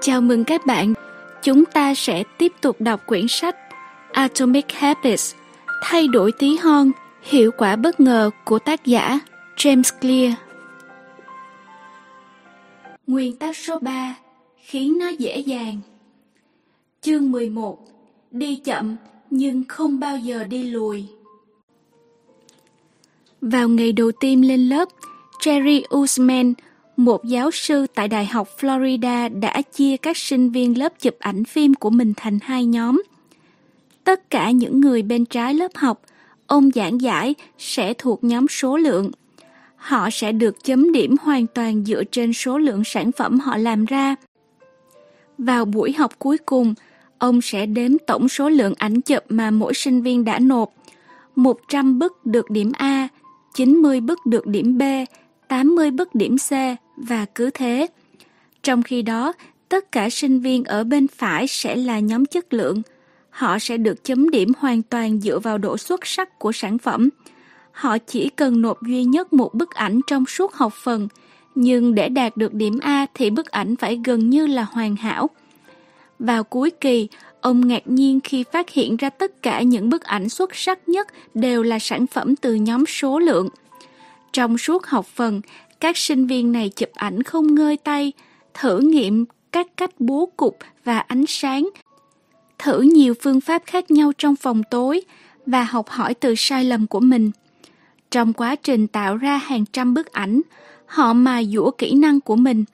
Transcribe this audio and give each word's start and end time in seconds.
Chào 0.00 0.20
mừng 0.20 0.44
các 0.44 0.66
bạn. 0.66 0.94
Chúng 1.42 1.64
ta 1.64 1.94
sẽ 1.94 2.24
tiếp 2.38 2.52
tục 2.60 2.76
đọc 2.80 3.00
quyển 3.06 3.28
sách 3.28 3.56
Atomic 4.12 4.72
Habits, 4.72 5.34
thay 5.82 6.08
đổi 6.08 6.32
tí 6.32 6.56
hon, 6.56 6.90
hiệu 7.22 7.50
quả 7.58 7.76
bất 7.76 8.00
ngờ 8.00 8.30
của 8.44 8.58
tác 8.58 8.84
giả 8.84 9.20
James 9.56 10.00
Clear. 10.00 10.34
Nguyên 13.06 13.36
tắc 13.36 13.56
số 13.56 13.78
3 13.78 14.14
khiến 14.56 14.98
nó 14.98 15.08
dễ 15.08 15.38
dàng. 15.38 15.80
Chương 17.00 17.30
11 17.32 17.78
Đi 18.30 18.56
chậm 18.56 18.96
nhưng 19.30 19.64
không 19.68 20.00
bao 20.00 20.18
giờ 20.18 20.44
đi 20.44 20.62
lùi. 20.70 21.06
Vào 23.40 23.68
ngày 23.68 23.92
đầu 23.92 24.12
tiên 24.12 24.48
lên 24.48 24.68
lớp, 24.68 24.88
Jerry 25.40 25.82
Usman 25.96 26.54
một 26.98 27.24
giáo 27.24 27.50
sư 27.50 27.86
tại 27.94 28.08
Đại 28.08 28.26
học 28.26 28.48
Florida 28.60 29.40
đã 29.40 29.62
chia 29.62 29.96
các 29.96 30.16
sinh 30.16 30.50
viên 30.50 30.78
lớp 30.78 30.92
chụp 31.00 31.16
ảnh 31.18 31.44
phim 31.44 31.74
của 31.74 31.90
mình 31.90 32.12
thành 32.16 32.38
hai 32.42 32.64
nhóm. 32.64 33.02
Tất 34.04 34.30
cả 34.30 34.50
những 34.50 34.80
người 34.80 35.02
bên 35.02 35.24
trái 35.24 35.54
lớp 35.54 35.70
học, 35.74 36.02
ông 36.46 36.70
giảng 36.74 37.00
giải 37.00 37.34
sẽ 37.58 37.94
thuộc 37.94 38.24
nhóm 38.24 38.48
số 38.48 38.76
lượng. 38.76 39.10
Họ 39.76 40.10
sẽ 40.12 40.32
được 40.32 40.64
chấm 40.64 40.92
điểm 40.92 41.16
hoàn 41.22 41.46
toàn 41.46 41.84
dựa 41.84 42.04
trên 42.04 42.32
số 42.32 42.58
lượng 42.58 42.84
sản 42.84 43.12
phẩm 43.12 43.40
họ 43.40 43.56
làm 43.56 43.84
ra. 43.84 44.14
Vào 45.38 45.64
buổi 45.64 45.92
học 45.92 46.12
cuối 46.18 46.38
cùng, 46.38 46.74
ông 47.18 47.40
sẽ 47.40 47.66
đếm 47.66 47.98
tổng 48.06 48.28
số 48.28 48.48
lượng 48.48 48.74
ảnh 48.78 49.00
chụp 49.00 49.22
mà 49.28 49.50
mỗi 49.50 49.74
sinh 49.74 50.02
viên 50.02 50.24
đã 50.24 50.38
nộp. 50.38 50.72
100 51.36 51.98
bức 51.98 52.26
được 52.26 52.50
điểm 52.50 52.72
A, 52.78 53.08
90 53.54 54.00
bức 54.00 54.26
được 54.26 54.46
điểm 54.46 54.78
B, 54.78 54.82
80 55.48 55.90
bức 55.90 56.14
điểm 56.14 56.36
C 56.38 56.52
và 57.00 57.24
cứ 57.34 57.50
thế. 57.54 57.86
Trong 58.62 58.82
khi 58.82 59.02
đó, 59.02 59.32
tất 59.68 59.92
cả 59.92 60.10
sinh 60.10 60.40
viên 60.40 60.64
ở 60.64 60.84
bên 60.84 61.08
phải 61.08 61.46
sẽ 61.46 61.76
là 61.76 61.98
nhóm 61.98 62.26
chất 62.26 62.52
lượng. 62.52 62.82
Họ 63.30 63.58
sẽ 63.58 63.76
được 63.76 64.04
chấm 64.04 64.30
điểm 64.30 64.52
hoàn 64.58 64.82
toàn 64.82 65.20
dựa 65.20 65.38
vào 65.38 65.58
độ 65.58 65.78
xuất 65.78 66.06
sắc 66.06 66.38
của 66.38 66.52
sản 66.52 66.78
phẩm. 66.78 67.08
Họ 67.72 67.98
chỉ 67.98 68.30
cần 68.36 68.62
nộp 68.62 68.82
duy 68.82 69.04
nhất 69.04 69.32
một 69.32 69.54
bức 69.54 69.70
ảnh 69.70 70.00
trong 70.06 70.26
suốt 70.26 70.54
học 70.54 70.72
phần, 70.82 71.08
nhưng 71.54 71.94
để 71.94 72.08
đạt 72.08 72.36
được 72.36 72.54
điểm 72.54 72.78
A 72.78 73.06
thì 73.14 73.30
bức 73.30 73.50
ảnh 73.50 73.76
phải 73.76 74.00
gần 74.04 74.30
như 74.30 74.46
là 74.46 74.62
hoàn 74.62 74.96
hảo. 74.96 75.30
Vào 76.18 76.44
cuối 76.44 76.70
kỳ, 76.70 77.08
ông 77.40 77.68
ngạc 77.68 77.82
nhiên 77.84 78.20
khi 78.24 78.44
phát 78.52 78.70
hiện 78.70 78.96
ra 78.96 79.10
tất 79.10 79.42
cả 79.42 79.62
những 79.62 79.90
bức 79.90 80.02
ảnh 80.02 80.28
xuất 80.28 80.54
sắc 80.54 80.88
nhất 80.88 81.08
đều 81.34 81.62
là 81.62 81.78
sản 81.78 82.06
phẩm 82.06 82.36
từ 82.36 82.54
nhóm 82.54 82.86
số 82.86 83.18
lượng. 83.18 83.48
Trong 84.32 84.58
suốt 84.58 84.86
học 84.86 85.06
phần, 85.06 85.40
các 85.80 85.96
sinh 85.96 86.26
viên 86.26 86.52
này 86.52 86.68
chụp 86.68 86.90
ảnh 86.94 87.22
không 87.22 87.54
ngơi 87.54 87.76
tay, 87.76 88.12
thử 88.54 88.78
nghiệm 88.78 89.24
các 89.52 89.66
cách 89.76 89.90
bố 89.98 90.32
cục 90.36 90.58
và 90.84 90.98
ánh 90.98 91.24
sáng, 91.28 91.68
thử 92.58 92.80
nhiều 92.80 93.14
phương 93.22 93.40
pháp 93.40 93.62
khác 93.66 93.90
nhau 93.90 94.12
trong 94.18 94.36
phòng 94.36 94.62
tối 94.70 95.00
và 95.46 95.62
học 95.62 95.88
hỏi 95.88 96.14
từ 96.14 96.34
sai 96.36 96.64
lầm 96.64 96.86
của 96.86 97.00
mình. 97.00 97.30
Trong 98.10 98.32
quá 98.32 98.56
trình 98.56 98.86
tạo 98.86 99.16
ra 99.16 99.36
hàng 99.36 99.64
trăm 99.72 99.94
bức 99.94 100.12
ảnh, 100.12 100.40
họ 100.86 101.12
mài 101.12 101.46
dũa 101.46 101.70
kỹ 101.70 101.94
năng 101.94 102.20
của 102.20 102.36
mình. 102.36 102.64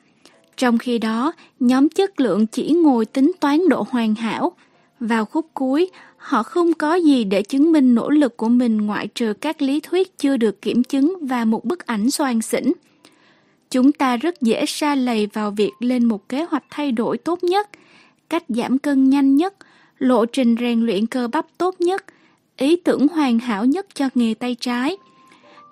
Trong 0.56 0.78
khi 0.78 0.98
đó, 0.98 1.32
nhóm 1.60 1.88
chất 1.88 2.20
lượng 2.20 2.46
chỉ 2.46 2.72
ngồi 2.72 3.06
tính 3.06 3.32
toán 3.40 3.68
độ 3.68 3.86
hoàn 3.90 4.14
hảo. 4.14 4.52
Vào 5.00 5.24
khúc 5.24 5.46
cuối, 5.54 5.90
họ 6.16 6.42
không 6.42 6.72
có 6.74 6.94
gì 6.94 7.24
để 7.24 7.42
chứng 7.42 7.72
minh 7.72 7.94
nỗ 7.94 8.10
lực 8.10 8.36
của 8.36 8.48
mình 8.48 8.86
ngoại 8.86 9.06
trừ 9.06 9.32
các 9.32 9.62
lý 9.62 9.80
thuyết 9.80 10.18
chưa 10.18 10.36
được 10.36 10.62
kiểm 10.62 10.82
chứng 10.82 11.16
và 11.20 11.44
một 11.44 11.64
bức 11.64 11.86
ảnh 11.86 12.10
xoàn 12.10 12.42
xỉnh 12.42 12.72
chúng 13.74 13.92
ta 13.92 14.16
rất 14.16 14.40
dễ 14.40 14.66
sa 14.66 14.94
lầy 14.94 15.28
vào 15.32 15.50
việc 15.50 15.70
lên 15.78 16.04
một 16.04 16.28
kế 16.28 16.44
hoạch 16.44 16.64
thay 16.70 16.92
đổi 16.92 17.18
tốt 17.18 17.44
nhất, 17.44 17.68
cách 18.28 18.44
giảm 18.48 18.78
cân 18.78 19.10
nhanh 19.10 19.36
nhất, 19.36 19.54
lộ 19.98 20.26
trình 20.26 20.56
rèn 20.60 20.80
luyện 20.80 21.06
cơ 21.06 21.28
bắp 21.28 21.46
tốt 21.58 21.80
nhất, 21.80 22.04
ý 22.56 22.76
tưởng 22.76 23.08
hoàn 23.08 23.38
hảo 23.38 23.64
nhất 23.64 23.86
cho 23.94 24.08
nghề 24.14 24.34
tay 24.34 24.56
trái. 24.60 24.96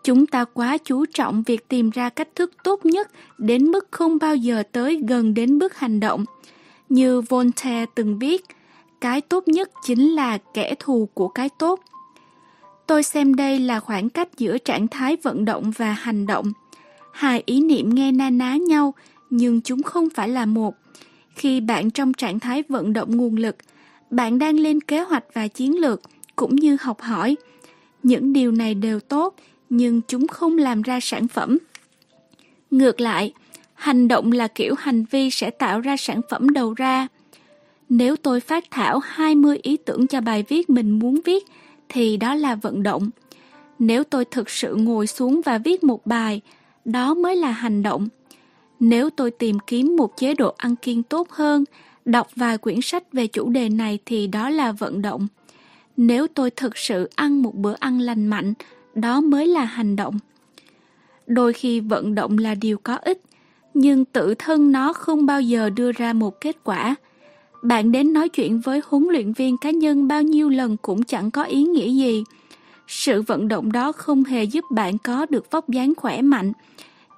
Chúng 0.05 0.27
ta 0.27 0.45
quá 0.45 0.79
chú 0.85 1.05
trọng 1.07 1.43
việc 1.43 1.69
tìm 1.69 1.91
ra 1.91 2.09
cách 2.09 2.29
thức 2.35 2.53
tốt 2.65 2.87
nhất 2.87 3.11
đến 3.39 3.65
mức 3.65 3.89
không 3.91 4.19
bao 4.19 4.37
giờ 4.37 4.63
tới 4.73 5.01
gần 5.09 5.35
đến 5.35 5.59
bước 5.59 5.77
hành 5.77 6.01
động. 6.01 6.25
Như 6.89 7.21
Voltaire 7.21 7.87
từng 7.95 8.19
viết, 8.19 8.45
cái 9.01 9.21
tốt 9.21 9.49
nhất 9.49 9.71
chính 9.87 10.15
là 10.15 10.39
kẻ 10.55 10.75
thù 10.79 11.09
của 11.15 11.29
cái 11.29 11.49
tốt. 11.59 11.81
Tôi 12.87 13.03
xem 13.03 13.35
đây 13.35 13.59
là 13.59 13.81
khoảng 13.81 14.11
cách 14.11 14.29
giữa 14.39 14.59
trạng 14.59 14.89
thái 14.89 15.17
vận 15.23 15.45
động 15.45 15.71
và 15.71 15.93
hành 15.93 16.27
động. 16.27 16.53
Hai 17.13 17.43
ý 17.47 17.61
niệm 17.61 17.95
nghe 17.95 18.13
na 18.13 18.31
ná 18.31 18.57
nhau, 18.57 18.95
nhưng 19.31 19.61
chúng 19.61 19.83
không 19.83 20.11
phải 20.11 20.29
là 20.29 20.47
một. 20.47 20.75
Khi 21.35 21.61
bạn 21.61 21.91
trong 21.91 22.13
trạng 22.13 22.41
thái 22.41 22.63
vận 22.69 22.93
động 22.93 23.17
nguồn 23.17 23.37
lực, 23.37 23.57
bạn 24.11 24.39
đang 24.39 24.59
lên 24.59 24.81
kế 24.81 25.01
hoạch 25.01 25.25
và 25.35 25.49
chiến 25.49 25.81
lược, 25.81 26.01
cũng 26.37 26.57
như 26.57 26.77
học 26.81 27.01
hỏi. 27.01 27.37
Những 28.03 28.33
điều 28.33 28.53
này 28.53 28.75
đều 28.75 29.01
tốt, 29.01 29.35
nhưng 29.71 30.01
chúng 30.09 30.29
không 30.29 30.59
làm 30.59 30.83
ra 30.83 31.01
sản 31.01 31.29
phẩm. 31.29 31.59
Ngược 32.71 33.01
lại, 33.01 33.33
hành 33.75 34.09
động 34.09 34.33
là 34.33 34.49
kiểu 34.49 34.75
hành 34.75 35.05
vi 35.11 35.31
sẽ 35.31 35.51
tạo 35.51 35.81
ra 35.81 35.97
sản 35.97 36.21
phẩm 36.31 36.49
đầu 36.49 36.75
ra. 36.75 37.09
Nếu 37.89 38.17
tôi 38.17 38.41
phát 38.41 38.65
thảo 38.71 38.99
20 39.05 39.59
ý 39.63 39.77
tưởng 39.77 40.07
cho 40.07 40.21
bài 40.21 40.45
viết 40.49 40.71
mình 40.71 40.99
muốn 40.99 41.21
viết, 41.25 41.45
thì 41.89 42.17
đó 42.17 42.35
là 42.35 42.55
vận 42.55 42.83
động. 42.83 43.11
Nếu 43.79 44.05
tôi 44.05 44.25
thực 44.25 44.51
sự 44.51 44.75
ngồi 44.75 45.07
xuống 45.07 45.41
và 45.45 45.59
viết 45.59 45.85
một 45.85 46.07
bài, 46.07 46.41
đó 46.85 47.15
mới 47.15 47.37
là 47.37 47.51
hành 47.51 47.83
động. 47.83 48.09
Nếu 48.81 49.11
tôi 49.11 49.31
tìm 49.31 49.59
kiếm 49.67 49.97
một 49.97 50.17
chế 50.17 50.35
độ 50.35 50.55
ăn 50.57 50.77
kiêng 50.77 51.03
tốt 51.03 51.31
hơn, 51.31 51.65
đọc 52.05 52.29
vài 52.37 52.59
quyển 52.59 52.81
sách 52.81 53.13
về 53.13 53.27
chủ 53.27 53.49
đề 53.49 53.69
này 53.69 53.99
thì 54.07 54.27
đó 54.27 54.51
là 54.51 54.73
vận 54.73 55.03
động. 55.03 55.29
Nếu 55.97 56.27
tôi 56.27 56.51
thực 56.51 56.77
sự 56.77 57.11
ăn 57.15 57.43
một 57.43 57.55
bữa 57.55 57.75
ăn 57.79 58.01
lành 58.01 58.27
mạnh, 58.27 58.55
đó 58.95 59.21
mới 59.21 59.47
là 59.47 59.65
hành 59.65 59.97
động. 59.97 60.19
Đôi 61.27 61.53
khi 61.53 61.81
vận 61.81 62.15
động 62.15 62.39
là 62.39 62.55
điều 62.55 62.79
có 62.79 62.97
ích, 62.97 63.21
nhưng 63.75 64.05
tự 64.05 64.35
thân 64.35 64.73
nó 64.73 64.93
không 64.93 65.27
bao 65.27 65.41
giờ 65.41 65.71
đưa 65.71 65.93
ra 65.93 66.13
một 66.13 66.41
kết 66.41 66.57
quả. 66.65 66.95
Bạn 67.63 67.93
đến 67.93 68.13
nói 68.13 68.29
chuyện 68.29 68.61
với 68.61 68.81
huấn 68.87 69.05
luyện 69.11 69.33
viên 69.33 69.57
cá 69.59 69.71
nhân 69.71 70.09
bao 70.09 70.23
nhiêu 70.23 70.49
lần 70.49 70.77
cũng 70.77 71.03
chẳng 71.03 71.31
có 71.31 71.43
ý 71.43 71.63
nghĩa 71.63 71.89
gì. 71.89 72.25
Sự 72.95 73.23
vận 73.23 73.49
động 73.49 73.73
đó 73.73 73.93
không 73.93 74.25
hề 74.25 74.45
giúp 74.45 74.65
bạn 74.71 74.99
có 74.99 75.27
được 75.31 75.51
vóc 75.51 75.69
dáng 75.69 75.93
khỏe 75.97 76.23
mạnh. 76.23 76.53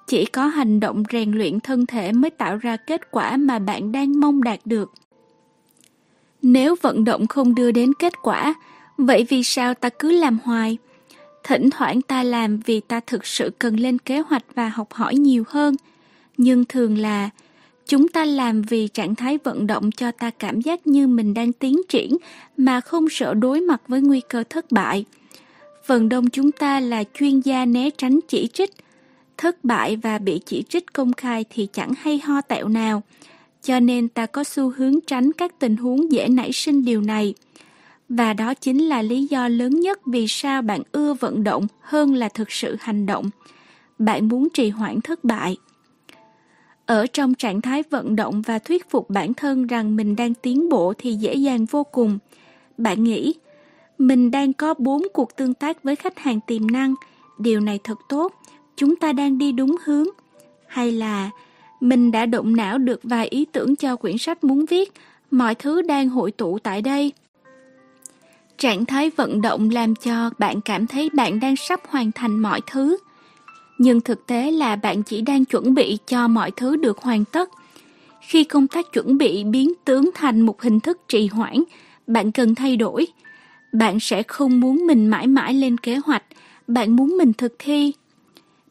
Chỉ 0.07 0.25
có 0.25 0.47
hành 0.47 0.79
động 0.79 1.03
rèn 1.11 1.31
luyện 1.31 1.59
thân 1.59 1.85
thể 1.85 2.11
mới 2.11 2.29
tạo 2.29 2.57
ra 2.57 2.77
kết 2.77 3.11
quả 3.11 3.37
mà 3.37 3.59
bạn 3.59 3.91
đang 3.91 4.19
mong 4.19 4.43
đạt 4.43 4.59
được. 4.65 4.91
Nếu 6.41 6.75
vận 6.81 7.03
động 7.03 7.27
không 7.27 7.55
đưa 7.55 7.71
đến 7.71 7.93
kết 7.99 8.13
quả, 8.21 8.53
vậy 8.97 9.25
vì 9.29 9.43
sao 9.43 9.73
ta 9.73 9.89
cứ 9.89 10.11
làm 10.11 10.37
hoài? 10.43 10.77
Thỉnh 11.43 11.69
thoảng 11.69 12.01
ta 12.01 12.23
làm 12.23 12.57
vì 12.57 12.79
ta 12.79 12.99
thực 13.07 13.25
sự 13.25 13.51
cần 13.59 13.79
lên 13.79 13.97
kế 13.97 14.19
hoạch 14.19 14.43
và 14.55 14.69
học 14.69 14.93
hỏi 14.93 15.15
nhiều 15.15 15.43
hơn. 15.47 15.75
Nhưng 16.37 16.65
thường 16.65 16.97
là 16.97 17.29
chúng 17.87 18.07
ta 18.07 18.25
làm 18.25 18.61
vì 18.61 18.87
trạng 18.87 19.15
thái 19.15 19.39
vận 19.43 19.67
động 19.67 19.91
cho 19.91 20.11
ta 20.11 20.29
cảm 20.29 20.61
giác 20.61 20.87
như 20.87 21.07
mình 21.07 21.33
đang 21.33 21.53
tiến 21.53 21.81
triển 21.89 22.17
mà 22.57 22.81
không 22.81 23.09
sợ 23.09 23.33
đối 23.33 23.61
mặt 23.61 23.81
với 23.87 24.01
nguy 24.01 24.21
cơ 24.29 24.43
thất 24.49 24.71
bại 24.71 25.05
phần 25.85 26.09
đông 26.09 26.29
chúng 26.29 26.51
ta 26.51 26.79
là 26.79 27.03
chuyên 27.13 27.39
gia 27.39 27.65
né 27.65 27.89
tránh 27.89 28.19
chỉ 28.27 28.47
trích. 28.53 28.71
Thất 29.37 29.63
bại 29.63 29.95
và 29.95 30.17
bị 30.17 30.39
chỉ 30.45 30.63
trích 30.69 30.93
công 30.93 31.13
khai 31.13 31.45
thì 31.49 31.67
chẳng 31.73 31.93
hay 31.97 32.19
ho 32.19 32.41
tẹo 32.41 32.67
nào, 32.67 33.01
cho 33.63 33.79
nên 33.79 34.07
ta 34.07 34.25
có 34.25 34.43
xu 34.43 34.69
hướng 34.77 35.01
tránh 35.07 35.31
các 35.31 35.59
tình 35.59 35.75
huống 35.77 36.11
dễ 36.11 36.27
nảy 36.27 36.51
sinh 36.51 36.85
điều 36.85 37.01
này. 37.01 37.33
Và 38.09 38.33
đó 38.33 38.53
chính 38.53 38.87
là 38.87 39.01
lý 39.01 39.27
do 39.27 39.47
lớn 39.47 39.79
nhất 39.79 39.99
vì 40.05 40.27
sao 40.27 40.61
bạn 40.61 40.81
ưa 40.91 41.13
vận 41.13 41.43
động 41.43 41.67
hơn 41.81 42.13
là 42.13 42.29
thực 42.29 42.51
sự 42.51 42.75
hành 42.79 43.05
động. 43.05 43.29
Bạn 43.99 44.27
muốn 44.27 44.47
trì 44.53 44.69
hoãn 44.69 45.01
thất 45.01 45.23
bại. 45.23 45.57
Ở 46.85 47.07
trong 47.07 47.33
trạng 47.33 47.61
thái 47.61 47.83
vận 47.89 48.15
động 48.15 48.41
và 48.41 48.59
thuyết 48.59 48.89
phục 48.89 49.09
bản 49.09 49.33
thân 49.33 49.67
rằng 49.67 49.95
mình 49.95 50.15
đang 50.15 50.33
tiến 50.33 50.69
bộ 50.69 50.93
thì 50.97 51.13
dễ 51.13 51.33
dàng 51.33 51.65
vô 51.65 51.83
cùng. 51.83 52.19
Bạn 52.77 53.03
nghĩ, 53.03 53.33
mình 53.97 54.31
đang 54.31 54.53
có 54.53 54.73
bốn 54.77 55.03
cuộc 55.13 55.35
tương 55.35 55.53
tác 55.53 55.83
với 55.83 55.95
khách 55.95 56.19
hàng 56.19 56.39
tiềm 56.47 56.67
năng, 56.71 56.95
điều 57.37 57.59
này 57.59 57.79
thật 57.83 57.97
tốt, 58.09 58.33
chúng 58.75 58.95
ta 58.95 59.13
đang 59.13 59.37
đi 59.37 59.51
đúng 59.51 59.75
hướng. 59.85 60.07
Hay 60.67 60.91
là 60.91 61.29
mình 61.79 62.11
đã 62.11 62.25
động 62.25 62.55
não 62.55 62.77
được 62.77 62.99
vài 63.03 63.27
ý 63.27 63.45
tưởng 63.45 63.75
cho 63.75 63.95
quyển 63.95 64.17
sách 64.17 64.43
muốn 64.43 64.65
viết, 64.65 64.93
mọi 65.31 65.55
thứ 65.55 65.81
đang 65.81 66.09
hội 66.09 66.31
tụ 66.31 66.59
tại 66.59 66.81
đây. 66.81 67.13
Trạng 68.57 68.85
thái 68.85 69.09
vận 69.09 69.41
động 69.41 69.69
làm 69.69 69.95
cho 69.95 70.29
bạn 70.37 70.61
cảm 70.61 70.87
thấy 70.87 71.09
bạn 71.09 71.39
đang 71.39 71.55
sắp 71.55 71.79
hoàn 71.87 72.11
thành 72.11 72.39
mọi 72.39 72.61
thứ. 72.71 72.97
Nhưng 73.77 74.01
thực 74.01 74.27
tế 74.27 74.51
là 74.51 74.75
bạn 74.75 75.03
chỉ 75.03 75.21
đang 75.21 75.45
chuẩn 75.45 75.73
bị 75.73 75.97
cho 76.07 76.27
mọi 76.27 76.51
thứ 76.51 76.75
được 76.75 76.97
hoàn 76.97 77.25
tất. 77.25 77.49
Khi 78.21 78.43
công 78.43 78.67
tác 78.67 78.85
chuẩn 78.93 79.17
bị 79.17 79.43
biến 79.43 79.73
tướng 79.85 80.09
thành 80.13 80.41
một 80.41 80.61
hình 80.61 80.79
thức 80.79 81.01
trì 81.07 81.27
hoãn, 81.27 81.63
bạn 82.07 82.31
cần 82.31 82.55
thay 82.55 82.77
đổi, 82.77 83.07
bạn 83.77 83.99
sẽ 83.99 84.23
không 84.23 84.59
muốn 84.59 84.87
mình 84.87 85.07
mãi 85.07 85.27
mãi 85.27 85.53
lên 85.53 85.77
kế 85.77 85.95
hoạch, 85.95 86.23
bạn 86.67 86.95
muốn 86.95 87.17
mình 87.17 87.33
thực 87.33 87.55
thi. 87.59 87.93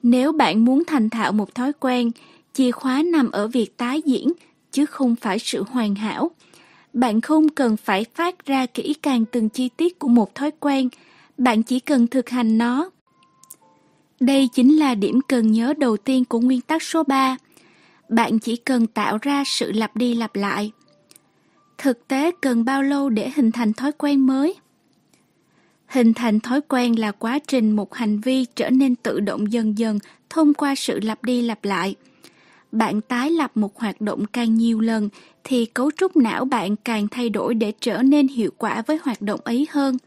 Nếu 0.02 0.32
bạn 0.32 0.64
muốn 0.64 0.82
thành 0.86 1.10
thạo 1.10 1.32
một 1.32 1.54
thói 1.54 1.72
quen, 1.72 2.10
chìa 2.52 2.70
khóa 2.70 3.02
nằm 3.02 3.30
ở 3.30 3.48
việc 3.48 3.76
tái 3.76 4.02
diễn, 4.04 4.32
chứ 4.72 4.86
không 4.86 5.16
phải 5.16 5.38
sự 5.38 5.64
hoàn 5.70 5.94
hảo. 5.94 6.30
Bạn 6.92 7.20
không 7.20 7.48
cần 7.48 7.76
phải 7.76 8.04
phát 8.14 8.46
ra 8.46 8.66
kỹ 8.66 8.94
càng 9.02 9.24
từng 9.24 9.48
chi 9.48 9.68
tiết 9.76 9.98
của 9.98 10.08
một 10.08 10.34
thói 10.34 10.50
quen, 10.60 10.88
bạn 11.38 11.62
chỉ 11.62 11.80
cần 11.80 12.06
thực 12.06 12.28
hành 12.28 12.58
nó. 12.58 12.90
Đây 14.20 14.48
chính 14.52 14.76
là 14.76 14.94
điểm 14.94 15.20
cần 15.28 15.52
nhớ 15.52 15.74
đầu 15.78 15.96
tiên 15.96 16.24
của 16.24 16.40
nguyên 16.40 16.60
tắc 16.60 16.82
số 16.82 17.02
3. 17.02 17.36
Bạn 18.08 18.38
chỉ 18.38 18.56
cần 18.56 18.86
tạo 18.86 19.18
ra 19.22 19.42
sự 19.46 19.72
lặp 19.72 19.96
đi 19.96 20.14
lặp 20.14 20.36
lại. 20.36 20.72
Thực 21.78 22.08
tế 22.08 22.30
cần 22.40 22.64
bao 22.64 22.82
lâu 22.82 23.08
để 23.08 23.30
hình 23.36 23.52
thành 23.52 23.72
thói 23.72 23.92
quen 23.92 24.26
mới? 24.26 24.54
Hình 25.94 26.14
thành 26.14 26.40
thói 26.40 26.60
quen 26.60 26.98
là 26.98 27.12
quá 27.12 27.38
trình 27.38 27.70
một 27.70 27.94
hành 27.94 28.20
vi 28.20 28.44
trở 28.56 28.70
nên 28.70 28.96
tự 28.96 29.20
động 29.20 29.52
dần 29.52 29.78
dần 29.78 29.98
thông 30.30 30.54
qua 30.54 30.74
sự 30.74 31.00
lặp 31.00 31.24
đi 31.24 31.42
lặp 31.42 31.64
lại. 31.64 31.94
Bạn 32.72 33.00
tái 33.00 33.30
lập 33.30 33.50
một 33.54 33.78
hoạt 33.78 34.00
động 34.00 34.26
càng 34.26 34.54
nhiều 34.54 34.80
lần 34.80 35.08
thì 35.44 35.66
cấu 35.66 35.90
trúc 35.96 36.16
não 36.16 36.44
bạn 36.44 36.76
càng 36.76 37.08
thay 37.08 37.28
đổi 37.28 37.54
để 37.54 37.72
trở 37.80 38.02
nên 38.02 38.28
hiệu 38.28 38.50
quả 38.58 38.82
với 38.86 38.98
hoạt 39.02 39.22
động 39.22 39.40
ấy 39.44 39.66
hơn. 39.70 39.98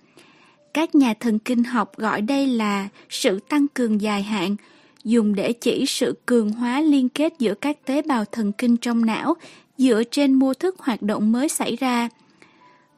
Các 0.74 0.96
nhà 0.96 1.14
thần 1.14 1.40
kinh 1.40 1.64
học 1.64 1.98
gọi 1.98 2.22
đây 2.22 2.48
là 2.48 2.88
sự 3.10 3.40
tăng 3.50 3.68
cường 3.68 4.02
dài 4.02 4.24
hạn, 4.24 4.56
dùng 5.04 5.36
để 5.36 5.54
chỉ 5.54 5.86
sự 5.88 6.16
cường 6.26 6.52
hóa 6.52 6.82
liên 6.82 7.10
kết 7.10 7.34
giữa 7.40 7.54
các 7.54 7.86
tế 7.86 8.02
bào 8.02 8.26
thần 8.26 8.52
kinh 8.52 8.78
trong 8.78 9.06
não 9.06 9.34
dựa 9.78 10.04
trên 10.12 10.34
mô 10.34 10.54
thức 10.54 10.80
hoạt 10.80 11.02
động 11.02 11.32
mới 11.32 11.50
xảy 11.50 11.76
ra. 11.76 12.10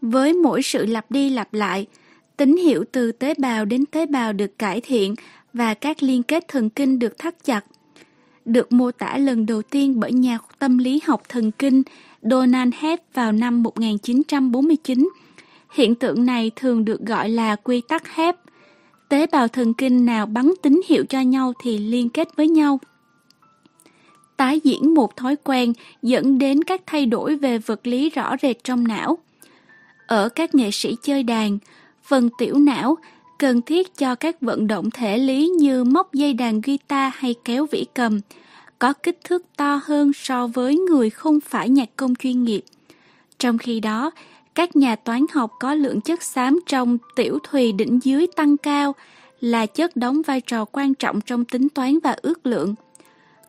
Với 0.01 0.33
mỗi 0.33 0.61
sự 0.61 0.85
lặp 0.85 1.11
đi 1.11 1.29
lặp 1.29 1.53
lại, 1.53 1.87
tín 2.39 2.57
hiệu 2.57 2.83
từ 2.91 3.11
tế 3.11 3.33
bào 3.37 3.65
đến 3.65 3.85
tế 3.85 4.05
bào 4.05 4.33
được 4.33 4.59
cải 4.59 4.81
thiện 4.81 5.15
và 5.53 5.73
các 5.73 6.03
liên 6.03 6.23
kết 6.23 6.47
thần 6.47 6.69
kinh 6.69 6.99
được 6.99 7.17
thắt 7.17 7.43
chặt. 7.43 7.65
Được 8.45 8.71
mô 8.71 8.91
tả 8.91 9.17
lần 9.17 9.45
đầu 9.45 9.61
tiên 9.61 9.99
bởi 9.99 10.11
nhà 10.11 10.37
tâm 10.59 10.77
lý 10.77 11.01
học 11.05 11.21
thần 11.29 11.51
kinh 11.51 11.83
Donald 12.21 12.73
Hebb 12.77 13.01
vào 13.13 13.31
năm 13.31 13.63
1949. 13.63 15.09
Hiện 15.73 15.95
tượng 15.95 16.25
này 16.25 16.51
thường 16.55 16.85
được 16.85 17.01
gọi 17.01 17.29
là 17.29 17.55
quy 17.55 17.81
tắc 17.81 18.15
Hebb. 18.15 18.35
Tế 19.09 19.27
bào 19.27 19.47
thần 19.47 19.73
kinh 19.73 20.05
nào 20.05 20.25
bắn 20.25 20.53
tín 20.61 20.81
hiệu 20.87 21.05
cho 21.09 21.21
nhau 21.21 21.53
thì 21.63 21.77
liên 21.77 22.09
kết 22.09 22.35
với 22.35 22.47
nhau. 22.47 22.79
Tái 24.37 24.59
diễn 24.63 24.93
một 24.93 25.15
thói 25.17 25.35
quen 25.35 25.73
dẫn 26.01 26.37
đến 26.37 26.63
các 26.63 26.81
thay 26.85 27.05
đổi 27.05 27.35
về 27.35 27.57
vật 27.57 27.87
lý 27.87 28.09
rõ 28.09 28.35
rệt 28.41 28.63
trong 28.63 28.87
não. 28.87 29.17
Ở 30.07 30.29
các 30.29 30.55
nghệ 30.55 30.71
sĩ 30.71 30.95
chơi 31.01 31.23
đàn, 31.23 31.57
phần 32.09 32.29
tiểu 32.37 32.59
não 32.59 32.97
cần 33.37 33.61
thiết 33.61 33.97
cho 33.97 34.15
các 34.15 34.41
vận 34.41 34.67
động 34.67 34.91
thể 34.91 35.17
lý 35.17 35.47
như 35.47 35.83
móc 35.83 36.13
dây 36.13 36.33
đàn 36.33 36.61
guitar 36.61 37.13
hay 37.15 37.35
kéo 37.45 37.65
vĩ 37.71 37.85
cầm, 37.93 38.19
có 38.79 38.93
kích 38.93 39.19
thước 39.23 39.45
to 39.57 39.79
hơn 39.83 40.11
so 40.13 40.47
với 40.47 40.77
người 40.77 41.09
không 41.09 41.39
phải 41.39 41.69
nhạc 41.69 41.89
công 41.95 42.15
chuyên 42.15 42.43
nghiệp. 42.43 42.63
Trong 43.39 43.57
khi 43.57 43.79
đó, 43.79 44.11
các 44.55 44.75
nhà 44.75 44.95
toán 44.95 45.25
học 45.33 45.51
có 45.59 45.73
lượng 45.73 46.01
chất 46.01 46.23
xám 46.23 46.59
trong 46.65 46.97
tiểu 47.15 47.39
thùy 47.43 47.71
đỉnh 47.71 47.99
dưới 48.03 48.27
tăng 48.35 48.57
cao 48.57 48.95
là 49.39 49.65
chất 49.65 49.95
đóng 49.95 50.21
vai 50.21 50.41
trò 50.41 50.65
quan 50.65 50.93
trọng 50.93 51.21
trong 51.21 51.45
tính 51.45 51.69
toán 51.69 51.99
và 52.03 52.15
ước 52.21 52.45
lượng. 52.45 52.75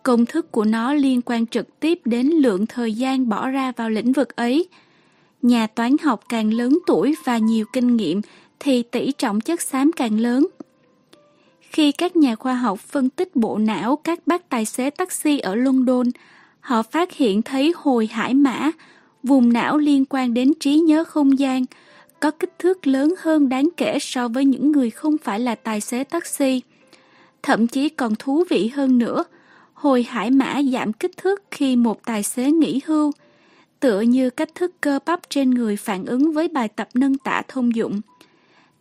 Công 0.02 0.26
thức 0.26 0.52
của 0.52 0.64
nó 0.64 0.94
liên 0.94 1.22
quan 1.22 1.46
trực 1.46 1.80
tiếp 1.80 2.00
đến 2.04 2.26
lượng 2.26 2.66
thời 2.66 2.92
gian 2.92 3.28
bỏ 3.28 3.48
ra 3.48 3.72
vào 3.76 3.90
lĩnh 3.90 4.12
vực 4.12 4.36
ấy. 4.36 4.68
Nhà 5.42 5.66
toán 5.66 5.96
học 6.02 6.20
càng 6.28 6.52
lớn 6.52 6.78
tuổi 6.86 7.14
và 7.24 7.38
nhiều 7.38 7.64
kinh 7.72 7.96
nghiệm 7.96 8.20
thì 8.60 8.82
tỷ 8.82 9.12
trọng 9.12 9.40
chất 9.40 9.60
xám 9.60 9.92
càng 9.92 10.20
lớn. 10.20 10.46
Khi 11.60 11.92
các 11.92 12.16
nhà 12.16 12.34
khoa 12.36 12.54
học 12.54 12.80
phân 12.80 13.08
tích 13.08 13.36
bộ 13.36 13.58
não 13.58 13.96
các 13.96 14.26
bác 14.26 14.48
tài 14.48 14.64
xế 14.64 14.90
taxi 14.90 15.38
ở 15.38 15.54
London, 15.54 16.06
họ 16.60 16.82
phát 16.82 17.12
hiện 17.12 17.42
thấy 17.42 17.72
hồi 17.76 18.06
hải 18.12 18.34
mã, 18.34 18.70
vùng 19.22 19.52
não 19.52 19.78
liên 19.78 20.04
quan 20.04 20.34
đến 20.34 20.52
trí 20.60 20.78
nhớ 20.78 21.04
không 21.04 21.38
gian, 21.38 21.64
có 22.20 22.30
kích 22.30 22.58
thước 22.58 22.86
lớn 22.86 23.14
hơn 23.18 23.48
đáng 23.48 23.68
kể 23.76 23.98
so 24.00 24.28
với 24.28 24.44
những 24.44 24.72
người 24.72 24.90
không 24.90 25.18
phải 25.18 25.40
là 25.40 25.54
tài 25.54 25.80
xế 25.80 26.04
taxi. 26.04 26.62
Thậm 27.42 27.66
chí 27.66 27.88
còn 27.88 28.14
thú 28.18 28.44
vị 28.50 28.68
hơn 28.68 28.98
nữa, 28.98 29.24
hồi 29.74 30.02
hải 30.02 30.30
mã 30.30 30.60
giảm 30.72 30.92
kích 30.92 31.16
thước 31.16 31.42
khi 31.50 31.76
một 31.76 32.04
tài 32.04 32.22
xế 32.22 32.50
nghỉ 32.50 32.80
hưu, 32.86 33.12
tựa 33.80 34.00
như 34.00 34.30
cách 34.30 34.54
thức 34.54 34.72
cơ 34.80 34.98
bắp 35.06 35.20
trên 35.30 35.50
người 35.50 35.76
phản 35.76 36.06
ứng 36.06 36.32
với 36.32 36.48
bài 36.48 36.68
tập 36.68 36.88
nâng 36.94 37.18
tạ 37.18 37.42
thông 37.48 37.74
dụng 37.74 38.00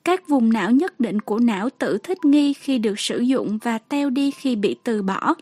các 0.09 0.27
vùng 0.27 0.53
não 0.53 0.71
nhất 0.71 0.99
định 0.99 1.21
của 1.21 1.39
não 1.39 1.69
tự 1.69 1.97
thích 1.97 2.25
nghi 2.25 2.53
khi 2.53 2.77
được 2.77 2.99
sử 2.99 3.19
dụng 3.19 3.57
và 3.57 3.77
teo 3.77 4.09
đi 4.09 4.31
khi 4.31 4.55
bị 4.55 4.75
từ 4.83 5.01
bỏ. 5.01 5.33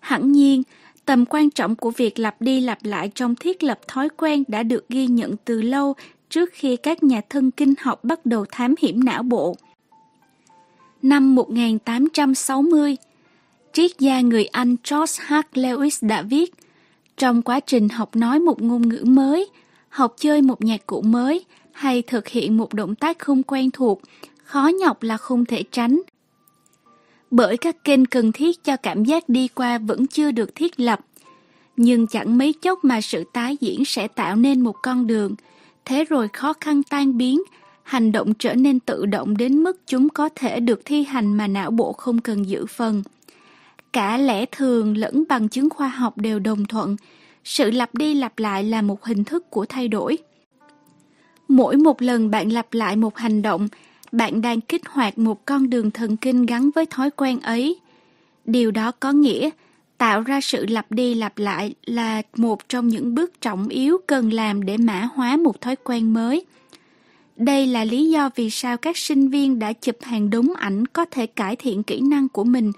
Hẳn 0.00 0.32
nhiên, 0.32 0.62
tầm 1.04 1.24
quan 1.26 1.50
trọng 1.50 1.76
của 1.76 1.90
việc 1.90 2.18
lặp 2.18 2.40
đi 2.40 2.60
lặp 2.60 2.78
lại 2.82 3.10
trong 3.14 3.34
thiết 3.34 3.62
lập 3.62 3.80
thói 3.88 4.08
quen 4.08 4.44
đã 4.48 4.62
được 4.62 4.88
ghi 4.88 5.06
nhận 5.06 5.36
từ 5.44 5.62
lâu 5.62 5.94
trước 6.30 6.50
khi 6.52 6.76
các 6.76 7.02
nhà 7.02 7.20
thân 7.28 7.50
kinh 7.50 7.74
học 7.80 8.04
bắt 8.04 8.26
đầu 8.26 8.44
thám 8.50 8.74
hiểm 8.78 9.04
não 9.04 9.22
bộ. 9.22 9.56
Năm 11.02 11.34
1860, 11.34 12.96
triết 13.72 13.98
gia 13.98 14.20
người 14.20 14.44
Anh 14.44 14.76
George 14.90 15.24
H. 15.26 15.34
Lewis 15.52 16.08
đã 16.08 16.22
viết, 16.22 16.54
trong 17.16 17.42
quá 17.42 17.60
trình 17.60 17.88
học 17.88 18.16
nói 18.16 18.40
một 18.40 18.62
ngôn 18.62 18.88
ngữ 18.88 19.04
mới, 19.06 19.50
học 19.88 20.14
chơi 20.18 20.42
một 20.42 20.64
nhạc 20.64 20.86
cụ 20.86 21.02
mới, 21.02 21.44
hay 21.80 22.02
thực 22.02 22.28
hiện 22.28 22.56
một 22.56 22.74
động 22.74 22.94
tác 22.94 23.18
không 23.18 23.42
quen 23.42 23.70
thuộc, 23.70 24.00
khó 24.44 24.70
nhọc 24.80 25.02
là 25.02 25.16
không 25.16 25.44
thể 25.44 25.62
tránh. 25.72 26.00
Bởi 27.30 27.56
các 27.56 27.84
kênh 27.84 28.06
cần 28.06 28.32
thiết 28.32 28.64
cho 28.64 28.76
cảm 28.76 29.04
giác 29.04 29.28
đi 29.28 29.48
qua 29.48 29.78
vẫn 29.78 30.06
chưa 30.06 30.30
được 30.30 30.54
thiết 30.54 30.80
lập, 30.80 31.00
nhưng 31.76 32.06
chẳng 32.06 32.38
mấy 32.38 32.52
chốc 32.52 32.84
mà 32.84 33.00
sự 33.00 33.24
tái 33.32 33.56
diễn 33.60 33.84
sẽ 33.84 34.08
tạo 34.08 34.36
nên 34.36 34.60
một 34.60 34.76
con 34.82 35.06
đường, 35.06 35.34
thế 35.84 36.04
rồi 36.04 36.28
khó 36.32 36.52
khăn 36.60 36.82
tan 36.82 37.16
biến, 37.16 37.42
hành 37.82 38.12
động 38.12 38.34
trở 38.34 38.54
nên 38.54 38.80
tự 38.80 39.06
động 39.06 39.36
đến 39.36 39.62
mức 39.62 39.86
chúng 39.86 40.08
có 40.08 40.28
thể 40.34 40.60
được 40.60 40.80
thi 40.84 41.04
hành 41.04 41.32
mà 41.36 41.46
não 41.46 41.70
bộ 41.70 41.92
không 41.92 42.20
cần 42.20 42.48
giữ 42.48 42.66
phần. 42.66 43.02
Cả 43.92 44.16
lẽ 44.16 44.46
thường 44.46 44.96
lẫn 44.96 45.24
bằng 45.28 45.48
chứng 45.48 45.70
khoa 45.70 45.88
học 45.88 46.18
đều 46.18 46.38
đồng 46.38 46.64
thuận, 46.64 46.96
sự 47.44 47.70
lặp 47.70 47.94
đi 47.94 48.14
lặp 48.14 48.38
lại 48.38 48.64
là 48.64 48.82
một 48.82 49.04
hình 49.04 49.24
thức 49.24 49.50
của 49.50 49.66
thay 49.66 49.88
đổi. 49.88 50.18
Mỗi 51.50 51.76
một 51.76 52.02
lần 52.02 52.30
bạn 52.30 52.52
lặp 52.52 52.74
lại 52.74 52.96
một 52.96 53.16
hành 53.16 53.42
động, 53.42 53.68
bạn 54.12 54.42
đang 54.42 54.60
kích 54.60 54.88
hoạt 54.88 55.18
một 55.18 55.46
con 55.46 55.70
đường 55.70 55.90
thần 55.90 56.16
kinh 56.16 56.46
gắn 56.46 56.70
với 56.74 56.86
thói 56.86 57.10
quen 57.10 57.40
ấy. 57.40 57.76
Điều 58.44 58.70
đó 58.70 58.92
có 59.00 59.12
nghĩa 59.12 59.50
tạo 59.98 60.20
ra 60.20 60.40
sự 60.40 60.66
lặp 60.66 60.92
đi 60.92 61.14
lặp 61.14 61.38
lại 61.38 61.74
là 61.86 62.22
một 62.36 62.68
trong 62.68 62.88
những 62.88 63.14
bước 63.14 63.40
trọng 63.40 63.68
yếu 63.68 63.98
cần 64.06 64.32
làm 64.32 64.64
để 64.64 64.76
mã 64.76 65.08
hóa 65.14 65.36
một 65.36 65.60
thói 65.60 65.76
quen 65.76 66.14
mới. 66.14 66.46
Đây 67.36 67.66
là 67.66 67.84
lý 67.84 68.10
do 68.10 68.30
vì 68.34 68.50
sao 68.50 68.76
các 68.76 68.96
sinh 68.96 69.28
viên 69.28 69.58
đã 69.58 69.72
chụp 69.72 69.96
hàng 70.00 70.30
đúng 70.30 70.54
ảnh 70.54 70.86
có 70.86 71.04
thể 71.04 71.26
cải 71.26 71.56
thiện 71.56 71.82
kỹ 71.82 72.00
năng 72.00 72.28
của 72.28 72.44
mình, 72.44 72.72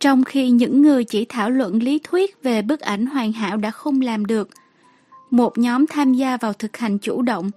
trong 0.00 0.24
khi 0.24 0.50
những 0.50 0.82
người 0.82 1.04
chỉ 1.04 1.24
thảo 1.24 1.50
luận 1.50 1.82
lý 1.82 1.98
thuyết 1.98 2.42
về 2.42 2.62
bức 2.62 2.80
ảnh 2.80 3.06
hoàn 3.06 3.32
hảo 3.32 3.56
đã 3.56 3.70
không 3.70 4.00
làm 4.00 4.26
được. 4.26 4.48
Một 5.30 5.58
nhóm 5.58 5.86
tham 5.86 6.14
gia 6.14 6.36
vào 6.36 6.52
thực 6.52 6.76
hành 6.76 6.98
chủ 6.98 7.22
động, 7.22 7.50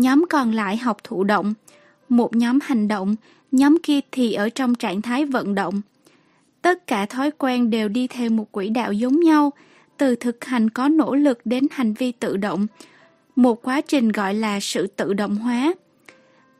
nhóm 0.00 0.24
còn 0.30 0.52
lại 0.52 0.76
học 0.76 0.96
thụ 1.04 1.24
động, 1.24 1.54
một 2.08 2.36
nhóm 2.36 2.58
hành 2.62 2.88
động, 2.88 3.16
nhóm 3.52 3.78
kia 3.82 4.00
thì 4.12 4.32
ở 4.32 4.48
trong 4.48 4.74
trạng 4.74 5.02
thái 5.02 5.24
vận 5.24 5.54
động. 5.54 5.80
Tất 6.62 6.86
cả 6.86 7.06
thói 7.06 7.30
quen 7.30 7.70
đều 7.70 7.88
đi 7.88 8.06
theo 8.06 8.30
một 8.30 8.52
quỹ 8.52 8.68
đạo 8.68 8.92
giống 8.92 9.20
nhau, 9.20 9.52
từ 9.96 10.16
thực 10.16 10.44
hành 10.44 10.70
có 10.70 10.88
nỗ 10.88 11.14
lực 11.14 11.38
đến 11.44 11.66
hành 11.70 11.92
vi 11.92 12.12
tự 12.12 12.36
động, 12.36 12.66
một 13.36 13.62
quá 13.62 13.80
trình 13.80 14.12
gọi 14.12 14.34
là 14.34 14.60
sự 14.60 14.86
tự 14.86 15.14
động 15.14 15.36
hóa. 15.36 15.74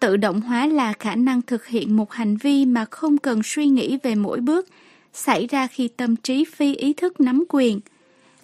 Tự 0.00 0.16
động 0.16 0.40
hóa 0.40 0.66
là 0.66 0.92
khả 0.92 1.14
năng 1.14 1.42
thực 1.42 1.66
hiện 1.66 1.97
một 1.97 2.12
hành 2.12 2.37
vi 2.37 2.64
mà 2.64 2.85
không 2.90 3.18
cần 3.18 3.40
suy 3.44 3.66
nghĩ 3.66 3.99
về 4.02 4.14
mỗi 4.14 4.40
bước, 4.40 4.68
xảy 5.12 5.47
ra 5.47 5.66
khi 5.66 5.88
tâm 5.88 6.16
trí 6.16 6.44
phi 6.44 6.75
ý 6.75 6.92
thức 6.92 7.20
nắm 7.20 7.44
quyền. 7.49 7.80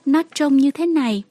Nó 0.07 0.23
trông 0.35 0.57
như 0.57 0.71
thế 0.71 0.87
này. 0.87 1.23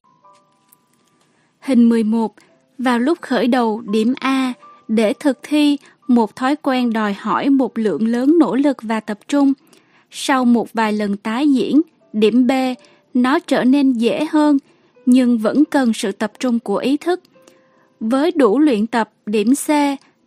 Hình 1.59 1.89
11 1.89 2.35
vào 2.77 2.99
lúc 2.99 3.21
khởi 3.21 3.47
đầu 3.47 3.81
điểm 3.81 4.13
A, 4.19 4.53
để 4.87 5.13
thực 5.13 5.39
thi, 5.43 5.77
một 6.07 6.35
thói 6.35 6.55
quen 6.55 6.93
đòi 6.93 7.13
hỏi 7.13 7.49
một 7.49 7.77
lượng 7.77 8.07
lớn 8.07 8.39
nỗ 8.39 8.55
lực 8.55 8.77
và 8.81 8.99
tập 8.99 9.19
trung. 9.27 9.53
Sau 10.11 10.45
một 10.45 10.73
vài 10.73 10.93
lần 10.93 11.17
tái 11.17 11.49
diễn, 11.49 11.81
điểm 12.13 12.47
B, 12.47 12.51
nó 13.13 13.39
trở 13.39 13.63
nên 13.63 13.93
dễ 13.93 14.25
hơn, 14.31 14.57
nhưng 15.05 15.37
vẫn 15.37 15.65
cần 15.65 15.93
sự 15.93 16.11
tập 16.11 16.31
trung 16.39 16.59
của 16.59 16.77
ý 16.77 16.97
thức. 16.97 17.21
Với 17.99 18.31
đủ 18.31 18.59
luyện 18.59 18.87
tập, 18.87 19.09
điểm 19.25 19.53
C, 19.55 19.69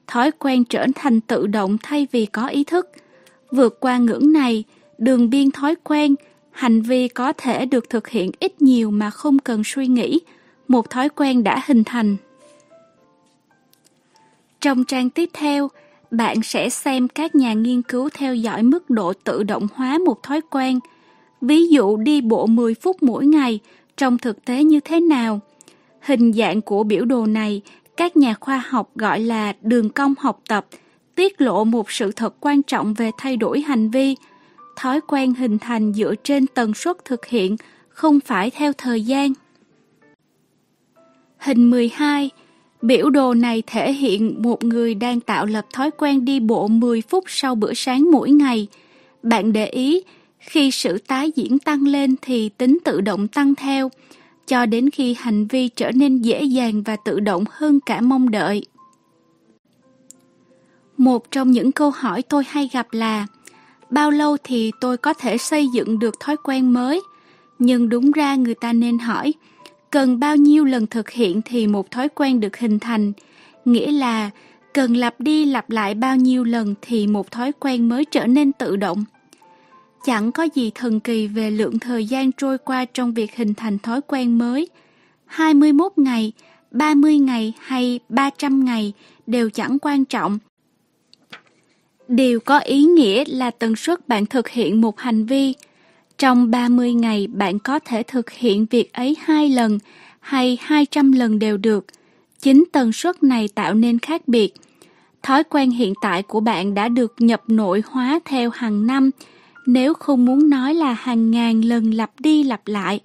thói 0.06 0.30
quen 0.30 0.64
trở 0.64 0.86
thành 0.94 1.20
tự 1.20 1.46
động 1.46 1.76
thay 1.82 2.06
vì 2.12 2.26
có 2.26 2.46
ý 2.46 2.64
thức. 2.64 2.88
Vượt 3.50 3.80
qua 3.80 3.98
ngưỡng 3.98 4.32
này, 4.32 4.64
đường 4.98 5.30
biên 5.30 5.50
thói 5.50 5.74
quen, 5.84 6.14
hành 6.50 6.82
vi 6.82 7.08
có 7.08 7.32
thể 7.32 7.66
được 7.66 7.90
thực 7.90 8.08
hiện 8.08 8.30
ít 8.38 8.62
nhiều 8.62 8.90
mà 8.90 9.10
không 9.10 9.38
cần 9.38 9.62
suy 9.64 9.86
nghĩ. 9.86 10.20
Một 10.68 10.90
thói 10.90 11.08
quen 11.08 11.44
đã 11.44 11.62
hình 11.66 11.84
thành. 11.84 12.16
Trong 14.60 14.84
trang 14.84 15.10
tiếp 15.10 15.30
theo, 15.32 15.68
bạn 16.10 16.42
sẽ 16.42 16.70
xem 16.70 17.08
các 17.08 17.34
nhà 17.34 17.52
nghiên 17.52 17.82
cứu 17.82 18.08
theo 18.14 18.34
dõi 18.34 18.62
mức 18.62 18.90
độ 18.90 19.12
tự 19.24 19.42
động 19.42 19.66
hóa 19.74 19.98
một 20.06 20.22
thói 20.22 20.40
quen. 20.50 20.80
Ví 21.40 21.68
dụ 21.68 21.96
đi 21.96 22.20
bộ 22.20 22.46
10 22.46 22.74
phút 22.74 23.02
mỗi 23.02 23.26
ngày, 23.26 23.60
trong 23.96 24.18
thực 24.18 24.44
tế 24.44 24.64
như 24.64 24.80
thế 24.80 25.00
nào. 25.00 25.40
Hình 26.00 26.32
dạng 26.32 26.60
của 26.60 26.84
biểu 26.84 27.04
đồ 27.04 27.26
này 27.26 27.62
các 27.96 28.16
nhà 28.16 28.34
khoa 28.34 28.64
học 28.68 28.90
gọi 28.94 29.20
là 29.20 29.52
đường 29.62 29.90
cong 29.90 30.14
học 30.18 30.40
tập, 30.48 30.66
tiết 31.14 31.40
lộ 31.40 31.64
một 31.64 31.90
sự 31.90 32.12
thật 32.12 32.34
quan 32.40 32.62
trọng 32.62 32.94
về 32.94 33.10
thay 33.18 33.36
đổi 33.36 33.60
hành 33.60 33.90
vi. 33.90 34.16
Thói 34.76 35.00
quen 35.00 35.34
hình 35.34 35.58
thành 35.58 35.92
dựa 35.92 36.14
trên 36.24 36.46
tần 36.46 36.74
suất 36.74 37.04
thực 37.04 37.26
hiện, 37.26 37.56
không 37.88 38.20
phải 38.20 38.50
theo 38.50 38.72
thời 38.78 39.02
gian. 39.02 39.32
Hình 41.38 41.70
12 41.70 42.30
Biểu 42.82 43.10
đồ 43.10 43.34
này 43.34 43.62
thể 43.66 43.92
hiện 43.92 44.42
một 44.42 44.64
người 44.64 44.94
đang 44.94 45.20
tạo 45.20 45.46
lập 45.46 45.66
thói 45.72 45.90
quen 45.98 46.24
đi 46.24 46.40
bộ 46.40 46.68
10 46.68 47.02
phút 47.02 47.24
sau 47.26 47.54
bữa 47.54 47.74
sáng 47.74 48.10
mỗi 48.12 48.30
ngày. 48.30 48.66
Bạn 49.22 49.52
để 49.52 49.66
ý, 49.66 50.02
khi 50.38 50.70
sự 50.70 50.98
tái 50.98 51.30
diễn 51.36 51.58
tăng 51.58 51.86
lên 51.86 52.14
thì 52.22 52.48
tính 52.48 52.78
tự 52.84 53.00
động 53.00 53.28
tăng 53.28 53.54
theo, 53.54 53.90
cho 54.46 54.66
đến 54.66 54.90
khi 54.90 55.16
hành 55.18 55.46
vi 55.46 55.68
trở 55.68 55.90
nên 55.90 56.18
dễ 56.18 56.42
dàng 56.42 56.82
và 56.82 56.96
tự 56.96 57.20
động 57.20 57.44
hơn 57.50 57.80
cả 57.86 58.00
mong 58.00 58.30
đợi. 58.30 58.62
Một 60.96 61.30
trong 61.30 61.50
những 61.50 61.72
câu 61.72 61.90
hỏi 61.90 62.22
tôi 62.22 62.44
hay 62.48 62.70
gặp 62.72 62.86
là 62.92 63.26
bao 63.90 64.10
lâu 64.10 64.36
thì 64.44 64.70
tôi 64.80 64.96
có 64.96 65.14
thể 65.14 65.38
xây 65.38 65.68
dựng 65.74 65.98
được 65.98 66.20
thói 66.20 66.36
quen 66.44 66.72
mới? 66.72 67.00
Nhưng 67.58 67.88
đúng 67.88 68.12
ra 68.12 68.34
người 68.34 68.54
ta 68.54 68.72
nên 68.72 68.98
hỏi 68.98 69.34
cần 69.90 70.20
bao 70.20 70.36
nhiêu 70.36 70.64
lần 70.64 70.86
thực 70.86 71.10
hiện 71.10 71.42
thì 71.44 71.66
một 71.66 71.90
thói 71.90 72.08
quen 72.08 72.40
được 72.40 72.56
hình 72.56 72.78
thành, 72.78 73.12
nghĩa 73.64 73.92
là 73.92 74.30
cần 74.74 74.96
lặp 74.96 75.20
đi 75.20 75.44
lặp 75.44 75.70
lại 75.70 75.94
bao 75.94 76.16
nhiêu 76.16 76.44
lần 76.44 76.74
thì 76.82 77.06
một 77.06 77.30
thói 77.30 77.52
quen 77.52 77.88
mới 77.88 78.04
trở 78.04 78.26
nên 78.26 78.52
tự 78.52 78.76
động. 78.76 79.04
Chẳng 80.04 80.32
có 80.32 80.48
gì 80.54 80.70
thần 80.74 81.00
kỳ 81.00 81.26
về 81.26 81.50
lượng 81.50 81.78
thời 81.78 82.06
gian 82.06 82.32
trôi 82.32 82.58
qua 82.58 82.84
trong 82.84 83.14
việc 83.14 83.36
hình 83.36 83.54
thành 83.54 83.78
thói 83.78 84.00
quen 84.06 84.38
mới. 84.38 84.68
21 85.26 85.92
ngày, 85.96 86.32
30 86.70 87.18
ngày 87.18 87.52
hay 87.60 88.00
300 88.08 88.64
ngày 88.64 88.92
đều 89.26 89.50
chẳng 89.50 89.78
quan 89.82 90.04
trọng. 90.04 90.38
Điều 92.08 92.40
có 92.40 92.58
ý 92.58 92.82
nghĩa 92.82 93.24
là 93.26 93.50
tần 93.50 93.76
suất 93.76 94.08
bạn 94.08 94.26
thực 94.26 94.48
hiện 94.48 94.80
một 94.80 95.00
hành 95.00 95.26
vi. 95.26 95.54
Trong 96.18 96.50
30 96.50 96.92
ngày 96.92 97.26
bạn 97.26 97.58
có 97.58 97.78
thể 97.78 98.02
thực 98.02 98.30
hiện 98.30 98.66
việc 98.70 98.92
ấy 98.92 99.16
hai 99.20 99.48
lần 99.48 99.78
hay 100.20 100.58
200 100.60 101.12
lần 101.12 101.38
đều 101.38 101.56
được. 101.56 101.86
Chính 102.40 102.64
tần 102.72 102.92
suất 102.92 103.22
này 103.22 103.48
tạo 103.54 103.74
nên 103.74 103.98
khác 103.98 104.28
biệt. 104.28 104.54
Thói 105.22 105.44
quen 105.44 105.70
hiện 105.70 105.94
tại 106.02 106.22
của 106.22 106.40
bạn 106.40 106.74
đã 106.74 106.88
được 106.88 107.14
nhập 107.18 107.42
nội 107.46 107.82
hóa 107.86 108.20
theo 108.24 108.50
hàng 108.50 108.86
năm, 108.86 109.10
nếu 109.66 109.94
không 109.94 110.24
muốn 110.24 110.50
nói 110.50 110.74
là 110.74 110.92
hàng 110.92 111.30
ngàn 111.30 111.64
lần 111.64 111.94
lặp 111.94 112.10
đi 112.18 112.42
lặp 112.42 112.60
lại. 112.66 113.00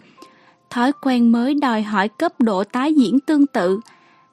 Thói 0.69 0.91
quen 1.01 1.31
mới 1.31 1.53
đòi 1.53 1.81
hỏi 1.81 2.09
cấp 2.09 2.41
độ 2.41 2.63
tái 2.63 2.93
diễn 2.93 3.19
tương 3.19 3.47
tự. 3.47 3.79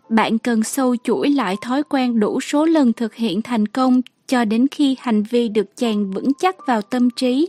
Bạn 0.08 0.38
cần 0.38 0.62
sâu 0.62 0.96
chuỗi 1.04 1.30
lại 1.30 1.56
thói 1.60 1.82
quen 1.82 2.20
đủ 2.20 2.40
số 2.40 2.64
lần 2.64 2.92
thực 2.92 3.14
hiện 3.14 3.42
thành 3.42 3.68
công 3.68 4.02
cho 4.26 4.44
đến 4.44 4.66
khi 4.70 4.96
hành 5.00 5.22
vi 5.22 5.48
được 5.48 5.76
chèn 5.76 6.10
vững 6.10 6.34
chắc 6.34 6.56
vào 6.66 6.82
tâm 6.82 7.10
trí 7.10 7.48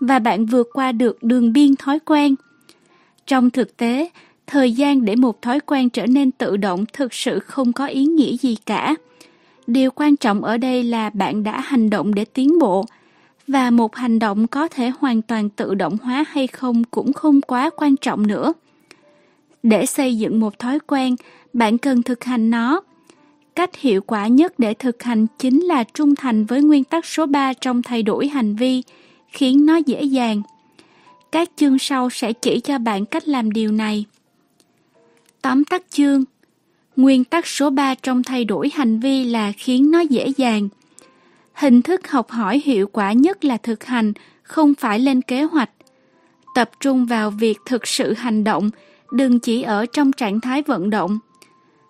và 0.00 0.18
bạn 0.18 0.46
vượt 0.46 0.68
qua 0.72 0.92
được 0.92 1.22
đường 1.22 1.52
biên 1.52 1.76
thói 1.76 1.98
quen. 1.98 2.34
Trong 3.26 3.50
thực 3.50 3.76
tế, 3.76 4.10
thời 4.46 4.72
gian 4.72 5.04
để 5.04 5.16
một 5.16 5.42
thói 5.42 5.60
quen 5.60 5.90
trở 5.90 6.06
nên 6.06 6.30
tự 6.30 6.56
động 6.56 6.84
thực 6.92 7.14
sự 7.14 7.38
không 7.38 7.72
có 7.72 7.86
ý 7.86 8.06
nghĩa 8.06 8.36
gì 8.36 8.56
cả. 8.66 8.94
Điều 9.66 9.90
quan 9.90 10.16
trọng 10.16 10.44
ở 10.44 10.56
đây 10.56 10.82
là 10.82 11.10
bạn 11.10 11.42
đã 11.42 11.60
hành 11.60 11.90
động 11.90 12.14
để 12.14 12.24
tiến 12.24 12.58
bộ, 12.58 12.84
và 13.48 13.70
một 13.70 13.96
hành 13.96 14.18
động 14.18 14.46
có 14.46 14.68
thể 14.68 14.90
hoàn 14.98 15.22
toàn 15.22 15.48
tự 15.50 15.74
động 15.74 15.96
hóa 16.02 16.24
hay 16.28 16.46
không 16.46 16.84
cũng 16.84 17.12
không 17.12 17.40
quá 17.40 17.70
quan 17.76 17.96
trọng 17.96 18.26
nữa. 18.26 18.52
Để 19.62 19.86
xây 19.86 20.16
dựng 20.16 20.40
một 20.40 20.58
thói 20.58 20.78
quen, 20.86 21.16
bạn 21.52 21.78
cần 21.78 22.02
thực 22.02 22.24
hành 22.24 22.50
nó. 22.50 22.80
Cách 23.54 23.76
hiệu 23.76 24.00
quả 24.00 24.26
nhất 24.26 24.58
để 24.58 24.74
thực 24.74 25.02
hành 25.02 25.26
chính 25.38 25.60
là 25.60 25.84
trung 25.84 26.14
thành 26.14 26.44
với 26.44 26.62
nguyên 26.62 26.84
tắc 26.84 27.06
số 27.06 27.26
3 27.26 27.52
trong 27.52 27.82
thay 27.82 28.02
đổi 28.02 28.28
hành 28.28 28.56
vi, 28.56 28.82
khiến 29.36 29.66
nó 29.66 29.76
dễ 29.76 30.02
dàng. 30.02 30.42
Các 31.32 31.50
chương 31.56 31.78
sau 31.78 32.10
sẽ 32.10 32.32
chỉ 32.32 32.60
cho 32.60 32.78
bạn 32.78 33.06
cách 33.06 33.28
làm 33.28 33.50
điều 33.50 33.72
này. 33.72 34.04
Tóm 35.42 35.64
tắt 35.64 35.82
chương 35.90 36.24
Nguyên 36.96 37.24
tắc 37.24 37.46
số 37.46 37.70
3 37.70 37.94
trong 37.94 38.22
thay 38.22 38.44
đổi 38.44 38.70
hành 38.74 39.00
vi 39.00 39.24
là 39.24 39.52
khiến 39.56 39.90
nó 39.90 40.00
dễ 40.00 40.28
dàng. 40.36 40.68
Hình 41.52 41.82
thức 41.82 42.08
học 42.08 42.30
hỏi 42.30 42.62
hiệu 42.64 42.86
quả 42.86 43.12
nhất 43.12 43.44
là 43.44 43.56
thực 43.56 43.84
hành, 43.84 44.12
không 44.42 44.74
phải 44.74 44.98
lên 44.98 45.22
kế 45.22 45.42
hoạch. 45.42 45.70
Tập 46.54 46.70
trung 46.80 47.06
vào 47.06 47.30
việc 47.30 47.58
thực 47.66 47.86
sự 47.86 48.12
hành 48.12 48.44
động, 48.44 48.70
đừng 49.12 49.38
chỉ 49.38 49.62
ở 49.62 49.86
trong 49.86 50.12
trạng 50.12 50.40
thái 50.40 50.62
vận 50.62 50.90
động. 50.90 51.18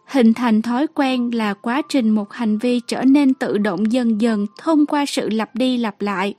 Hình 0.07 0.35
thành 0.35 0.63
thói 0.63 0.87
quen 0.95 1.31
là 1.35 1.55
quá 1.55 1.83
trình 1.89 2.11
một 2.11 2.33
hành 2.33 2.59
vi 2.59 2.81
trở 2.81 3.05
nên 3.05 3.35
tự 3.35 3.59
động 3.59 3.93
dần 3.93 4.21
dần 4.21 4.47
thông 4.59 4.87
qua 4.87 5.07
sự 5.07 5.29
lặp 5.29 5.55
đi 5.55 5.77
lặp 5.77 6.01
lại. 6.01 6.35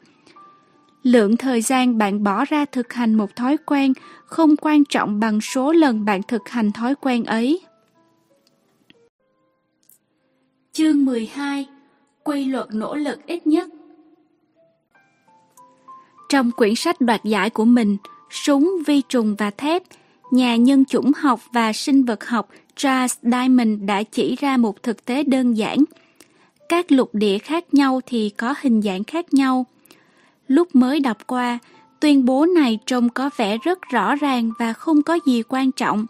Lượng 1.04 1.38
thời 1.38 1.62
gian 1.62 1.98
bạn 1.98 2.24
bỏ 2.24 2.46
ra 2.46 2.66
thực 2.66 2.94
hành 2.94 3.14
một 3.14 3.36
thói 3.36 3.58
quen 3.66 3.94
không 4.26 4.56
quan 4.62 4.86
trọng 4.86 5.20
bằng 5.20 5.42
số 5.42 5.72
lần 5.72 6.06
bạn 6.06 6.22
thực 6.28 6.50
hành 6.50 6.72
thói 6.72 6.96
quen 6.96 7.24
ấy. 7.24 7.62
Chương 10.72 11.06
12 11.06 11.68
quy 12.24 12.46
luật 12.46 12.68
nỗ 12.74 12.96
lực 12.96 13.20
ít 13.26 13.48
nhất. 13.48 13.70
Trong 16.30 16.52
quyển 16.52 16.76
sách 16.76 17.02
đoạt 17.02 17.24
giải 17.24 17.50
của 17.50 17.66
mình, 17.66 17.98
Súng, 18.30 18.74
Vi 18.88 19.02
trùng 19.10 19.36
và 19.36 19.50
thép, 19.50 19.84
nhà 20.32 20.56
nhân 20.56 20.86
chủng 20.86 21.12
học 21.18 21.40
và 21.52 21.74
sinh 21.74 22.06
vật 22.06 22.26
học 22.26 22.50
Charles 22.76 23.18
Diamond 23.22 23.82
đã 23.82 24.04
chỉ 24.04 24.36
ra 24.36 24.58
một 24.58 24.84
thực 24.84 25.06
tế 25.06 25.24
đơn 25.24 25.58
giản. 25.58 25.84
Các 26.70 26.92
lục 26.92 27.10
địa 27.14 27.38
khác 27.38 27.74
nhau 27.74 28.02
thì 28.06 28.30
có 28.30 28.56
hình 28.62 28.82
dạng 28.82 29.04
khác 29.04 29.34
nhau. 29.34 29.66
Lúc 30.48 30.76
mới 30.76 31.00
đọc 31.00 31.18
qua, 31.28 31.60
tuyên 32.00 32.26
bố 32.26 32.46
này 32.46 32.80
trông 32.86 33.10
có 33.10 33.30
vẻ 33.38 33.58
rất 33.58 33.80
rõ 33.92 34.16
ràng 34.16 34.52
và 34.60 34.74
không 34.74 35.02
có 35.04 35.20
gì 35.26 35.44
quan 35.48 35.72
trọng, 35.72 36.06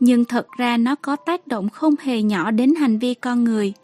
nhưng 0.00 0.24
thật 0.24 0.46
ra 0.58 0.76
nó 0.76 0.94
có 0.94 1.16
tác 1.16 1.46
động 1.46 1.68
không 1.68 1.94
hề 2.00 2.22
nhỏ 2.22 2.50
đến 2.50 2.74
hành 2.74 2.98
vi 2.98 3.14
con 3.14 3.44
người 3.44 3.74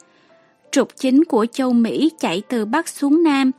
trục 0.71 0.89
chính 0.97 1.25
của 1.25 1.47
châu 1.53 1.73
Mỹ 1.73 2.11
chạy 2.19 2.43
từ 2.49 2.65
Bắc 2.65 2.89
xuống 2.89 3.23
Nam, 3.23 3.51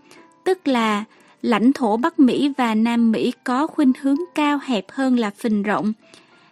tức 0.46 0.68
là 0.68 1.04
lãnh 1.42 1.74
thổ 1.74 1.98
Bắc 1.98 2.20
Mỹ 2.20 2.54
và 2.58 2.76
Nam 2.76 3.12
Mỹ 3.12 3.34
có 3.44 3.68
khuynh 3.68 3.92
hướng 4.02 4.18
cao 4.36 4.60
hẹp 4.64 4.86
hơn 4.92 5.20
là 5.20 5.30
phình 5.30 5.64
rộng. 5.64 5.94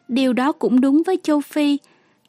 Điều 0.08 0.34
đó 0.34 0.52
cũng 0.52 0.82
đúng 0.82 1.04
với 1.06 1.18
châu 1.24 1.42
Phi. 1.42 1.78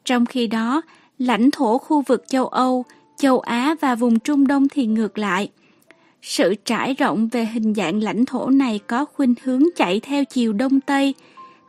Trong 0.05 0.25
khi 0.25 0.47
đó, 0.47 0.81
lãnh 1.19 1.51
thổ 1.51 1.77
khu 1.77 2.01
vực 2.01 2.23
châu 2.27 2.47
Âu, 2.47 2.85
châu 3.17 3.39
Á 3.39 3.75
và 3.81 3.95
vùng 3.95 4.19
Trung 4.19 4.47
Đông 4.47 4.67
thì 4.69 4.85
ngược 4.85 5.17
lại. 5.17 5.49
Sự 6.21 6.55
trải 6.65 6.93
rộng 6.93 7.27
về 7.27 7.45
hình 7.45 7.73
dạng 7.73 8.03
lãnh 8.03 8.25
thổ 8.25 8.49
này 8.49 8.79
có 8.87 9.05
khuynh 9.05 9.33
hướng 9.43 9.63
chạy 9.75 9.99
theo 9.99 10.25
chiều 10.25 10.53
Đông 10.53 10.81
Tây. 10.81 11.15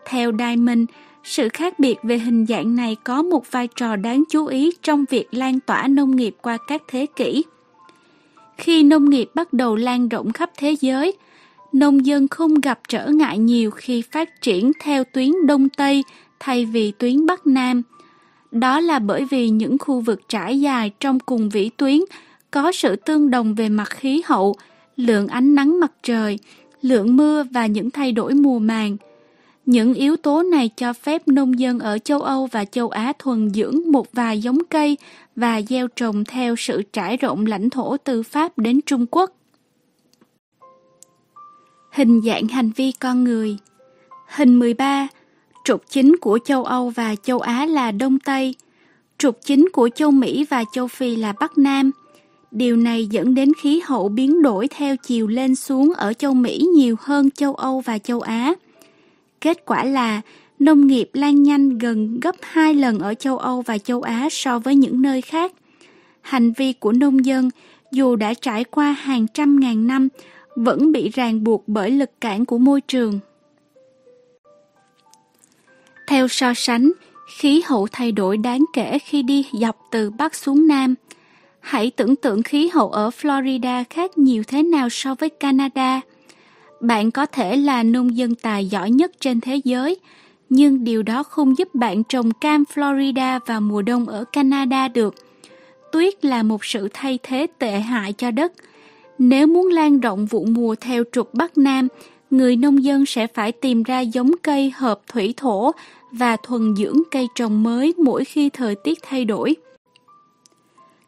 Theo 0.07 0.33
Diamond, 0.39 0.81
sự 1.25 1.49
khác 1.49 1.79
biệt 1.79 1.97
về 2.03 2.19
hình 2.19 2.47
dạng 2.47 2.77
này 2.77 2.97
có 3.05 3.23
một 3.23 3.51
vai 3.51 3.69
trò 3.77 3.97
đáng 3.97 4.25
chú 4.31 4.47
ý 4.47 4.71
trong 4.83 5.05
việc 5.11 5.27
lan 5.31 5.61
tỏa 5.61 5.89
nông 5.89 6.17
nghiệp 6.17 6.37
qua 6.43 6.59
các 6.67 6.83
thế 6.89 7.07
kỷ. 7.17 7.45
Khi 8.59 8.83
nông 8.83 9.11
nghiệp 9.11 9.31
bắt 9.35 9.53
đầu 9.53 9.77
lan 9.77 10.09
rộng 10.09 10.33
khắp 10.33 10.51
thế 10.57 10.77
giới, 10.81 11.13
nông 11.73 12.07
dân 12.07 12.29
không 12.29 12.55
gặp 12.55 12.81
trở 12.89 13.07
ngại 13.07 13.39
nhiều 13.39 13.71
khi 13.71 14.03
phát 14.03 14.43
triển 14.43 14.73
theo 14.81 15.05
tuyến 15.05 15.47
Đông 15.47 15.69
Tây 15.69 16.05
thay 16.41 16.65
vì 16.65 16.93
tuyến 16.93 17.27
Bắc 17.27 17.47
Nam. 17.47 17.83
Đó 18.51 18.81
là 18.81 18.99
bởi 18.99 19.25
vì 19.25 19.49
những 19.49 19.79
khu 19.79 20.01
vực 20.01 20.21
trải 20.29 20.61
dài 20.61 20.91
trong 21.01 21.21
cùng 21.21 21.49
vĩ 21.49 21.69
tuyến 21.77 22.01
có 22.53 22.73
sự 22.73 22.97
tương 22.97 23.31
đồng 23.31 23.55
về 23.55 23.69
mặt 23.69 23.91
khí 23.91 24.23
hậu, 24.25 24.55
lượng 24.97 25.29
ánh 25.29 25.55
nắng 25.55 25.81
mặt 25.81 25.93
trời, 26.03 26.39
lượng 26.83 27.17
mưa 27.17 27.45
và 27.51 27.67
những 27.67 27.91
thay 27.91 28.13
đổi 28.13 28.35
mùa 28.35 28.59
màng– 28.59 28.97
những 29.67 29.95
yếu 29.95 30.17
tố 30.17 30.43
này 30.43 30.71
cho 30.77 30.93
phép 30.93 31.29
nông 31.29 31.59
dân 31.59 31.79
ở 31.79 31.99
châu 31.99 32.21
Âu 32.21 32.47
và 32.47 32.65
châu 32.65 32.89
Á 32.89 33.13
thuần 33.19 33.51
dưỡng 33.51 33.81
một 33.87 34.13
vài 34.13 34.41
giống 34.41 34.59
cây 34.71 34.97
và 35.37 35.63
gieo 35.63 35.89
trồng 35.89 36.25
theo 36.25 36.57
sự 36.57 36.83
trải 36.93 37.17
rộng 37.17 37.47
lãnh 37.47 37.71
thổ 37.71 37.97
từ 37.97 38.23
Pháp 38.23 38.59
đến 38.59 38.81
Trung 38.87 39.07
Quốc. 39.11 39.31
Hình 41.93 42.21
dạng 42.21 42.49
hành 42.49 42.71
vi 42.77 42.93
con 42.93 43.25
người. 43.25 43.57
Hình 44.29 44.59
13 44.59 45.09
Trục 45.65 45.83
chính 45.89 46.17
của 46.21 46.39
châu 46.45 46.65
Âu 46.65 46.91
và 46.91 47.15
châu 47.23 47.41
Á 47.41 47.67
là 47.67 47.91
Đông 47.91 48.19
Tây. 48.19 48.55
Trục 49.19 49.39
chính 49.45 49.69
của 49.73 49.89
châu 49.95 50.11
Mỹ 50.11 50.47
và 50.51 50.65
châu 50.73 50.89
Phi 50.89 51.17
là 51.17 51.33
Bắc 51.41 51.59
Nam. 51.59 51.91
Điều 52.53 52.77
này 52.77 53.07
dẫn 53.07 53.35
đến 53.35 53.53
khí 53.55 53.81
hậu 53.85 54.09
biến 54.09 54.43
đổi 54.43 54.69
theo 54.69 54.97
chiều 54.97 55.27
lên 55.27 55.55
xuống 55.55 55.93
ở 55.97 56.13
châu 56.13 56.35
Mỹ 56.35 56.59
nhiều 56.75 56.97
hơn 57.01 57.31
châu 57.31 57.55
Âu 57.55 57.81
và 57.81 57.99
châu 57.99 58.21
Á. 58.21 58.55
Kết 59.41 59.65
quả 59.67 59.85
là 59.85 60.21
nông 60.59 60.87
nghiệp 60.87 61.11
lan 61.13 61.43
nhanh 61.43 61.79
gần 61.79 62.21
gấp 62.21 62.35
2 62.41 62.75
lần 62.75 62.99
ở 62.99 63.15
châu 63.15 63.39
Âu 63.39 63.63
và 63.63 63.79
châu 63.79 64.03
Á 64.03 64.29
so 64.31 64.59
với 64.59 64.75
những 64.75 65.03
nơi 65.03 65.21
khác. 65.23 65.53
Hành 66.21 66.53
vi 66.53 66.73
của 66.73 66.93
nông 66.93 67.25
dân, 67.25 67.51
dù 67.93 68.17
đã 68.17 68.35
trải 68.35 68.65
qua 68.65 68.93
hàng 68.93 69.27
trăm 69.35 69.61
ngàn 69.61 69.87
năm, 69.87 70.09
vẫn 70.57 70.93
bị 70.93 71.09
ràng 71.09 71.45
buộc 71.45 71.65
bởi 71.67 71.91
lực 71.91 72.11
cản 72.21 72.45
của 72.45 72.59
môi 72.59 72.81
trường. 72.81 73.21
Theo 76.07 76.29
so 76.29 76.55
sánh, 76.55 76.93
khí 77.37 77.63
hậu 77.67 77.89
thay 77.93 78.13
đổi 78.13 78.37
đáng 78.37 78.65
kể 78.73 78.99
khi 78.99 79.23
đi 79.23 79.47
dọc 79.53 79.77
từ 79.91 80.11
Bắc 80.11 80.35
xuống 80.35 80.67
Nam. 80.67 80.95
Hãy 81.63 81.91
tưởng 81.91 82.17
tượng 82.17 82.43
khí 82.43 82.69
hậu 82.69 82.91
ở 82.91 83.11
Florida 83.21 83.85
khác 83.91 84.19
nhiều 84.19 84.43
thế 84.47 84.63
nào 84.63 84.89
so 84.89 85.15
với 85.15 85.29
Canada. 85.29 86.01
Bạn 86.81 87.11
có 87.11 87.27
thể 87.27 87.57
là 87.57 87.83
nông 87.83 88.17
dân 88.17 88.35
tài 88.35 88.67
giỏi 88.67 88.91
nhất 88.91 89.13
trên 89.21 89.41
thế 89.41 89.61
giới, 89.65 89.97
nhưng 90.51 90.85
điều 90.85 91.03
đó 91.03 91.23
không 91.23 91.59
giúp 91.59 91.75
bạn 91.75 92.03
trồng 92.05 92.31
cam 92.31 92.65
Florida 92.75 93.41
vào 93.47 93.61
mùa 93.61 93.83
đông 93.83 94.07
ở 94.07 94.25
Canada 94.33 94.89
được. 94.89 95.15
Tuyết 95.93 96.25
là 96.25 96.43
một 96.43 96.65
sự 96.65 96.89
thay 96.93 97.19
thế 97.23 97.47
tệ 97.59 97.81
hại 97.81 98.13
cho 98.13 98.31
đất. 98.31 98.53
Nếu 99.19 99.47
muốn 99.47 99.69
lan 99.69 100.01
rộng 100.01 100.27
vụ 100.27 100.45
mùa 100.45 100.75
theo 100.81 101.05
trục 101.13 101.35
Bắc 101.35 101.59
Nam, 101.59 101.89
người 102.31 102.57
nông 102.57 102.85
dân 102.85 103.07
sẽ 103.07 103.27
phải 103.27 103.53
tìm 103.53 103.83
ra 103.83 104.01
giống 104.01 104.31
cây 104.43 104.73
hợp 104.77 105.01
thủy 105.09 105.35
thổ 105.37 105.73
và 106.13 106.37
thuần 106.37 106.77
dưỡng 106.77 107.03
cây 107.11 107.29
trồng 107.35 107.63
mới 107.63 107.95
mỗi 107.99 108.25
khi 108.25 108.51
thời 108.51 108.75
tiết 108.75 108.99
thay 109.03 109.25
đổi. 109.25 109.57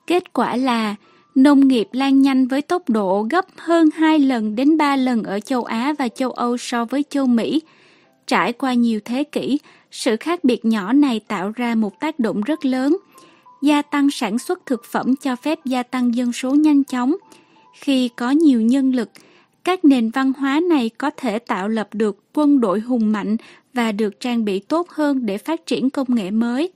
Kết 0.06 0.32
quả 0.32 0.56
là 0.56 0.94
nông 1.34 1.68
nghiệp 1.68 1.88
lan 1.92 2.23
nhanh 2.23 2.46
với 2.46 2.62
tốc 2.62 2.88
độ 2.88 3.26
gấp 3.30 3.44
hơn 3.56 3.88
2 3.94 4.18
lần 4.18 4.56
đến 4.56 4.76
3 4.76 4.96
lần 4.96 5.23
ở 5.23 5.40
châu 5.40 5.64
Á 5.64 5.94
và 5.99 6.08
châu 6.08 6.30
Âu 6.30 6.56
so 6.56 6.84
với 6.84 7.04
châu 7.11 7.26
Mỹ. 7.26 7.62
Trải 8.26 8.52
qua 8.52 8.75
nhiều 8.75 9.00
thế 9.04 9.25
kỷ, 9.25 9.58
sự 9.90 10.16
khác 10.16 10.44
biệt 10.44 10.64
nhỏ 10.64 10.92
này 10.92 11.20
tạo 11.20 11.52
ra 11.56 11.75
một 11.75 12.00
tác 12.00 12.18
động 12.18 12.40
rất 12.40 12.64
lớn. 12.64 12.96
Gia 13.62 13.82
tăng 13.82 14.11
sản 14.11 14.38
xuất 14.38 14.66
thực 14.66 14.84
phẩm 14.84 15.16
cho 15.16 15.37
phép 15.37 15.58
gia 15.64 15.82
tăng 15.82 16.14
dân 16.14 16.32
số 16.32 16.54
nhanh 16.54 16.84
chóng. 16.84 17.16
Khi 17.75 18.08
có 18.08 18.30
nhiều 18.30 18.61
nhân 18.61 18.92
lực, 18.92 19.11
các 19.64 19.84
nền 19.84 20.11
văn 20.11 20.32
hóa 20.32 20.61
này 20.70 20.90
có 20.99 21.11
thể 21.16 21.38
tạo 21.38 21.68
lập 21.68 21.88
được 21.92 22.18
quân 22.34 22.61
đội 22.61 22.80
hùng 22.80 23.12
mạnh 23.12 23.37
và 23.75 23.92
được 23.92 24.20
trang 24.20 24.44
bị 24.44 24.58
tốt 24.61 24.88
hơn 24.90 25.26
để 25.26 25.38
phát 25.38 25.66
triển 25.66 25.90
công 25.90 26.14
nghệ 26.14 26.30
mới. 26.30 26.73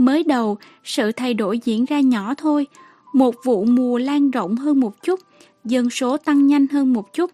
Mới 0.00 0.22
đầu, 0.22 0.58
sự 0.84 1.12
thay 1.12 1.34
đổi 1.34 1.58
diễn 1.64 1.84
ra 1.84 2.00
nhỏ 2.00 2.34
thôi, 2.34 2.66
một 3.12 3.34
vụ 3.44 3.64
mùa 3.64 3.98
lan 3.98 4.30
rộng 4.30 4.56
hơn 4.56 4.80
một 4.80 5.02
chút, 5.02 5.20
dân 5.64 5.90
số 5.90 6.16
tăng 6.16 6.46
nhanh 6.46 6.66
hơn 6.68 6.92
một 6.92 7.12
chút, 7.12 7.30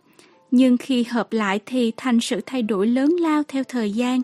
nhưng 0.50 0.76
khi 0.76 1.04
hợp 1.04 1.32
lại 1.32 1.60
thì 1.66 1.92
thành 1.96 2.20
sự 2.20 2.40
thay 2.46 2.62
đổi 2.62 2.86
lớn 2.86 3.16
lao 3.20 3.42
theo 3.48 3.64
thời 3.64 3.90
gian. 3.90 4.20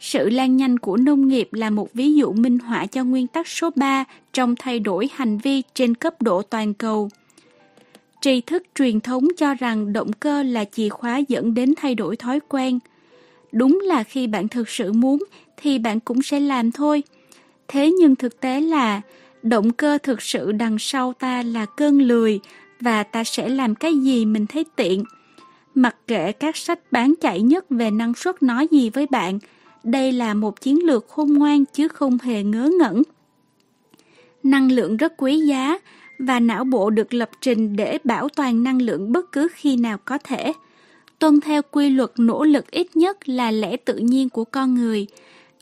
Sự 0.00 0.28
lan 0.28 0.56
nhanh 0.56 0.78
của 0.78 0.96
nông 0.96 1.28
nghiệp 1.28 1.48
là 1.52 1.70
một 1.70 1.92
ví 1.94 2.14
dụ 2.14 2.32
minh 2.32 2.58
họa 2.58 2.86
cho 2.86 3.04
nguyên 3.04 3.26
tắc 3.26 3.48
số 3.48 3.70
3 3.76 4.04
trong 4.32 4.54
thay 4.58 4.78
đổi 4.80 5.08
hành 5.12 5.38
vi 5.38 5.62
trên 5.74 5.94
cấp 5.94 6.22
độ 6.22 6.42
toàn 6.42 6.74
cầu. 6.74 7.08
Tri 8.20 8.40
thức 8.40 8.62
truyền 8.74 9.00
thống 9.00 9.28
cho 9.36 9.54
rằng 9.54 9.92
động 9.92 10.12
cơ 10.12 10.42
là 10.42 10.64
chìa 10.64 10.88
khóa 10.88 11.18
dẫn 11.28 11.54
đến 11.54 11.74
thay 11.76 11.94
đổi 11.94 12.16
thói 12.16 12.40
quen. 12.48 12.78
Đúng 13.52 13.80
là 13.84 14.02
khi 14.02 14.26
bạn 14.26 14.48
thực 14.48 14.68
sự 14.68 14.92
muốn 14.92 15.24
thì 15.56 15.78
bạn 15.78 16.00
cũng 16.00 16.22
sẽ 16.22 16.40
làm 16.40 16.72
thôi. 16.72 17.02
Thế 17.68 17.90
nhưng 17.90 18.16
thực 18.16 18.40
tế 18.40 18.60
là 18.60 19.00
động 19.42 19.72
cơ 19.72 19.98
thực 20.02 20.22
sự 20.22 20.52
đằng 20.52 20.78
sau 20.78 21.12
ta 21.12 21.42
là 21.42 21.66
cơn 21.66 21.98
lười 21.98 22.40
và 22.80 23.02
ta 23.02 23.24
sẽ 23.24 23.48
làm 23.48 23.74
cái 23.74 23.96
gì 23.98 24.24
mình 24.24 24.46
thấy 24.46 24.64
tiện. 24.76 25.04
Mặc 25.74 25.96
kệ 26.06 26.32
các 26.32 26.56
sách 26.56 26.80
bán 26.92 27.14
chạy 27.20 27.42
nhất 27.42 27.64
về 27.70 27.90
năng 27.90 28.14
suất 28.14 28.42
nói 28.42 28.68
gì 28.70 28.90
với 28.90 29.06
bạn, 29.06 29.38
đây 29.82 30.12
là 30.12 30.34
một 30.34 30.60
chiến 30.60 30.86
lược 30.86 31.08
khôn 31.08 31.32
ngoan 31.32 31.64
chứ 31.64 31.88
không 31.88 32.18
hề 32.22 32.42
ngớ 32.42 32.70
ngẩn. 32.78 33.02
Năng 34.42 34.72
lượng 34.72 34.96
rất 34.96 35.12
quý 35.16 35.40
giá 35.40 35.78
và 36.18 36.40
não 36.40 36.64
bộ 36.64 36.90
được 36.90 37.14
lập 37.14 37.30
trình 37.40 37.76
để 37.76 37.98
bảo 38.04 38.28
toàn 38.28 38.64
năng 38.64 38.82
lượng 38.82 39.12
bất 39.12 39.32
cứ 39.32 39.48
khi 39.54 39.76
nào 39.76 39.98
có 40.04 40.18
thể. 40.18 40.52
Tuân 41.18 41.40
theo 41.40 41.62
quy 41.70 41.90
luật 41.90 42.10
nỗ 42.18 42.44
lực 42.44 42.70
ít 42.70 42.96
nhất 42.96 43.28
là 43.28 43.50
lẽ 43.50 43.76
tự 43.76 43.96
nhiên 43.96 44.28
của 44.28 44.44
con 44.44 44.74
người. 44.74 45.06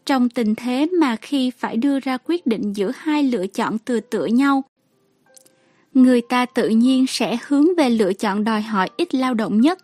Trong 0.07 0.29
tình 0.29 0.55
thế 0.55 0.87
mà 1.01 1.17
khi 1.17 1.51
phải 1.51 1.77
đưa 1.77 2.01
ra 2.01 2.19
quyết 2.25 2.47
định 2.47 2.73
giữa 2.73 2.93
hai 2.97 3.23
lựa 3.23 3.47
chọn 3.47 3.79
từ 3.79 4.01
tựa 4.01 4.27
nhau, 4.27 4.65
người 5.95 6.21
ta 6.21 6.47
tự 6.47 6.69
nhiên 6.69 7.07
sẽ 7.09 7.39
hướng 7.47 7.75
về 7.77 7.91
lựa 7.91 8.13
chọn 8.13 8.45
đòi 8.45 8.63
hỏi 8.63 8.91
ít 8.97 9.15
lao 9.15 9.35
động 9.35 9.61
nhất. 9.61 9.79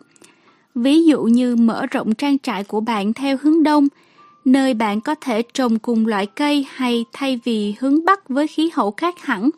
Ví 0.75 1.05
dụ 1.05 1.23
như 1.23 1.55
mở 1.55 1.85
rộng 1.85 2.15
trang 2.15 2.39
trại 2.39 2.63
của 2.63 2.79
bạn 2.79 3.13
theo 3.13 3.37
hướng 3.41 3.63
đông, 3.63 3.87
nơi 4.45 4.73
bạn 4.73 5.01
có 5.01 5.15
thể 5.15 5.41
trồng 5.41 5.79
cùng 5.79 6.07
loại 6.07 6.25
cây 6.25 6.65
hay 6.69 7.05
thay 7.13 7.39
vì 7.43 7.75
hướng 7.79 8.05
bắc 8.05 8.29
với 8.29 8.47
khí 8.47 8.69
hậu 8.73 8.91
khác 8.91 9.15
hẳn. 9.19 9.49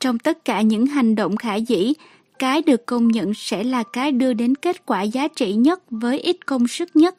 Trong 0.00 0.18
tất 0.18 0.44
cả 0.44 0.60
những 0.60 0.86
hành 0.86 1.14
động 1.14 1.36
khả 1.36 1.54
dĩ, 1.54 1.92
cái 2.38 2.62
được 2.62 2.86
công 2.86 3.08
nhận 3.08 3.34
sẽ 3.34 3.64
là 3.64 3.82
cái 3.82 4.12
đưa 4.12 4.32
đến 4.32 4.54
kết 4.54 4.86
quả 4.86 5.02
giá 5.02 5.28
trị 5.28 5.52
nhất 5.52 5.82
với 5.90 6.18
ít 6.18 6.46
công 6.46 6.68
sức 6.68 6.96
nhất. 6.96 7.14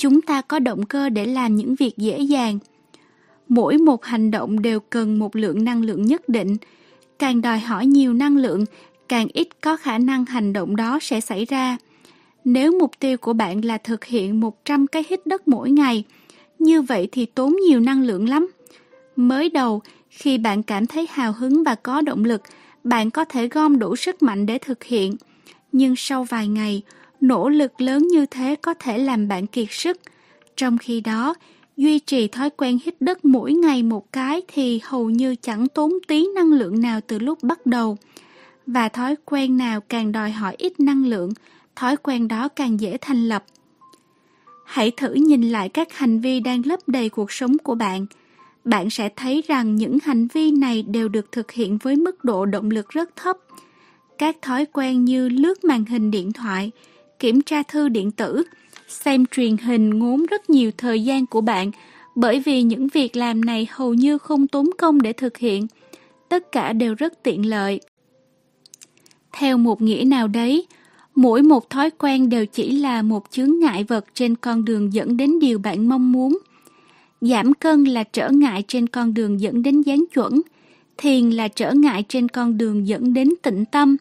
Chúng 0.00 0.22
ta 0.22 0.40
có 0.40 0.58
động 0.58 0.86
cơ 0.86 1.08
để 1.08 1.26
làm 1.26 1.56
những 1.56 1.74
việc 1.74 1.96
dễ 1.96 2.18
dàng. 2.18 2.58
Mỗi 3.48 3.78
một 3.78 4.04
hành 4.04 4.30
động 4.30 4.62
đều 4.62 4.80
cần 4.80 5.18
một 5.18 5.36
lượng 5.36 5.64
năng 5.64 5.82
lượng 5.82 6.06
nhất 6.06 6.28
định. 6.28 6.56
Càng 7.18 7.42
đòi 7.42 7.58
hỏi 7.58 7.86
nhiều 7.86 8.14
năng 8.14 8.36
lượng, 8.36 8.64
càng 9.08 9.28
ít 9.32 9.48
có 9.60 9.76
khả 9.76 9.98
năng 9.98 10.24
hành 10.24 10.52
động 10.52 10.76
đó 10.76 10.98
sẽ 11.02 11.20
xảy 11.20 11.44
ra. 11.44 11.76
Nếu 12.44 12.78
mục 12.78 12.90
tiêu 12.98 13.16
của 13.16 13.32
bạn 13.32 13.64
là 13.64 13.78
thực 13.78 14.04
hiện 14.04 14.40
100 14.40 14.86
cái 14.86 15.04
hít 15.08 15.26
đất 15.26 15.48
mỗi 15.48 15.70
ngày, 15.70 16.04
như 16.58 16.82
vậy 16.82 17.08
thì 17.12 17.26
tốn 17.26 17.56
nhiều 17.68 17.80
năng 17.80 18.02
lượng 18.02 18.28
lắm. 18.28 18.48
Mới 19.16 19.50
đầu, 19.50 19.82
khi 20.10 20.38
bạn 20.38 20.62
cảm 20.62 20.86
thấy 20.86 21.06
hào 21.10 21.32
hứng 21.32 21.64
và 21.64 21.74
có 21.74 22.00
động 22.00 22.24
lực, 22.24 22.42
bạn 22.84 23.10
có 23.10 23.24
thể 23.24 23.48
gom 23.48 23.78
đủ 23.78 23.96
sức 23.96 24.22
mạnh 24.22 24.46
để 24.46 24.58
thực 24.58 24.84
hiện. 24.84 25.16
Nhưng 25.72 25.94
sau 25.96 26.24
vài 26.24 26.48
ngày, 26.48 26.82
nỗ 27.20 27.48
lực 27.48 27.80
lớn 27.80 28.08
như 28.08 28.26
thế 28.26 28.56
có 28.62 28.74
thể 28.74 28.98
làm 28.98 29.28
bạn 29.28 29.46
kiệt 29.46 29.66
sức. 29.70 30.00
Trong 30.56 30.78
khi 30.78 31.00
đó, 31.00 31.34
duy 31.76 31.98
trì 31.98 32.28
thói 32.28 32.50
quen 32.50 32.78
hít 32.84 32.94
đất 33.00 33.24
mỗi 33.24 33.52
ngày 33.52 33.82
một 33.82 34.12
cái 34.12 34.42
thì 34.48 34.80
hầu 34.84 35.10
như 35.10 35.36
chẳng 35.36 35.68
tốn 35.68 35.92
tí 36.08 36.26
năng 36.34 36.52
lượng 36.52 36.80
nào 36.80 37.00
từ 37.06 37.18
lúc 37.18 37.38
bắt 37.42 37.66
đầu. 37.66 37.96
Và 38.66 38.88
thói 38.88 39.16
quen 39.24 39.56
nào 39.56 39.80
càng 39.80 40.12
đòi 40.12 40.30
hỏi 40.30 40.54
ít 40.58 40.80
năng 40.80 41.06
lượng, 41.06 41.32
thói 41.76 41.96
quen 41.96 42.28
đó 42.28 42.48
càng 42.48 42.80
dễ 42.80 42.96
thành 43.00 43.28
lập. 43.28 43.44
Hãy 44.66 44.90
thử 44.90 45.12
nhìn 45.14 45.42
lại 45.42 45.68
các 45.68 45.92
hành 45.92 46.20
vi 46.20 46.40
đang 46.40 46.62
lấp 46.64 46.80
đầy 46.86 47.08
cuộc 47.08 47.32
sống 47.32 47.58
của 47.58 47.74
bạn– 47.74 48.06
bạn 48.64 48.90
sẽ 48.90 49.08
thấy 49.16 49.42
rằng 49.46 49.76
những 49.76 49.98
hành 50.02 50.26
vi 50.26 50.50
này 50.50 50.82
đều 50.82 51.08
được 51.08 51.32
thực 51.32 51.50
hiện 51.50 51.78
với 51.78 51.96
mức 51.96 52.24
độ 52.24 52.46
động 52.46 52.70
lực 52.70 52.88
rất 52.88 53.16
thấp. 53.16 53.36
Các 54.18 54.36
thói 54.42 54.66
quen 54.72 55.04
như 55.04 55.28
lướt 55.28 55.64
màn 55.64 55.84
hình 55.84 56.10
điện 56.10 56.32
thoại, 56.32 56.70
kiểm 57.20 57.40
tra 57.40 57.62
thư 57.62 57.88
điện 57.88 58.10
tử, 58.10 58.42
xem 58.88 59.26
truyền 59.26 59.56
hình 59.56 59.90
ngốn 59.90 60.26
rất 60.26 60.50
nhiều 60.50 60.70
thời 60.78 61.04
gian 61.04 61.26
của 61.26 61.40
bạn 61.40 61.70
bởi 62.14 62.40
vì 62.40 62.62
những 62.62 62.88
việc 62.88 63.16
làm 63.16 63.44
này 63.44 63.68
hầu 63.70 63.94
như 63.94 64.18
không 64.18 64.48
tốn 64.48 64.70
công 64.78 65.02
để 65.02 65.12
thực 65.12 65.36
hiện. 65.36 65.66
Tất 66.28 66.52
cả 66.52 66.72
đều 66.72 66.94
rất 66.94 67.22
tiện 67.22 67.48
lợi. 67.48 67.80
Theo 69.32 69.58
một 69.58 69.82
nghĩa 69.82 70.04
nào 70.06 70.28
đấy, 70.28 70.66
mỗi 71.14 71.42
một 71.42 71.70
thói 71.70 71.90
quen 71.90 72.28
đều 72.28 72.46
chỉ 72.46 72.70
là 72.72 73.02
một 73.02 73.30
chướng 73.30 73.58
ngại 73.60 73.84
vật 73.84 74.04
trên 74.14 74.36
con 74.36 74.64
đường 74.64 74.92
dẫn 74.92 75.16
đến 75.16 75.38
điều 75.40 75.58
bạn 75.58 75.88
mong 75.88 76.12
muốn– 76.12 76.38
Giảm 77.20 77.54
cân 77.54 77.84
là 77.84 78.04
trở 78.04 78.28
ngại 78.28 78.64
trên 78.68 78.86
con 78.86 79.14
đường 79.14 79.40
dẫn 79.40 79.62
đến 79.62 79.82
dáng 79.82 80.04
chuẩn. 80.14 80.40
Thiền 80.96 81.30
là 81.30 81.48
trở 81.48 81.72
ngại 81.72 82.04
trên 82.08 82.28
con 82.28 82.58
đường 82.58 82.88
dẫn 82.88 83.14
đến 83.14 83.28
tịnh 83.42 83.64
tâm. 83.64 83.96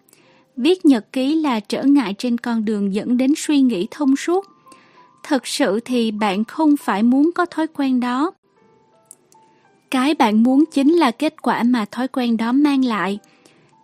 Viết 0.61 0.85
nhật 0.85 1.13
ký 1.13 1.35
là 1.35 1.59
trở 1.59 1.83
ngại 1.83 2.13
trên 2.17 2.37
con 2.37 2.65
đường 2.65 2.93
dẫn 2.93 3.17
đến 3.17 3.33
suy 3.37 3.61
nghĩ 3.61 3.87
thông 3.91 4.15
suốt. 4.15 4.45
thật 5.23 5.47
sự 5.47 5.79
thì 5.85 6.11
bạn 6.11 6.43
không 6.43 6.77
phải 6.77 7.03
muốn 7.03 7.31
có 7.35 7.45
thói 7.45 7.67
quen 7.67 7.99
đó. 7.99 8.31
Cái 9.91 10.13
bạn 10.13 10.43
muốn 10.43 10.63
chính 10.71 10.93
là 10.93 11.11
kết 11.11 11.41
quả 11.41 11.63
mà 11.63 11.85
thói 11.85 12.07
quen 12.07 12.37
đó 12.37 12.51
mang 12.51 12.85
lại. 12.85 13.19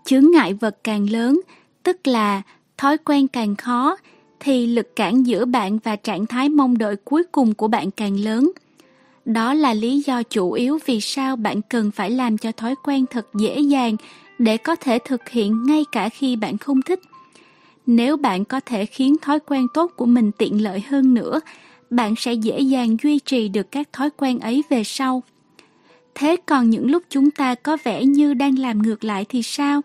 Chướng 0.06 0.32
ngại 0.32 0.54
vật 0.54 0.78
càng 0.84 1.10
lớn, 1.10 1.42
tức 1.84 2.08
là 2.08 2.42
thói 2.78 2.98
quen 2.98 3.28
càng 3.28 3.56
khó, 3.56 3.98
thì 4.40 4.68
lực 4.68 4.96
cản 4.96 5.28
giữa 5.28 5.46
bạn 5.46 5.80
và 5.84 5.96
trạng 5.96 6.26
thái 6.26 6.50
mong 6.50 6.78
đợi 6.78 6.96
cuối 6.96 7.24
cùng 7.32 7.54
của 7.54 7.68
bạn 7.68 7.92
càng 7.92 8.20
lớn. 8.20 8.52
Đó 9.26 9.54
là 9.54 9.74
lý 9.74 10.04
do 10.06 10.24
chủ 10.24 10.52
yếu 10.52 10.80
vì 10.86 11.02
sao 11.02 11.36
bạn 11.36 11.62
cần 11.62 11.92
phải 11.92 12.12
làm 12.12 12.38
cho 12.38 12.52
thói 12.52 12.76
quen 12.84 13.06
thật 13.12 13.28
dễ 13.34 13.60
dàng 13.60 13.96
để 14.40 14.58
có 14.58 14.76
thể 14.76 15.00
thực 15.06 15.30
hiện 15.30 15.64
ngay 15.64 15.86
cả 15.92 16.10
khi 16.10 16.36
bạn 16.36 16.58
không 16.58 16.82
thích. 16.82 17.00
Nếu 17.86 18.18
bạn 18.18 18.46
có 18.46 18.60
thể 18.60 18.86
khiến 18.86 19.16
thói 19.22 19.40
quen 19.40 19.68
tốt 19.74 19.92
của 19.96 20.06
mình 20.06 20.32
tiện 20.32 20.64
lợi 20.64 20.80
hơn 20.80 21.14
nữa, 21.14 21.40
bạn 21.90 22.16
sẽ 22.18 22.34
dễ 22.34 22.60
dàng 22.60 22.98
duy 23.04 23.20
trì 23.20 23.48
được 23.48 23.72
các 23.72 23.94
thói 23.94 24.10
quen 24.18 24.40
ấy 24.40 24.64
về 24.70 24.84
sau. 24.84 25.24
Thế 26.16 26.36
còn 26.46 26.70
những 26.70 26.92
lúc 26.92 27.04
chúng 27.10 27.32
ta 27.32 27.56
có 27.56 27.78
vẻ 27.84 28.06
như 28.06 28.34
đang 28.34 28.60
làm 28.60 28.82
ngược 28.82 29.04
lại 29.04 29.26
thì 29.30 29.42
sao? 29.42 29.82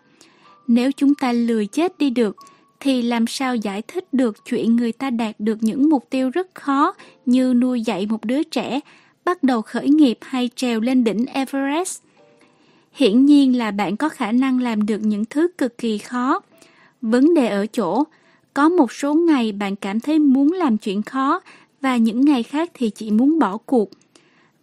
Nếu 0.67 0.91
chúng 0.91 1.15
ta 1.15 1.31
lười 1.31 1.65
chết 1.65 1.97
đi 1.97 2.09
được, 2.09 2.35
thì 2.79 3.01
làm 3.01 3.27
sao 3.27 3.55
giải 3.55 3.81
thích 3.81 4.13
được 4.13 4.45
chuyện 4.45 4.75
người 4.75 4.91
ta 4.91 5.09
đạt 5.09 5.35
được 5.39 5.57
những 5.61 5.89
mục 5.89 6.05
tiêu 6.09 6.29
rất 6.29 6.55
khó 6.55 6.93
như 7.25 7.53
nuôi 7.53 7.81
dạy 7.81 8.05
một 8.05 8.25
đứa 8.25 8.43
trẻ 8.43 8.79
bắt 9.25 9.43
đầu 9.43 9.61
khởi 9.61 9.89
nghiệp 9.89 10.17
hay 10.21 10.49
trèo 10.55 10.79
lên 10.79 11.03
đỉnh 11.03 11.25
Everest. 11.25 12.01
Hiển 12.91 13.25
nhiên 13.25 13.57
là 13.57 13.71
bạn 13.71 13.97
có 13.97 14.09
khả 14.09 14.31
năng 14.31 14.59
làm 14.59 14.85
được 14.85 14.97
những 15.01 15.25
thứ 15.25 15.47
cực 15.57 15.77
kỳ 15.77 15.97
khó. 15.97 16.41
Vấn 17.01 17.33
đề 17.33 17.47
ở 17.47 17.65
chỗ, 17.65 18.03
có 18.53 18.69
một 18.69 18.91
số 18.91 19.13
ngày 19.13 19.51
bạn 19.51 19.75
cảm 19.75 19.99
thấy 19.99 20.19
muốn 20.19 20.51
làm 20.51 20.77
chuyện 20.77 21.01
khó 21.01 21.41
và 21.81 21.97
những 21.97 22.21
ngày 22.21 22.43
khác 22.43 22.71
thì 22.73 22.89
chỉ 22.89 23.11
muốn 23.11 23.39
bỏ 23.39 23.57
cuộc. 23.57 23.89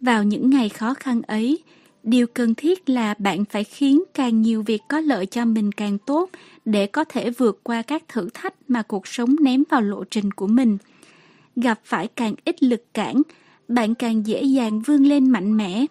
Vào 0.01 0.23
những 0.23 0.49
ngày 0.49 0.69
khó 0.69 0.93
khăn 0.93 1.21
ấy, 1.21 1.59
điều 2.03 2.27
cần 2.27 2.55
thiết 2.55 2.89
là 2.89 3.13
bạn 3.17 3.45
phải 3.45 3.63
khiến 3.63 4.03
càng 4.13 4.41
nhiều 4.41 4.63
việc 4.63 4.81
có 4.87 4.99
lợi 4.99 5.25
cho 5.25 5.45
mình 5.45 5.71
càng 5.71 5.97
tốt 5.97 6.29
để 6.65 6.87
có 6.87 7.03
thể 7.03 7.29
vượt 7.29 7.59
qua 7.63 7.81
các 7.81 8.03
thử 8.07 8.29
thách 8.33 8.53
mà 8.67 8.81
cuộc 8.81 9.07
sống 9.07 9.35
ném 9.41 9.63
vào 9.69 9.81
lộ 9.81 10.03
trình 10.03 10.31
của 10.31 10.47
mình. 10.47 10.77
Gặp 11.55 11.79
phải 11.83 12.07
càng 12.07 12.33
ít 12.45 12.63
lực 12.63 12.83
cản, 12.93 13.21
bạn 13.67 13.95
càng 13.95 14.27
dễ 14.27 14.43
dàng 14.43 14.81
vươn 14.81 15.03
lên 15.03 15.29
mạnh 15.29 15.57
mẽ. 15.57 15.85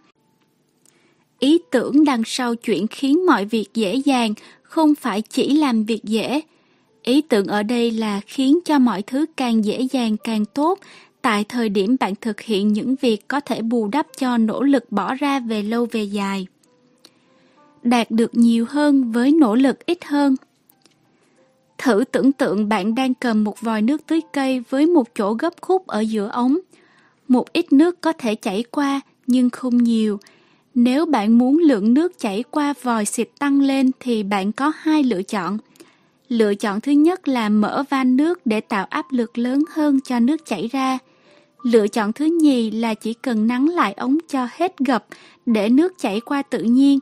Ý 1.38 1.58
tưởng 1.70 2.04
đằng 2.04 2.22
sau 2.26 2.54
chuyện 2.54 2.86
khiến 2.86 3.26
mọi 3.26 3.44
việc 3.44 3.74
dễ 3.74 3.94
dàng 3.94 4.34
không 4.62 4.94
phải 4.94 5.22
chỉ 5.22 5.56
làm 5.56 5.84
việc 5.84 6.04
dễ. 6.04 6.40
Ý 7.02 7.20
tưởng 7.20 7.46
ở 7.46 7.62
đây 7.62 7.90
là 7.90 8.20
khiến 8.26 8.58
cho 8.64 8.78
mọi 8.78 9.02
thứ 9.02 9.26
càng 9.36 9.64
dễ 9.64 9.80
dàng 9.80 10.16
càng 10.24 10.44
tốt 10.44 10.78
tại 11.22 11.44
thời 11.48 11.68
điểm 11.68 11.96
bạn 12.00 12.14
thực 12.20 12.40
hiện 12.40 12.72
những 12.72 12.94
việc 13.00 13.28
có 13.28 13.40
thể 13.40 13.62
bù 13.62 13.88
đắp 13.88 14.06
cho 14.18 14.36
nỗ 14.36 14.62
lực 14.62 14.92
bỏ 14.92 15.14
ra 15.14 15.40
về 15.40 15.62
lâu 15.62 15.86
về 15.92 16.02
dài. 16.02 16.46
Đạt 17.82 18.10
được 18.10 18.34
nhiều 18.34 18.66
hơn 18.68 19.12
với 19.12 19.32
nỗ 19.32 19.54
lực 19.54 19.86
ít 19.86 20.04
hơn. 20.04 20.36
Thử 21.78 22.04
tưởng 22.12 22.32
tượng 22.32 22.68
bạn 22.68 22.94
đang 22.94 23.14
cầm 23.14 23.44
một 23.44 23.60
vòi 23.60 23.82
nước 23.82 24.06
tưới 24.06 24.20
cây 24.32 24.62
với 24.70 24.86
một 24.86 25.08
chỗ 25.14 25.32
gấp 25.32 25.52
khúc 25.60 25.86
ở 25.86 26.00
giữa 26.00 26.28
ống. 26.28 26.58
Một 27.28 27.52
ít 27.52 27.72
nước 27.72 28.00
có 28.00 28.12
thể 28.12 28.34
chảy 28.34 28.64
qua 28.70 29.00
nhưng 29.26 29.50
không 29.50 29.76
nhiều. 29.76 30.18
Nếu 30.80 31.06
bạn 31.06 31.38
muốn 31.38 31.58
lượng 31.58 31.94
nước 31.94 32.18
chảy 32.18 32.44
qua 32.50 32.74
vòi 32.82 33.04
xịt 33.04 33.30
tăng 33.38 33.60
lên 33.60 33.90
thì 34.00 34.22
bạn 34.22 34.52
có 34.52 34.72
hai 34.76 35.02
lựa 35.02 35.22
chọn. 35.22 35.58
Lựa 36.28 36.54
chọn 36.54 36.80
thứ 36.80 36.92
nhất 36.92 37.28
là 37.28 37.48
mở 37.48 37.84
van 37.90 38.16
nước 38.16 38.40
để 38.44 38.60
tạo 38.60 38.86
áp 38.90 39.06
lực 39.10 39.38
lớn 39.38 39.64
hơn 39.70 40.00
cho 40.00 40.20
nước 40.20 40.46
chảy 40.46 40.68
ra. 40.72 40.98
Lựa 41.62 41.88
chọn 41.88 42.12
thứ 42.12 42.38
nhì 42.40 42.70
là 42.70 42.94
chỉ 42.94 43.14
cần 43.14 43.46
nắng 43.46 43.68
lại 43.68 43.92
ống 43.92 44.18
cho 44.28 44.48
hết 44.52 44.78
gập 44.78 45.06
để 45.46 45.68
nước 45.68 45.92
chảy 45.98 46.20
qua 46.20 46.42
tự 46.42 46.62
nhiên. 46.62 46.98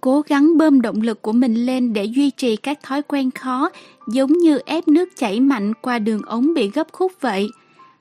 Cố 0.00 0.20
gắng 0.20 0.58
bơm 0.58 0.80
động 0.80 1.00
lực 1.02 1.22
của 1.22 1.32
mình 1.32 1.66
lên 1.66 1.92
để 1.92 2.04
duy 2.04 2.30
trì 2.30 2.56
các 2.56 2.82
thói 2.82 3.02
quen 3.02 3.30
khó 3.30 3.70
giống 4.08 4.32
như 4.32 4.58
ép 4.66 4.88
nước 4.88 5.08
chảy 5.16 5.40
mạnh 5.40 5.72
qua 5.74 5.98
đường 5.98 6.22
ống 6.22 6.54
bị 6.54 6.70
gấp 6.70 6.92
khúc 6.92 7.12
vậy. 7.20 7.48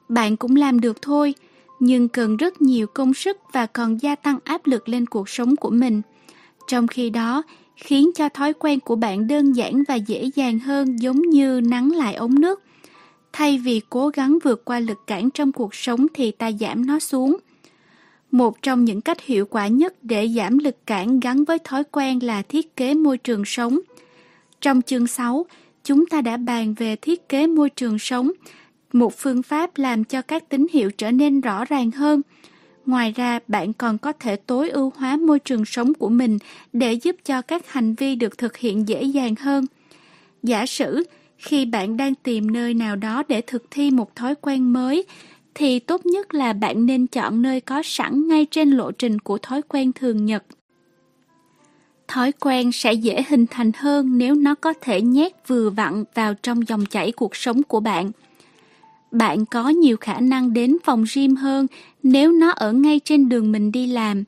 Bạn 0.09 0.37
cũng 0.37 0.55
làm 0.55 0.79
được 0.79 1.01
thôi, 1.01 1.33
nhưng 1.79 2.07
cần 2.07 2.37
rất 2.37 2.61
nhiều 2.61 2.87
công 2.87 3.13
sức 3.13 3.37
và 3.53 3.65
còn 3.65 4.01
gia 4.01 4.15
tăng 4.15 4.39
áp 4.43 4.67
lực 4.67 4.89
lên 4.89 5.05
cuộc 5.05 5.29
sống 5.29 5.55
của 5.55 5.69
mình. 5.69 6.01
Trong 6.67 6.87
khi 6.87 7.09
đó, 7.09 7.43
khiến 7.75 8.11
cho 8.15 8.29
thói 8.29 8.53
quen 8.53 8.79
của 8.79 8.95
bạn 8.95 9.27
đơn 9.27 9.53
giản 9.53 9.83
và 9.87 9.95
dễ 9.95 10.29
dàng 10.35 10.59
hơn 10.59 10.95
giống 10.95 11.21
như 11.21 11.61
nắng 11.61 11.91
lại 11.91 12.15
ống 12.15 12.41
nước. 12.41 12.63
Thay 13.33 13.57
vì 13.57 13.81
cố 13.89 14.09
gắng 14.09 14.37
vượt 14.43 14.65
qua 14.65 14.79
lực 14.79 15.07
cản 15.07 15.29
trong 15.29 15.51
cuộc 15.51 15.75
sống 15.75 16.07
thì 16.13 16.31
ta 16.31 16.51
giảm 16.51 16.85
nó 16.85 16.99
xuống. 16.99 17.37
Một 18.31 18.61
trong 18.61 18.85
những 18.85 19.01
cách 19.01 19.21
hiệu 19.21 19.45
quả 19.45 19.67
nhất 19.67 19.93
để 20.01 20.27
giảm 20.27 20.57
lực 20.57 20.75
cản 20.85 21.19
gắn 21.19 21.43
với 21.43 21.59
thói 21.59 21.83
quen 21.83 22.23
là 22.23 22.41
thiết 22.41 22.75
kế 22.75 22.93
môi 22.93 23.17
trường 23.17 23.45
sống. 23.45 23.79
Trong 24.61 24.81
chương 24.81 25.07
6, 25.07 25.45
chúng 25.83 26.05
ta 26.05 26.21
đã 26.21 26.37
bàn 26.37 26.73
về 26.73 26.95
thiết 26.95 27.29
kế 27.29 27.47
môi 27.47 27.69
trường 27.69 27.99
sống, 27.99 28.31
một 28.93 29.13
phương 29.17 29.43
pháp 29.43 29.77
làm 29.77 30.03
cho 30.03 30.21
các 30.21 30.49
tín 30.49 30.67
hiệu 30.73 30.91
trở 30.91 31.11
nên 31.11 31.41
rõ 31.41 31.65
ràng 31.65 31.91
hơn. 31.91 32.21
Ngoài 32.85 33.11
ra, 33.11 33.39
bạn 33.47 33.73
còn 33.73 33.97
có 33.97 34.13
thể 34.13 34.35
tối 34.35 34.69
ưu 34.69 34.91
hóa 34.95 35.17
môi 35.17 35.39
trường 35.39 35.65
sống 35.65 35.93
của 35.93 36.09
mình 36.09 36.37
để 36.73 36.93
giúp 36.93 37.15
cho 37.25 37.41
các 37.41 37.71
hành 37.71 37.95
vi 37.95 38.15
được 38.15 38.37
thực 38.37 38.57
hiện 38.57 38.87
dễ 38.87 39.03
dàng 39.03 39.35
hơn. 39.35 39.65
Giả 40.43 40.65
sử, 40.65 41.03
khi 41.37 41.65
bạn 41.65 41.97
đang 41.97 42.15
tìm 42.15 42.51
nơi 42.51 42.73
nào 42.73 42.95
đó 42.95 43.23
để 43.27 43.41
thực 43.41 43.63
thi 43.71 43.91
một 43.91 44.15
thói 44.15 44.35
quen 44.35 44.73
mới, 44.73 45.05
thì 45.55 45.79
tốt 45.79 46.05
nhất 46.05 46.33
là 46.33 46.53
bạn 46.53 46.85
nên 46.85 47.07
chọn 47.07 47.41
nơi 47.41 47.61
có 47.61 47.81
sẵn 47.85 48.27
ngay 48.27 48.45
trên 48.51 48.71
lộ 48.71 48.91
trình 48.91 49.19
của 49.19 49.37
thói 49.37 49.61
quen 49.61 49.91
thường 49.93 50.25
nhật. 50.25 50.43
Thói 52.07 52.31
quen 52.31 52.71
sẽ 52.71 52.93
dễ 52.93 53.23
hình 53.29 53.45
thành 53.49 53.71
hơn 53.75 54.17
nếu 54.17 54.35
nó 54.35 54.55
có 54.55 54.73
thể 54.81 55.01
nhét 55.01 55.47
vừa 55.47 55.69
vặn 55.69 56.03
vào 56.13 56.33
trong 56.33 56.67
dòng 56.67 56.85
chảy 56.85 57.11
cuộc 57.11 57.35
sống 57.35 57.63
của 57.63 57.79
bạn. 57.79 58.11
Bạn 59.11 59.45
có 59.45 59.69
nhiều 59.69 59.97
khả 59.97 60.19
năng 60.19 60.53
đến 60.53 60.77
phòng 60.83 61.05
gym 61.15 61.35
hơn 61.35 61.67
nếu 62.03 62.31
nó 62.31 62.49
ở 62.49 62.71
ngay 62.71 62.99
trên 63.05 63.29
đường 63.29 63.51
mình 63.51 63.71
đi 63.71 63.87
làm. 63.87 64.23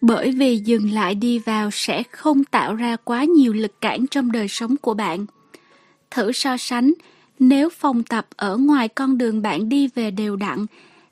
Bởi 0.00 0.30
vì 0.30 0.56
dừng 0.56 0.90
lại 0.90 1.14
đi 1.14 1.38
vào 1.38 1.70
sẽ 1.72 2.02
không 2.02 2.44
tạo 2.44 2.74
ra 2.74 2.96
quá 3.04 3.24
nhiều 3.24 3.52
lực 3.52 3.80
cản 3.80 4.06
trong 4.06 4.32
đời 4.32 4.48
sống 4.48 4.76
của 4.76 4.94
bạn. 4.94 5.26
Thử 6.10 6.32
so 6.32 6.56
sánh, 6.56 6.92
nếu 7.38 7.68
phòng 7.68 8.02
tập 8.02 8.26
ở 8.36 8.56
ngoài 8.56 8.88
con 8.88 9.18
đường 9.18 9.42
bạn 9.42 9.68
đi 9.68 9.88
về 9.94 10.10
đều 10.10 10.36
đặn, 10.36 10.66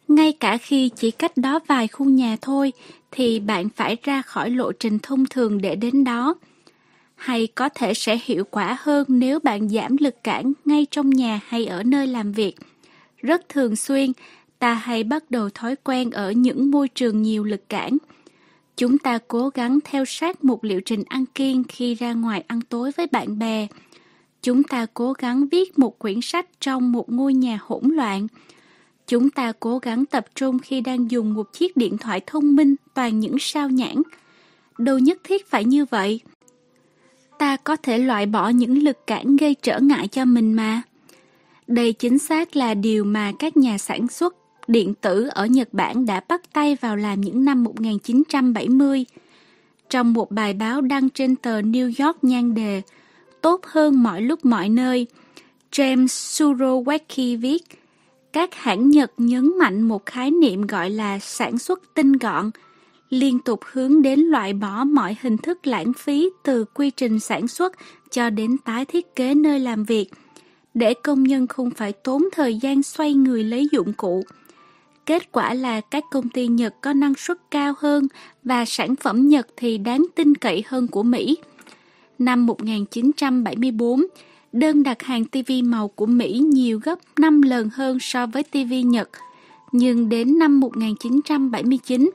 ngay 0.08 0.32
cả 0.32 0.56
khi 0.56 0.88
chỉ 0.88 1.10
cách 1.10 1.36
đó 1.36 1.60
vài 1.66 1.88
khu 1.88 2.06
nhà 2.06 2.36
thôi, 2.42 2.72
thì 3.10 3.40
bạn 3.40 3.68
phải 3.76 3.96
ra 4.02 4.22
khỏi 4.22 4.50
lộ 4.50 4.72
trình 4.72 4.98
thông 4.98 5.26
thường 5.26 5.60
để 5.60 5.76
đến 5.76 6.04
đó. 6.04 6.34
Hay 7.24 7.46
có 7.46 7.68
thể 7.68 7.94
sẽ 7.94 8.18
hiệu 8.24 8.44
quả 8.50 8.76
hơn 8.80 9.04
nếu 9.08 9.40
bạn 9.40 9.68
giảm 9.68 9.96
lực 10.00 10.24
cản 10.24 10.52
ngay 10.64 10.86
trong 10.90 11.10
nhà 11.10 11.40
hay 11.46 11.66
ở 11.66 11.82
nơi 11.82 12.06
làm 12.06 12.32
việc. 12.32 12.56
Rất 13.18 13.48
thường 13.48 13.76
xuyên, 13.76 14.12
ta 14.58 14.74
hay 14.74 15.04
bắt 15.04 15.30
đầu 15.30 15.50
thói 15.50 15.76
quen 15.76 16.10
ở 16.10 16.30
những 16.30 16.70
môi 16.70 16.88
trường 16.88 17.22
nhiều 17.22 17.44
lực 17.44 17.68
cản. 17.68 17.96
Chúng 18.76 18.98
ta 18.98 19.18
cố 19.28 19.48
gắng 19.48 19.78
theo 19.84 20.04
sát 20.04 20.44
một 20.44 20.64
liệu 20.64 20.80
trình 20.80 21.02
ăn 21.08 21.26
kiêng 21.26 21.64
khi 21.68 21.94
ra 21.94 22.12
ngoài 22.12 22.44
ăn 22.46 22.60
tối 22.60 22.90
với 22.96 23.06
bạn 23.06 23.38
bè, 23.38 23.66
Chúng 24.42 24.62
ta 24.62 24.86
cố 24.94 25.12
gắng 25.12 25.48
viết 25.48 25.78
một 25.78 25.98
quyển 25.98 26.20
sách 26.22 26.46
trong 26.60 26.92
một 26.92 27.12
ngôi 27.12 27.34
nhà 27.34 27.58
hỗn 27.62 27.84
loạn. 27.84 28.26
Chúng 29.06 29.30
ta 29.30 29.52
cố 29.60 29.78
gắng 29.78 30.06
tập 30.06 30.26
trung 30.34 30.58
khi 30.58 30.80
đang 30.80 31.10
dùng 31.10 31.34
một 31.34 31.52
chiếc 31.52 31.76
điện 31.76 31.98
thoại 31.98 32.20
thông 32.26 32.56
minh 32.56 32.74
toàn 32.94 33.20
những 33.20 33.36
sao 33.40 33.68
nhãn. 33.70 34.02
Đâu 34.78 34.98
nhất 34.98 35.18
thiết 35.24 35.50
phải 35.50 35.64
như 35.64 35.84
vậy. 35.84 36.20
Ta 37.38 37.56
có 37.56 37.76
thể 37.76 37.98
loại 37.98 38.26
bỏ 38.26 38.48
những 38.48 38.82
lực 38.82 39.06
cản 39.06 39.36
gây 39.36 39.56
trở 39.62 39.80
ngại 39.80 40.08
cho 40.08 40.24
mình 40.24 40.52
mà. 40.52 40.82
Đây 41.66 41.92
chính 41.92 42.18
xác 42.18 42.56
là 42.56 42.74
điều 42.74 43.04
mà 43.04 43.32
các 43.38 43.56
nhà 43.56 43.78
sản 43.78 44.08
xuất 44.08 44.34
điện 44.68 44.94
tử 44.94 45.28
ở 45.28 45.46
Nhật 45.46 45.68
Bản 45.72 46.06
đã 46.06 46.20
bắt 46.28 46.52
tay 46.52 46.76
vào 46.80 46.96
làm 46.96 47.20
những 47.20 47.44
năm 47.44 47.64
1970. 47.64 49.04
Trong 49.90 50.12
một 50.12 50.30
bài 50.30 50.54
báo 50.54 50.80
đăng 50.80 51.10
trên 51.10 51.36
tờ 51.36 51.60
New 51.60 52.06
York 52.06 52.24
nhan 52.24 52.54
đề 52.54 52.82
tốt 53.40 53.60
hơn 53.66 54.02
mọi 54.02 54.22
lúc 54.22 54.44
mọi 54.44 54.68
nơi. 54.68 55.06
James 55.72 56.06
Surowecki 56.06 57.40
viết, 57.40 57.62
các 58.32 58.54
hãng 58.54 58.90
Nhật 58.90 59.12
nhấn 59.18 59.58
mạnh 59.58 59.82
một 59.82 60.06
khái 60.06 60.30
niệm 60.30 60.66
gọi 60.66 60.90
là 60.90 61.18
sản 61.18 61.58
xuất 61.58 61.94
tinh 61.94 62.12
gọn, 62.12 62.50
liên 63.14 63.38
tục 63.38 63.60
hướng 63.72 64.02
đến 64.02 64.20
loại 64.20 64.52
bỏ 64.52 64.84
mọi 64.84 65.16
hình 65.20 65.36
thức 65.36 65.66
lãng 65.66 65.92
phí 65.92 66.30
từ 66.42 66.64
quy 66.64 66.90
trình 66.90 67.20
sản 67.20 67.48
xuất 67.48 67.72
cho 68.10 68.30
đến 68.30 68.58
tái 68.58 68.84
thiết 68.84 69.16
kế 69.16 69.34
nơi 69.34 69.60
làm 69.60 69.84
việc, 69.84 70.06
để 70.74 70.94
công 70.94 71.22
nhân 71.22 71.46
không 71.46 71.70
phải 71.70 71.92
tốn 71.92 72.22
thời 72.32 72.56
gian 72.56 72.82
xoay 72.82 73.14
người 73.14 73.44
lấy 73.44 73.68
dụng 73.72 73.92
cụ. 73.92 74.24
Kết 75.06 75.32
quả 75.32 75.54
là 75.54 75.80
các 75.80 76.04
công 76.10 76.28
ty 76.28 76.46
Nhật 76.46 76.74
có 76.80 76.92
năng 76.92 77.14
suất 77.14 77.38
cao 77.50 77.74
hơn 77.78 78.08
và 78.44 78.64
sản 78.64 78.96
phẩm 78.96 79.28
Nhật 79.28 79.46
thì 79.56 79.78
đáng 79.78 80.06
tin 80.14 80.34
cậy 80.34 80.64
hơn 80.66 80.86
của 80.86 81.02
Mỹ. 81.02 81.36
Năm 82.18 82.46
1974, 82.46 84.06
đơn 84.52 84.82
đặt 84.82 85.02
hàng 85.02 85.24
TV 85.24 85.52
màu 85.64 85.88
của 85.88 86.06
Mỹ 86.06 86.38
nhiều 86.38 86.80
gấp 86.82 86.98
5 87.18 87.42
lần 87.42 87.68
hơn 87.72 87.98
so 88.00 88.26
với 88.26 88.42
TV 88.42 88.72
Nhật. 88.84 89.10
Nhưng 89.72 90.08
đến 90.08 90.38
năm 90.38 90.60
1979, 90.60 92.10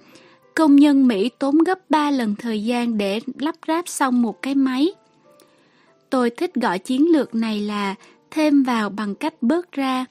công 0.60 0.76
nhân 0.76 1.08
Mỹ 1.08 1.30
tốn 1.40 1.58
gấp 1.58 1.90
3 1.90 2.12
lần 2.12 2.36
thời 2.36 2.64
gian 2.64 2.98
để 2.98 3.20
lắp 3.40 3.56
ráp 3.68 3.88
xong 3.88 4.22
một 4.22 4.42
cái 4.42 4.56
máy. 4.56 4.92
Tôi 6.10 6.30
thích 6.30 6.56
gọi 6.56 6.80
chiến 6.80 7.12
lược 7.12 7.36
này 7.36 7.62
là 7.62 7.96
thêm 8.32 8.64
vào 8.64 8.90
bằng 8.90 9.16
cách 9.16 9.34
bớt 9.42 9.72
ra. 9.72 10.06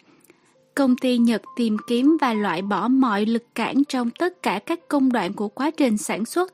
Công 0.75 0.97
ty 0.97 1.19
Nhật 1.19 1.43
tìm 1.57 1.77
kiếm 1.89 2.17
và 2.21 2.33
loại 2.33 2.63
bỏ 2.63 2.89
mọi 2.89 3.27
lực 3.27 3.45
cản 3.55 3.85
trong 3.85 4.11
tất 4.11 4.43
cả 4.43 4.61
các 4.67 4.89
công 4.89 5.13
đoạn 5.13 5.33
của 5.33 5.49
quá 5.49 5.71
trình 5.71 5.99
sản 5.99 6.25
xuất. 6.25 6.53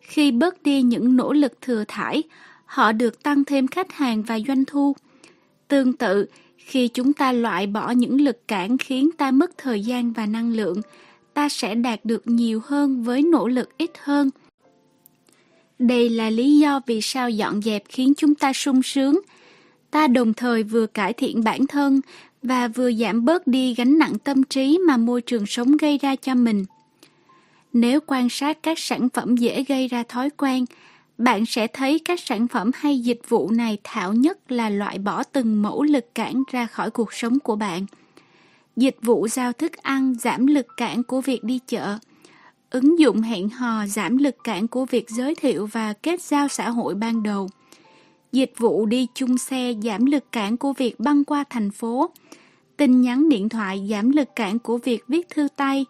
Khi 0.00 0.30
bớt 0.30 0.62
đi 0.62 0.82
những 0.82 1.16
nỗ 1.16 1.32
lực 1.32 1.60
thừa 1.60 1.84
thải, 1.88 2.22
họ 2.64 2.92
được 2.92 3.22
tăng 3.22 3.44
thêm 3.44 3.66
khách 3.66 3.92
hàng 3.92 4.22
và 4.22 4.38
doanh 4.48 4.64
thu. 4.64 4.96
Tương 5.68 5.92
tự, 5.92 6.26
khi 6.56 6.88
chúng 6.88 7.12
ta 7.12 7.32
loại 7.32 7.66
bỏ 7.66 7.90
những 7.90 8.20
lực 8.20 8.48
cản 8.48 8.78
khiến 8.78 9.10
ta 9.18 9.30
mất 9.30 9.50
thời 9.58 9.80
gian 9.80 10.12
và 10.12 10.26
năng 10.26 10.52
lượng, 10.52 10.82
ta 11.36 11.48
sẽ 11.48 11.74
đạt 11.74 12.04
được 12.04 12.22
nhiều 12.26 12.60
hơn 12.64 13.02
với 13.02 13.22
nỗ 13.22 13.48
lực 13.48 13.78
ít 13.78 13.90
hơn. 14.02 14.30
Đây 15.78 16.08
là 16.08 16.30
lý 16.30 16.58
do 16.58 16.80
vì 16.86 17.00
sao 17.02 17.30
dọn 17.30 17.62
dẹp 17.62 17.82
khiến 17.88 18.12
chúng 18.16 18.34
ta 18.34 18.52
sung 18.52 18.82
sướng. 18.82 19.20
Ta 19.90 20.06
đồng 20.06 20.34
thời 20.34 20.62
vừa 20.62 20.86
cải 20.86 21.12
thiện 21.12 21.44
bản 21.44 21.66
thân 21.66 22.00
và 22.42 22.68
vừa 22.68 22.92
giảm 22.92 23.24
bớt 23.24 23.46
đi 23.46 23.74
gánh 23.74 23.98
nặng 23.98 24.18
tâm 24.18 24.42
trí 24.42 24.78
mà 24.78 24.96
môi 24.96 25.22
trường 25.22 25.46
sống 25.46 25.76
gây 25.76 25.98
ra 25.98 26.16
cho 26.16 26.34
mình. 26.34 26.64
Nếu 27.72 28.00
quan 28.06 28.28
sát 28.28 28.58
các 28.62 28.78
sản 28.78 29.08
phẩm 29.08 29.36
dễ 29.36 29.64
gây 29.68 29.88
ra 29.88 30.02
thói 30.08 30.30
quen, 30.30 30.64
bạn 31.18 31.46
sẽ 31.46 31.66
thấy 31.66 31.98
các 31.98 32.20
sản 32.20 32.48
phẩm 32.48 32.70
hay 32.74 32.98
dịch 32.98 33.20
vụ 33.28 33.50
này 33.50 33.78
thảo 33.84 34.12
nhất 34.12 34.52
là 34.52 34.70
loại 34.70 34.98
bỏ 34.98 35.22
từng 35.22 35.62
mẫu 35.62 35.82
lực 35.82 36.14
cản 36.14 36.42
ra 36.52 36.66
khỏi 36.66 36.90
cuộc 36.90 37.12
sống 37.12 37.38
của 37.38 37.56
bạn 37.56 37.86
dịch 38.76 38.96
vụ 39.02 39.28
giao 39.30 39.52
thức 39.52 39.72
ăn 39.76 40.14
giảm 40.14 40.46
lực 40.46 40.66
cản 40.76 41.02
của 41.02 41.20
việc 41.20 41.44
đi 41.44 41.60
chợ, 41.66 41.98
ứng 42.70 42.98
dụng 42.98 43.20
hẹn 43.20 43.48
hò 43.48 43.86
giảm 43.86 44.16
lực 44.16 44.36
cản 44.44 44.68
của 44.68 44.84
việc 44.84 45.10
giới 45.10 45.34
thiệu 45.34 45.66
và 45.66 45.92
kết 45.92 46.22
giao 46.22 46.48
xã 46.48 46.70
hội 46.70 46.94
ban 46.94 47.22
đầu, 47.22 47.48
dịch 48.32 48.52
vụ 48.58 48.86
đi 48.86 49.06
chung 49.14 49.38
xe 49.38 49.74
giảm 49.82 50.06
lực 50.06 50.32
cản 50.32 50.56
của 50.56 50.72
việc 50.72 51.00
băng 51.00 51.24
qua 51.24 51.44
thành 51.50 51.70
phố, 51.70 52.10
tin 52.76 53.00
nhắn 53.00 53.28
điện 53.28 53.48
thoại 53.48 53.86
giảm 53.90 54.10
lực 54.10 54.28
cản 54.36 54.58
của 54.58 54.78
việc 54.78 55.04
viết 55.08 55.28
thư 55.28 55.48
tay. 55.56 55.84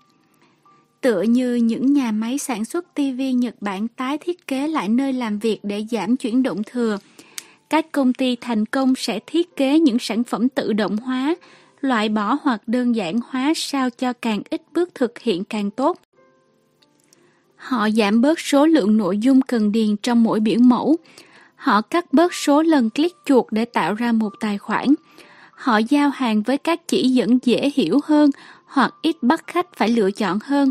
Tựa 1.00 1.22
như 1.22 1.54
những 1.54 1.92
nhà 1.92 2.12
máy 2.12 2.38
sản 2.38 2.64
xuất 2.64 2.94
TV 2.94 3.20
Nhật 3.34 3.54
Bản 3.60 3.88
tái 3.88 4.18
thiết 4.18 4.46
kế 4.46 4.68
lại 4.68 4.88
nơi 4.88 5.12
làm 5.12 5.38
việc 5.38 5.58
để 5.62 5.84
giảm 5.90 6.16
chuyển 6.16 6.42
động 6.42 6.62
thừa, 6.66 6.98
các 7.70 7.92
công 7.92 8.12
ty 8.12 8.36
thành 8.36 8.66
công 8.66 8.94
sẽ 8.96 9.20
thiết 9.26 9.56
kế 9.56 9.78
những 9.78 9.98
sản 9.98 10.24
phẩm 10.24 10.48
tự 10.48 10.72
động 10.72 10.96
hóa, 10.96 11.34
loại 11.80 12.08
bỏ 12.08 12.38
hoặc 12.42 12.62
đơn 12.66 12.96
giản 12.96 13.18
hóa 13.28 13.52
sao 13.56 13.90
cho 13.90 14.12
càng 14.12 14.42
ít 14.50 14.62
bước 14.72 14.94
thực 14.94 15.18
hiện 15.18 15.44
càng 15.44 15.70
tốt. 15.70 16.00
Họ 17.56 17.90
giảm 17.90 18.20
bớt 18.20 18.40
số 18.40 18.66
lượng 18.66 18.96
nội 18.96 19.18
dung 19.18 19.42
cần 19.42 19.72
điền 19.72 19.96
trong 19.96 20.22
mỗi 20.22 20.40
biểu 20.40 20.60
mẫu. 20.60 20.96
Họ 21.56 21.80
cắt 21.80 22.12
bớt 22.12 22.34
số 22.34 22.62
lần 22.62 22.90
click 22.90 23.16
chuột 23.24 23.46
để 23.50 23.64
tạo 23.64 23.94
ra 23.94 24.12
một 24.12 24.32
tài 24.40 24.58
khoản. 24.58 24.86
Họ 25.50 25.78
giao 25.78 26.10
hàng 26.10 26.42
với 26.42 26.58
các 26.58 26.88
chỉ 26.88 27.08
dẫn 27.08 27.38
dễ 27.42 27.70
hiểu 27.74 28.00
hơn 28.04 28.30
hoặc 28.66 28.94
ít 29.02 29.16
bắt 29.22 29.46
khách 29.46 29.66
phải 29.76 29.88
lựa 29.88 30.10
chọn 30.10 30.38
hơn. 30.42 30.70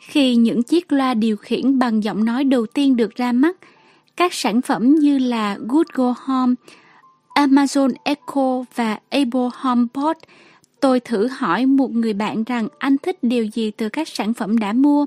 Khi 0.00 0.36
những 0.36 0.62
chiếc 0.62 0.92
loa 0.92 1.14
điều 1.14 1.36
khiển 1.36 1.78
bằng 1.78 2.04
giọng 2.04 2.24
nói 2.24 2.44
đầu 2.44 2.66
tiên 2.66 2.96
được 2.96 3.14
ra 3.16 3.32
mắt, 3.32 3.56
các 4.16 4.34
sản 4.34 4.62
phẩm 4.62 4.94
như 4.94 5.18
là 5.18 5.58
Google 5.60 6.14
Home, 6.24 6.54
Amazon 7.34 7.90
Echo 8.04 8.64
và 8.74 8.98
Apple 9.10 9.48
HomePod, 9.54 10.16
tôi 10.80 11.00
thử 11.00 11.28
hỏi 11.28 11.66
một 11.66 11.90
người 11.90 12.12
bạn 12.12 12.44
rằng 12.44 12.68
anh 12.78 12.98
thích 12.98 13.18
điều 13.22 13.44
gì 13.44 13.70
từ 13.70 13.88
các 13.88 14.08
sản 14.08 14.34
phẩm 14.34 14.58
đã 14.58 14.72
mua. 14.72 15.06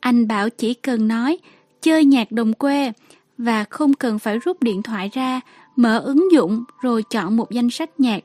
Anh 0.00 0.28
bảo 0.28 0.50
chỉ 0.50 0.74
cần 0.74 1.08
nói 1.08 1.38
chơi 1.82 2.04
nhạc 2.04 2.32
đồng 2.32 2.52
quê 2.52 2.92
và 3.38 3.64
không 3.64 3.94
cần 3.94 4.18
phải 4.18 4.38
rút 4.38 4.62
điện 4.62 4.82
thoại 4.82 5.10
ra, 5.12 5.40
mở 5.76 5.98
ứng 5.98 6.32
dụng 6.32 6.64
rồi 6.82 7.02
chọn 7.02 7.36
một 7.36 7.50
danh 7.50 7.70
sách 7.70 8.00
nhạc. 8.00 8.24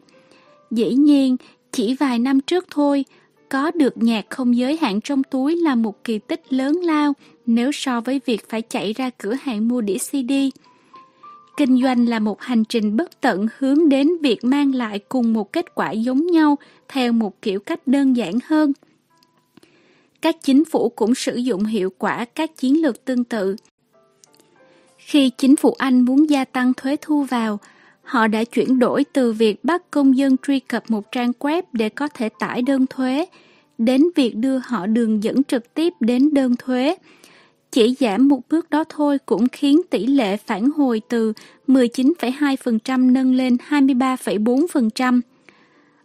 Dĩ 0.72 0.94
nhiên, 0.94 1.38
chỉ 1.72 1.96
vài 1.96 2.20
năm 2.20 2.40
trước 2.40 2.66
thôi, 2.72 3.06
có 3.50 3.72
được 3.72 3.98
nhạc 3.98 4.26
không 4.30 4.58
giới 4.58 4.78
hạn 4.82 5.02
trong 5.02 5.24
túi 5.24 5.56
là 5.56 5.76
một 5.76 6.04
kỳ 6.04 6.20
tích 6.20 6.54
lớn 6.54 6.82
lao 6.84 7.14
nếu 7.46 7.72
so 7.72 8.02
với 8.02 8.22
việc 8.26 8.50
phải 8.50 8.62
chạy 8.62 8.94
ra 8.94 9.10
cửa 9.18 9.34
hàng 9.34 9.68
mua 9.68 9.82
đĩa 9.82 9.98
CD. 9.98 10.34
Kinh 11.58 11.82
doanh 11.82 12.10
là 12.10 12.20
một 12.20 12.42
hành 12.42 12.64
trình 12.64 12.98
bất 12.98 13.22
tận 13.22 13.48
hướng 13.58 13.90
đến 13.90 14.10
việc 14.22 14.44
mang 14.44 14.76
lại 14.76 15.00
cùng 15.00 15.34
một 15.34 15.54
kết 15.54 15.76
quả 15.76 15.92
giống 15.92 16.28
nhau 16.28 16.58
theo 16.88 17.12
một 17.12 17.42
kiểu 17.42 17.60
cách 17.60 17.88
đơn 17.88 18.18
giản 18.18 18.34
hơn. 18.46 18.74
Các 20.22 20.36
chính 20.44 20.66
phủ 20.66 20.90
cũng 20.90 21.16
sử 21.16 21.36
dụng 21.36 21.66
hiệu 21.66 21.90
quả 21.98 22.26
các 22.26 22.58
chiến 22.58 22.82
lược 22.82 23.06
tương 23.06 23.24
tự. 23.24 23.56
Khi 24.98 25.30
chính 25.30 25.56
phủ 25.56 25.76
Anh 25.78 26.02
muốn 26.02 26.30
gia 26.30 26.46
tăng 26.46 26.74
thuế 26.74 26.96
thu 27.02 27.24
vào, 27.24 27.60
họ 28.04 28.28
đã 28.28 28.44
chuyển 28.44 28.80
đổi 28.80 29.04
từ 29.14 29.34
việc 29.34 29.64
bắt 29.64 29.92
công 29.92 30.18
dân 30.18 30.36
truy 30.48 30.60
cập 30.60 30.92
một 30.92 31.12
trang 31.12 31.32
web 31.40 31.62
để 31.74 31.90
có 31.90 32.08
thể 32.08 32.30
tải 32.40 32.62
đơn 32.62 32.86
thuế, 32.90 33.26
đến 33.78 34.04
việc 34.16 34.36
đưa 34.36 34.58
họ 34.66 34.88
đường 34.88 35.24
dẫn 35.24 35.44
trực 35.44 35.74
tiếp 35.74 35.94
đến 36.00 36.34
đơn 36.34 36.56
thuế. 36.60 36.96
Chỉ 37.72 37.96
giảm 38.00 38.28
một 38.28 38.40
bước 38.50 38.70
đó 38.70 38.84
thôi 38.90 39.18
cũng 39.26 39.48
khiến 39.52 39.82
tỷ 39.90 40.08
lệ 40.08 40.38
phản 40.38 40.70
hồi 40.70 41.02
từ 41.10 41.34
19,2% 41.68 43.12
nâng 43.12 43.34
lên 43.34 43.58
23,4%. 43.70 45.22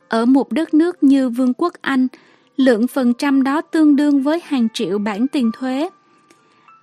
Ở 0.09 0.27
một 0.27 0.53
đất 0.53 0.75
nước 0.75 1.03
như 1.03 1.29
Vương 1.29 1.53
quốc 1.55 1.75
Anh, 1.81 2.09
lượng 2.57 2.87
phần 2.87 3.13
trăm 3.19 3.43
đó 3.43 3.61
tương 3.61 3.97
đương 3.97 4.23
với 4.23 4.41
hàng 4.45 4.69
triệu 4.75 4.99
bản 4.99 5.27
tiền 5.29 5.51
thuế. 5.59 5.89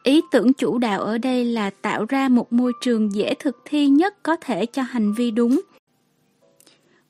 Ý 0.04 0.22
tưởng 0.32 0.54
chủ 0.54 0.78
đạo 0.78 1.02
ở 1.02 1.18
đây 1.18 1.46
là 1.46 1.70
tạo 1.70 2.06
ra 2.10 2.30
một 2.30 2.54
môi 2.54 2.74
trường 2.82 3.14
dễ 3.14 3.34
thực 3.34 3.58
thi 3.66 3.88
nhất 3.88 4.24
có 4.24 4.36
thể 4.36 4.66
cho 4.66 4.82
hành 4.82 5.14
vi 5.14 5.32
đúng. 5.32 5.62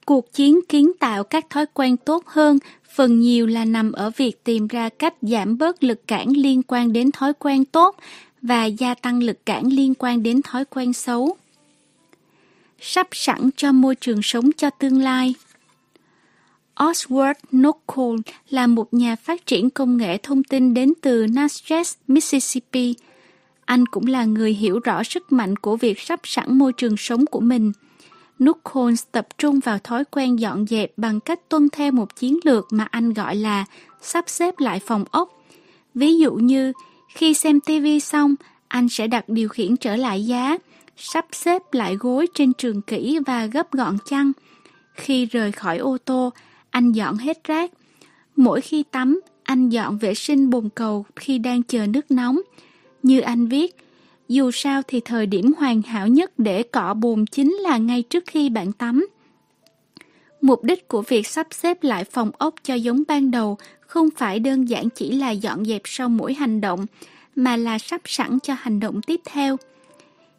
Cuộc 0.06 0.34
chiến 0.34 0.60
kiến 0.70 0.92
tạo 1.00 1.24
các 1.24 1.50
thói 1.50 1.66
quen 1.74 1.98
tốt 1.98 2.24
hơn 2.26 2.58
phần 3.00 3.20
nhiều 3.20 3.48
là 3.48 3.66
nằm 3.66 3.92
ở 3.92 4.12
việc 4.18 4.44
tìm 4.44 4.68
ra 4.68 4.90
cách 4.90 5.14
giảm 5.22 5.58
bớt 5.58 5.84
lực 5.84 6.08
cản 6.08 6.28
liên 6.30 6.62
quan 6.64 6.94
đến 6.94 7.12
thói 7.12 7.34
quen 7.34 7.66
tốt 7.66 7.96
và 8.42 8.66
gia 8.66 8.96
tăng 8.96 9.24
lực 9.24 9.46
cản 9.46 9.68
liên 9.68 9.94
quan 9.96 10.24
đến 10.24 10.42
thói 10.42 10.66
quen 10.66 10.94
xấu. 10.94 11.38
Sắp 12.80 13.08
sẵn 13.12 13.50
cho 13.56 13.72
môi 13.72 13.96
trường 13.96 14.22
sống 14.22 14.50
cho 14.58 14.70
tương 14.70 15.02
lai. 15.02 15.36
Oswald 16.76 17.34
Knockold 17.52 18.22
là 18.50 18.68
một 18.68 18.94
nhà 18.94 19.16
phát 19.16 19.46
triển 19.46 19.70
công 19.70 19.98
nghệ 19.98 20.18
thông 20.18 20.44
tin 20.44 20.74
đến 20.74 20.94
từ 21.02 21.26
Natchez, 21.26 21.96
Mississippi. 22.08 22.96
Anh 23.66 23.86
cũng 23.86 24.08
là 24.08 24.26
người 24.26 24.54
hiểu 24.54 24.80
rõ 24.80 25.04
sức 25.04 25.32
mạnh 25.32 25.56
của 25.56 25.76
việc 25.76 26.00
sắp 26.00 26.20
sẵn 26.24 26.58
môi 26.58 26.74
trường 26.74 26.98
sống 26.98 27.26
của 27.26 27.40
mình. 27.40 27.72
Knockold 28.40 29.00
tập 29.12 29.28
trung 29.38 29.60
vào 29.60 29.80
thói 29.80 30.04
quen 30.06 30.40
dọn 30.40 30.66
dẹp 30.66 30.92
bằng 30.98 31.20
cách 31.20 31.50
tuân 31.50 31.70
theo 31.70 31.92
một 31.92 32.16
chiến 32.16 32.40
lược 32.44 32.68
mà 32.72 32.88
anh 32.92 33.14
gọi 33.14 33.36
là 33.36 33.66
sắp 34.02 34.26
xếp 34.28 34.60
lại 34.60 34.80
phòng 34.80 35.06
ốc. 35.12 35.44
Ví 35.94 36.18
dụ 36.18 36.34
như, 36.34 36.74
khi 37.16 37.34
xem 37.34 37.60
TV 37.60 37.86
xong, 38.02 38.36
anh 38.68 38.90
sẽ 38.90 39.08
đặt 39.08 39.30
điều 39.30 39.50
khiển 39.50 39.78
trở 39.78 39.96
lại 39.96 40.26
giá, 40.26 40.58
sắp 40.98 41.26
xếp 41.32 41.62
lại 41.72 41.96
gối 41.96 42.28
trên 42.34 42.54
trường 42.54 42.82
kỹ 42.82 43.20
và 43.26 43.46
gấp 43.46 43.72
gọn 43.72 43.98
chăn. 44.06 44.32
Khi 44.94 45.26
rời 45.26 45.52
khỏi 45.52 45.78
ô 45.78 45.98
tô, 46.06 46.34
anh 46.70 46.92
dọn 46.92 47.18
hết 47.18 47.44
rác. 47.44 47.72
Mỗi 48.36 48.62
khi 48.62 48.84
tắm, 48.92 49.20
anh 49.44 49.70
dọn 49.70 49.98
vệ 49.98 50.14
sinh 50.14 50.50
bồn 50.50 50.70
cầu 50.76 51.06
khi 51.16 51.38
đang 51.38 51.64
chờ 51.64 51.88
nước 51.88 52.12
nóng. 52.12 52.40
Như 53.04 53.20
anh 53.20 53.48
viết, 53.48 53.76
dù 54.30 54.52
sao 54.52 54.82
thì 54.88 55.00
thời 55.00 55.26
điểm 55.26 55.54
hoàn 55.58 55.82
hảo 55.82 56.08
nhất 56.08 56.32
để 56.38 56.64
cọ 56.64 56.94
bồn 56.94 57.26
chính 57.26 57.54
là 57.54 57.78
ngay 57.78 58.02
trước 58.02 58.24
khi 58.28 58.50
bạn 58.50 58.72
tắm. 58.72 59.08
Mục 60.42 60.64
đích 60.64 60.88
của 60.88 61.02
việc 61.02 61.28
sắp 61.28 61.48
xếp 61.52 61.84
lại 61.84 62.04
phòng 62.04 62.32
ốc 62.38 62.56
cho 62.64 62.74
giống 62.74 63.04
ban 63.08 63.32
đầu 63.32 63.58
không 63.80 64.10
phải 64.16 64.40
đơn 64.40 64.70
giản 64.70 64.90
chỉ 64.90 65.12
là 65.12 65.32
dọn 65.32 65.66
dẹp 65.66 65.82
sau 65.86 66.10
mỗi 66.10 66.34
hành 66.34 66.62
động, 66.62 66.86
mà 67.36 67.58
là 67.58 67.80
sắp 67.80 68.02
sẵn 68.06 68.40
cho 68.44 68.54
hành 68.60 68.80
động 68.80 69.02
tiếp 69.02 69.22
theo. 69.26 69.58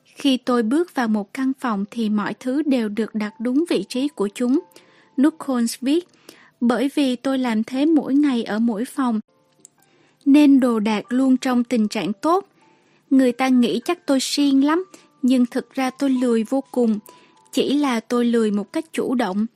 Khi 0.04 0.36
tôi 0.36 0.62
bước 0.62 0.94
vào 0.94 1.08
một 1.08 1.34
căn 1.34 1.52
phòng 1.60 1.84
thì 1.90 2.08
mọi 2.08 2.34
thứ 2.34 2.62
đều 2.62 2.88
được 2.88 3.14
đặt 3.14 3.40
đúng 3.40 3.64
vị 3.68 3.84
trí 3.88 4.08
của 4.08 4.28
chúng. 4.34 4.60
Nukhons 5.22 5.76
viết, 5.80 6.08
bởi 6.60 6.90
vì 6.94 7.16
tôi 7.16 7.38
làm 7.38 7.64
thế 7.64 7.86
mỗi 7.86 8.14
ngày 8.14 8.44
ở 8.44 8.58
mỗi 8.58 8.84
phòng, 8.84 9.20
nên 10.24 10.60
đồ 10.60 10.80
đạc 10.80 11.04
luôn 11.08 11.36
trong 11.36 11.64
tình 11.64 11.88
trạng 11.88 12.12
tốt. 12.12 12.49
Người 13.10 13.32
ta 13.32 13.48
nghĩ 13.48 13.80
chắc 13.84 14.06
tôi 14.06 14.20
siêng 14.20 14.64
lắm, 14.64 14.84
nhưng 15.22 15.46
thực 15.46 15.74
ra 15.74 15.90
tôi 15.90 16.10
lười 16.10 16.44
vô 16.44 16.64
cùng, 16.70 16.98
chỉ 17.52 17.74
là 17.74 18.00
tôi 18.00 18.24
lười 18.24 18.50
một 18.50 18.72
cách 18.72 18.84
chủ 18.92 19.14
động. 19.14 19.46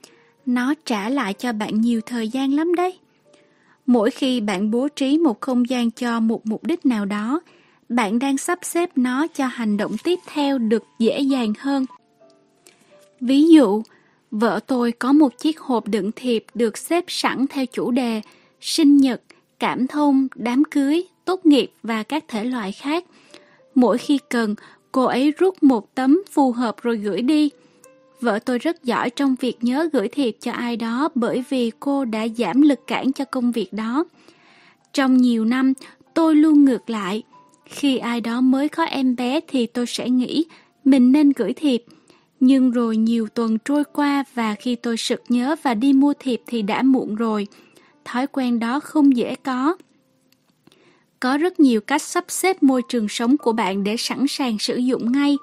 Nó 0.46 0.74
trả 0.84 1.08
lại 1.08 1.32
cho 1.32 1.52
bạn 1.52 1.80
nhiều 1.80 2.00
thời 2.06 2.28
gian 2.28 2.52
lắm 2.52 2.74
đấy. 2.74 2.98
Mỗi 3.86 4.10
khi 4.10 4.40
bạn 4.40 4.70
bố 4.70 4.88
trí 4.88 5.18
một 5.18 5.40
không 5.40 5.68
gian 5.68 5.90
cho 5.90 6.20
một 6.20 6.46
mục 6.46 6.64
đích 6.64 6.86
nào 6.86 7.04
đó, 7.04 7.40
bạn 7.88 8.18
đang 8.18 8.38
sắp 8.38 8.58
xếp 8.62 8.90
nó 8.96 9.26
cho 9.26 9.46
hành 9.46 9.76
động 9.76 9.92
tiếp 10.04 10.18
theo 10.26 10.58
được 10.58 10.84
dễ 10.98 11.20
dàng 11.20 11.52
hơn. 11.58 11.86
Ví 13.20 13.48
dụ, 13.48 13.82
Vợ 14.40 14.60
tôi 14.66 14.92
có 14.92 15.12
một 15.12 15.38
chiếc 15.38 15.60
hộp 15.60 15.88
đựng 15.88 16.10
thiệp 16.16 16.44
được 16.54 16.78
xếp 16.78 17.04
sẵn 17.08 17.46
theo 17.50 17.66
chủ 17.66 17.90
đề 17.90 18.20
sinh 18.60 18.96
nhật, 18.96 19.22
cảm 19.58 19.86
thông, 19.86 20.28
đám 20.34 20.64
cưới, 20.64 21.04
tốt 21.24 21.46
nghiệp 21.46 21.72
và 21.82 22.02
các 22.02 22.24
thể 22.28 22.44
loại 22.44 22.72
khác. 22.72 23.04
Mỗi 23.74 23.98
khi 23.98 24.18
cần, 24.30 24.54
cô 24.92 25.04
ấy 25.04 25.30
rút 25.38 25.62
một 25.62 25.94
tấm 25.94 26.22
phù 26.30 26.52
hợp 26.52 26.76
rồi 26.82 26.96
gửi 26.96 27.22
đi. 27.22 27.50
Vợ 28.20 28.38
tôi 28.38 28.58
rất 28.58 28.84
giỏi 28.84 29.10
trong 29.10 29.34
việc 29.40 29.56
nhớ 29.60 29.88
gửi 29.92 30.08
thiệp 30.08 30.37
cho 30.40 30.52
ai 30.52 30.76
đó 30.76 31.08
bởi 31.14 31.44
vì 31.48 31.70
cô 31.80 32.04
đã 32.04 32.28
giảm 32.28 32.62
lực 32.62 32.87
cản 32.87 33.12
cho 33.12 33.24
công 33.24 33.52
việc 33.52 33.72
đó. 33.72 34.04
Trong 34.92 35.16
nhiều 35.16 35.44
năm, 35.44 35.72
tôi 36.14 36.34
luôn 36.34 36.64
ngược 36.64 36.90
lại. 36.90 37.22
Khi 37.64 37.98
ai 37.98 38.20
đó 38.20 38.40
mới 38.40 38.68
có 38.68 38.84
em 38.84 39.16
bé 39.16 39.40
thì 39.48 39.66
tôi 39.66 39.87
sẽ 39.87 40.10
nghĩ 40.10 40.44
mình 40.84 41.12
nên 41.12 41.32
gửi 41.37 41.52
thiệp 41.52 41.84
nhưng 42.40 42.70
rồi 42.70 42.96
nhiều 42.96 43.28
tuần 43.34 43.58
trôi 43.64 43.84
qua 43.92 44.24
và 44.34 44.54
khi 44.54 44.76
tôi 44.76 44.96
sực 44.96 45.22
nhớ 45.28 45.56
và 45.62 45.74
đi 45.74 45.92
mua 45.92 46.12
thiệp 46.18 46.40
thì 46.46 46.62
đã 46.62 46.82
muộn 46.82 47.14
rồi. 47.14 47.46
Thói 48.04 48.26
quen 48.26 48.58
đó 48.58 48.80
không 48.80 49.16
dễ 49.16 49.34
có. 49.34 49.76
Có 51.24 51.38
rất 51.38 51.60
nhiều 51.60 51.80
cách 51.80 52.02
sắp 52.02 52.24
xếp 52.28 52.62
môi 52.62 52.82
trường 52.88 53.08
sống 53.08 53.37
của 53.37 53.52
bạn 53.52 53.84
để 53.84 53.96
sẵn 53.96 54.26
sàng 54.28 54.58
sử 54.58 54.76
dụng 54.76 55.12
ngay. 55.12 55.37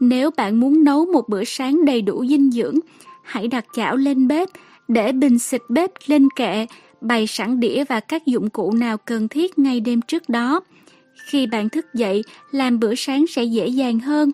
Nếu 0.00 0.30
bạn 0.30 0.60
muốn 0.60 0.84
nấu 0.84 1.04
một 1.06 1.28
bữa 1.28 1.44
sáng 1.44 1.84
đầy 1.84 2.02
đủ 2.02 2.24
dinh 2.26 2.50
dưỡng, 2.50 2.78
hãy 3.22 3.48
đặt 3.48 3.64
chảo 3.74 3.96
lên 3.96 4.28
bếp, 4.28 4.48
để 4.88 5.12
bình 5.12 5.38
xịt 5.38 5.62
bếp 5.68 5.90
lên 6.06 6.28
kệ, 6.36 6.66
bày 7.00 7.26
sẵn 7.26 7.60
đĩa 7.60 7.84
và 7.84 8.00
các 8.00 8.26
dụng 8.26 8.50
cụ 8.50 8.72
nào 8.72 8.96
cần 8.98 9.28
thiết 9.28 9.58
ngay 9.58 9.80
đêm 9.80 10.00
trước 10.02 10.28
đó. 10.28 10.60
Khi 11.26 11.46
bạn 11.46 11.68
thức 11.68 11.86
dậy, 11.94 12.22
làm 12.50 12.80
bữa 12.80 12.94
sáng 12.94 13.26
sẽ 13.26 13.44
dễ 13.44 13.66
dàng 13.66 13.98
hơn. 13.98 14.32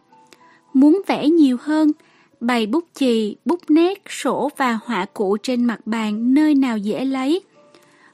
Muốn 0.73 1.03
vẽ 1.07 1.29
nhiều 1.29 1.57
hơn, 1.61 1.93
bày 2.41 2.67
bút 2.67 2.85
chì, 2.95 3.37
bút 3.45 3.61
nét, 3.69 4.03
sổ 4.09 4.51
và 4.57 4.79
họa 4.85 5.07
cụ 5.15 5.37
trên 5.43 5.65
mặt 5.65 5.87
bàn 5.87 6.35
nơi 6.35 6.55
nào 6.55 6.79
dễ 6.79 7.05
lấy. 7.05 7.41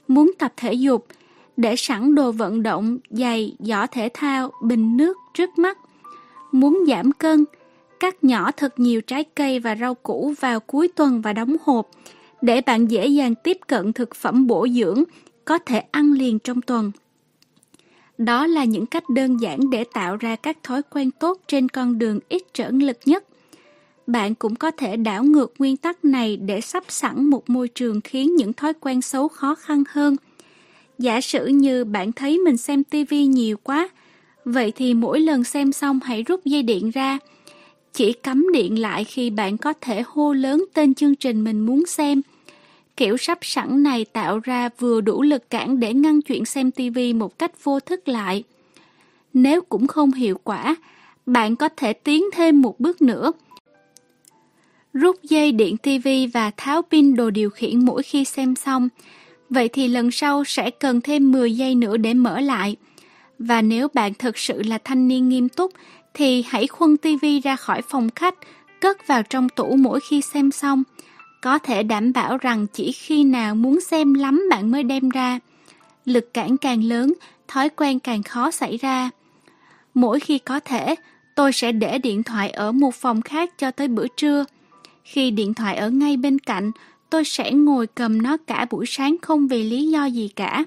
Muốn 0.08 0.32
tập 0.38 0.52
thể 0.56 0.72
dục, 0.72 1.06
để 1.56 1.76
sẵn 1.76 2.14
đồ 2.14 2.32
vận 2.32 2.62
động, 2.62 2.98
giày, 3.10 3.56
giỏ 3.58 3.86
thể 3.86 4.08
thao, 4.14 4.50
bình 4.62 4.96
nước 4.96 5.16
trước 5.34 5.58
mắt. 5.58 5.78
Muốn 6.52 6.84
giảm 6.88 7.12
cân, 7.12 7.44
cắt 8.00 8.24
nhỏ 8.24 8.50
thật 8.52 8.78
nhiều 8.78 9.00
trái 9.00 9.24
cây 9.24 9.58
và 9.58 9.76
rau 9.76 9.94
củ 9.94 10.34
vào 10.40 10.60
cuối 10.60 10.88
tuần 10.88 11.20
và 11.20 11.32
đóng 11.32 11.56
hộp, 11.62 11.88
để 12.42 12.60
bạn 12.60 12.90
dễ 12.90 13.06
dàng 13.06 13.34
tiếp 13.34 13.58
cận 13.66 13.92
thực 13.92 14.14
phẩm 14.14 14.46
bổ 14.46 14.68
dưỡng, 14.68 15.04
có 15.44 15.58
thể 15.58 15.84
ăn 15.90 16.12
liền 16.12 16.38
trong 16.38 16.62
tuần. 16.62 16.92
Đó 18.18 18.46
là 18.46 18.64
những 18.64 18.86
cách 18.86 19.08
đơn 19.08 19.36
giản 19.36 19.70
để 19.70 19.84
tạo 19.92 20.16
ra 20.16 20.36
các 20.36 20.62
thói 20.62 20.82
quen 20.82 21.10
tốt 21.10 21.40
trên 21.46 21.68
con 21.68 21.98
đường 21.98 22.18
ít 22.28 22.42
trở 22.54 22.70
lực 22.70 22.98
nhất. 23.04 23.24
Bạn 24.06 24.34
cũng 24.34 24.54
có 24.54 24.70
thể 24.70 24.96
đảo 24.96 25.24
ngược 25.24 25.54
nguyên 25.58 25.76
tắc 25.76 26.04
này 26.04 26.36
để 26.36 26.60
sắp 26.60 26.84
sẵn 26.88 27.24
một 27.24 27.50
môi 27.50 27.68
trường 27.68 28.00
khiến 28.00 28.36
những 28.36 28.52
thói 28.52 28.72
quen 28.74 29.02
xấu 29.02 29.28
khó 29.28 29.54
khăn 29.54 29.84
hơn. 29.88 30.16
Giả 30.98 31.20
sử 31.20 31.46
như 31.46 31.84
bạn 31.84 32.12
thấy 32.12 32.38
mình 32.38 32.56
xem 32.56 32.84
tivi 32.84 33.26
nhiều 33.26 33.56
quá, 33.62 33.88
vậy 34.44 34.72
thì 34.76 34.94
mỗi 34.94 35.20
lần 35.20 35.44
xem 35.44 35.72
xong 35.72 36.00
hãy 36.04 36.22
rút 36.22 36.44
dây 36.44 36.62
điện 36.62 36.90
ra. 36.90 37.18
Chỉ 37.92 38.12
cắm 38.12 38.46
điện 38.52 38.78
lại 38.78 39.04
khi 39.04 39.30
bạn 39.30 39.56
có 39.56 39.72
thể 39.80 40.02
hô 40.06 40.32
lớn 40.32 40.64
tên 40.74 40.94
chương 40.94 41.14
trình 41.14 41.44
mình 41.44 41.66
muốn 41.66 41.86
xem– 41.86 42.22
Kiểu 42.96 43.16
sắp 43.16 43.38
sẵn 43.42 43.82
này 43.82 44.04
tạo 44.04 44.38
ra 44.38 44.68
vừa 44.78 45.00
đủ 45.00 45.22
lực 45.22 45.50
cản 45.50 45.80
để 45.80 45.94
ngăn 45.94 46.22
chuyện 46.22 46.44
xem 46.44 46.70
TV 46.70 46.98
một 47.14 47.38
cách 47.38 47.64
vô 47.64 47.80
thức 47.80 48.08
lại. 48.08 48.44
Nếu 49.34 49.60
cũng 49.62 49.86
không 49.86 50.12
hiệu 50.12 50.40
quả, 50.44 50.76
bạn 51.26 51.56
có 51.56 51.68
thể 51.76 51.92
tiến 51.92 52.24
thêm 52.32 52.62
một 52.62 52.80
bước 52.80 53.02
nữa. 53.02 53.32
Rút 54.92 55.22
dây 55.22 55.52
điện 55.52 55.76
TV 55.76 56.08
và 56.34 56.50
tháo 56.56 56.82
pin 56.82 57.16
đồ 57.16 57.30
điều 57.30 57.50
khiển 57.50 57.84
mỗi 57.84 58.02
khi 58.02 58.24
xem 58.24 58.56
xong. 58.56 58.88
Vậy 59.50 59.68
thì 59.68 59.88
lần 59.88 60.10
sau 60.10 60.44
sẽ 60.44 60.70
cần 60.70 61.00
thêm 61.00 61.32
10 61.32 61.56
giây 61.56 61.74
nữa 61.74 61.96
để 61.96 62.14
mở 62.14 62.40
lại. 62.40 62.76
Và 63.38 63.62
nếu 63.62 63.88
bạn 63.94 64.14
thực 64.14 64.38
sự 64.38 64.62
là 64.62 64.78
thanh 64.78 65.08
niên 65.08 65.28
nghiêm 65.28 65.48
túc, 65.48 65.72
thì 66.14 66.44
hãy 66.48 66.66
khuân 66.66 66.96
TV 66.96 67.24
ra 67.44 67.56
khỏi 67.56 67.82
phòng 67.82 68.08
khách, 68.14 68.34
cất 68.80 69.06
vào 69.06 69.22
trong 69.22 69.48
tủ 69.48 69.76
mỗi 69.76 70.00
khi 70.00 70.20
xem 70.20 70.50
xong 70.50 70.82
có 71.46 71.58
thể 71.58 71.82
đảm 71.82 72.12
bảo 72.12 72.36
rằng 72.36 72.66
chỉ 72.72 72.92
khi 72.92 73.24
nào 73.24 73.54
muốn 73.54 73.80
xem 73.80 74.14
lắm 74.14 74.46
bạn 74.50 74.70
mới 74.70 74.82
đem 74.82 75.08
ra. 75.08 75.38
Lực 76.04 76.34
cản 76.34 76.56
càng 76.56 76.84
lớn, 76.84 77.14
thói 77.48 77.68
quen 77.68 77.98
càng 77.98 78.22
khó 78.22 78.50
xảy 78.50 78.76
ra. 78.76 79.10
Mỗi 79.94 80.20
khi 80.20 80.38
có 80.38 80.60
thể, 80.60 80.94
tôi 81.36 81.52
sẽ 81.52 81.72
để 81.72 81.98
điện 81.98 82.22
thoại 82.22 82.50
ở 82.50 82.72
một 82.72 82.94
phòng 82.94 83.22
khác 83.22 83.58
cho 83.58 83.70
tới 83.70 83.88
bữa 83.88 84.06
trưa. 84.16 84.44
Khi 85.04 85.30
điện 85.30 85.54
thoại 85.54 85.76
ở 85.76 85.90
ngay 85.90 86.16
bên 86.16 86.38
cạnh, 86.38 86.70
tôi 87.10 87.24
sẽ 87.24 87.52
ngồi 87.52 87.86
cầm 87.86 88.22
nó 88.22 88.36
cả 88.36 88.66
buổi 88.70 88.86
sáng 88.88 89.16
không 89.22 89.48
vì 89.48 89.62
lý 89.62 89.86
do 89.86 90.04
gì 90.04 90.28
cả. 90.36 90.64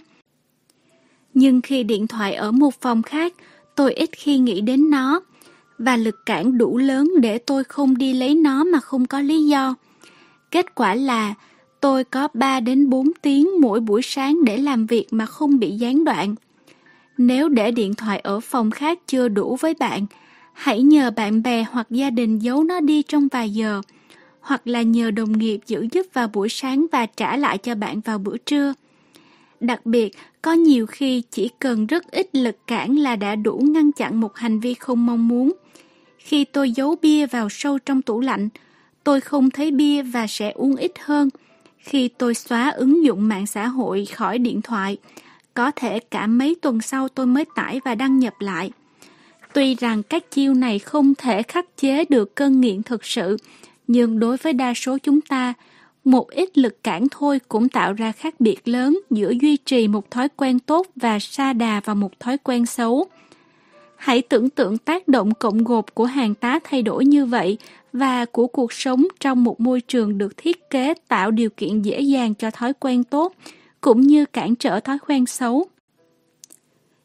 Nhưng 1.34 1.62
khi 1.62 1.84
điện 1.84 2.08
thoại 2.08 2.34
ở 2.34 2.52
một 2.52 2.82
phòng 2.82 3.02
khác, 3.02 3.34
tôi 3.76 3.94
ít 3.94 4.10
khi 4.12 4.38
nghĩ 4.38 4.62
đến 4.62 4.90
nó, 4.90 5.22
và 5.78 5.98
lực 5.98 6.26
cản 6.26 6.58
đủ 6.58 6.78
lớn 6.78 7.12
để 7.22 7.38
tôi 7.38 7.64
không 7.64 7.98
đi 7.98 8.14
lấy 8.14 8.36
nó 8.36 8.64
mà 8.64 8.80
không 8.80 9.06
có 9.06 9.20
lý 9.22 9.48
do. 9.48 9.76
Kết 10.52 10.76
quả 10.76 10.96
là 10.96 11.34
tôi 11.82 12.04
có 12.04 12.28
3 12.34 12.60
đến 12.60 12.90
4 12.90 13.12
tiếng 13.22 13.50
mỗi 13.62 13.80
buổi 13.80 14.02
sáng 14.02 14.44
để 14.46 14.58
làm 14.58 14.86
việc 14.86 15.08
mà 15.12 15.26
không 15.26 15.60
bị 15.60 15.72
gián 15.72 16.04
đoạn. 16.04 16.36
Nếu 17.18 17.50
để 17.50 17.72
điện 17.72 17.96
thoại 17.96 18.20
ở 18.20 18.40
phòng 18.40 18.72
khác 18.72 19.00
chưa 19.08 19.28
đủ 19.28 19.58
với 19.62 19.74
bạn, 19.74 20.06
hãy 20.54 20.82
nhờ 20.82 21.12
bạn 21.12 21.44
bè 21.44 21.66
hoặc 21.72 21.88
gia 21.90 22.10
đình 22.10 22.40
giấu 22.40 22.64
nó 22.64 22.80
đi 22.80 23.02
trong 23.02 23.28
vài 23.32 23.50
giờ, 23.50 23.82
hoặc 24.50 24.68
là 24.68 24.82
nhờ 24.82 25.12
đồng 25.12 25.40
nghiệp 25.40 25.60
giữ 25.68 25.88
giúp 25.92 26.06
vào 26.14 26.28
buổi 26.28 26.50
sáng 26.50 26.86
và 26.92 27.06
trả 27.06 27.38
lại 27.38 27.58
cho 27.58 27.76
bạn 27.76 28.00
vào 28.00 28.18
bữa 28.18 28.38
trưa. 28.38 28.74
Đặc 29.60 29.86
biệt, 29.86 30.18
có 30.42 30.54
nhiều 30.54 30.86
khi 30.86 31.24
chỉ 31.32 31.50
cần 31.60 31.88
rất 31.88 32.12
ít 32.12 32.30
lực 32.36 32.58
cản 32.68 32.96
là 32.96 33.16
đã 33.16 33.36
đủ 33.36 33.58
ngăn 33.58 33.92
chặn 33.92 34.20
một 34.20 34.36
hành 34.36 34.60
vi 34.60 34.74
không 34.74 35.06
mong 35.06 35.28
muốn. 35.28 35.52
Khi 36.18 36.46
tôi 36.46 36.72
giấu 36.72 36.96
bia 37.02 37.26
vào 37.26 37.50
sâu 37.50 37.80
trong 37.80 38.02
tủ 38.02 38.20
lạnh, 38.22 38.50
tôi 39.04 39.22
không 39.22 39.50
thấy 39.50 39.72
bia 39.72 40.02
và 40.02 40.28
sẽ 40.28 40.52
uống 40.52 40.76
ít 40.76 40.92
hơn. 41.00 41.30
Khi 41.78 42.08
tôi 42.08 42.34
xóa 42.34 42.70
ứng 42.70 43.04
dụng 43.04 43.28
mạng 43.28 43.48
xã 43.48 43.68
hội 43.68 44.06
khỏi 44.06 44.38
điện 44.38 44.62
thoại, 44.62 44.98
có 45.54 45.72
thể 45.72 46.00
cả 46.00 46.28
mấy 46.28 46.56
tuần 46.62 46.82
sau 46.82 47.08
tôi 47.08 47.26
mới 47.26 47.46
tải 47.56 47.82
và 47.86 47.96
đăng 47.96 48.20
nhập 48.20 48.34
lại. 48.40 48.72
Tuy 49.54 49.76
rằng 49.76 50.04
các 50.04 50.32
chiêu 50.32 50.54
này 50.54 50.80
không 50.80 51.16
thể 51.16 51.44
khắc 51.44 51.78
chế 51.78 52.06
được 52.06 52.36
cơn 52.36 52.62
nghiện 52.62 52.84
thực 52.84 53.06
sự, 53.06 53.38
nhưng 53.90 54.20
đối 54.20 54.38
với 54.38 54.54
đa 54.54 54.74
số 54.74 54.98
chúng 54.98 55.22
ta, 55.22 55.54
một 56.04 56.30
ít 56.30 56.58
lực 56.58 56.84
cản 56.84 57.08
thôi 57.12 57.40
cũng 57.48 57.70
tạo 57.70 57.94
ra 57.94 58.12
khác 58.12 58.36
biệt 58.40 58.68
lớn 58.68 59.00
giữa 59.10 59.34
duy 59.42 59.58
trì 59.58 59.88
một 59.88 60.12
thói 60.12 60.30
quen 60.30 60.60
tốt 60.60 60.88
và 60.96 61.20
sa 61.20 61.54
đà 61.54 61.82
vào 61.86 61.96
một 61.96 62.20
thói 62.20 62.38
quen 62.38 62.66
xấu. 62.66 63.06
Hãy 63.96 64.22
tưởng 64.22 64.50
tượng 64.50 64.78
tác 64.78 65.08
động 65.08 65.34
cộng 65.34 65.64
gộp 65.64 65.96
của 65.96 66.06
hàng 66.06 66.36
tá 66.36 66.60
thay 66.64 66.82
đổi 66.82 67.06
như 67.06 67.26
vậy 67.26 67.58
và 67.94 68.26
của 68.26 68.48
cuộc 68.48 68.74
sống 68.74 69.08
trong 69.20 69.44
một 69.44 69.60
môi 69.60 69.82
trường 69.82 70.18
được 70.18 70.38
thiết 70.38 70.70
kế 70.70 70.94
tạo 71.08 71.32
điều 71.32 71.50
kiện 71.50 71.82
dễ 71.82 72.00
dàng 72.00 72.34
cho 72.36 72.52
thói 72.52 72.74
quen 72.74 73.04
tốt, 73.04 73.34
cũng 73.82 74.02
như 74.02 74.26
cản 74.26 74.56
trở 74.56 74.80
thói 74.80 74.98
quen 75.08 75.26
xấu. 75.26 75.66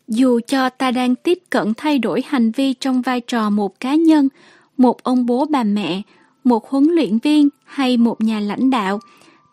Dù 0.09 0.41
cho 0.47 0.69
ta 0.69 0.91
đang 0.91 1.15
tiếp 1.15 1.39
cận 1.51 1.73
thay 1.77 1.99
đổi 1.99 2.23
hành 2.27 2.51
vi 2.51 2.73
trong 2.73 3.03
vai 3.03 3.21
trò 3.21 3.51
một 3.51 3.81
cá 3.81 3.95
nhân, 3.95 4.29
một 4.77 5.03
ông 5.03 5.27
bố 5.27 5.45
bà 5.45 5.63
mẹ, 5.63 6.03
một 6.45 6.71
huấn 6.71 6.85
luyện 6.85 7.19
viên 7.19 7.49
hay 7.65 7.97
một 7.97 8.21
nhà 8.21 8.41
lãnh 8.41 8.71
đạo, 8.71 9.01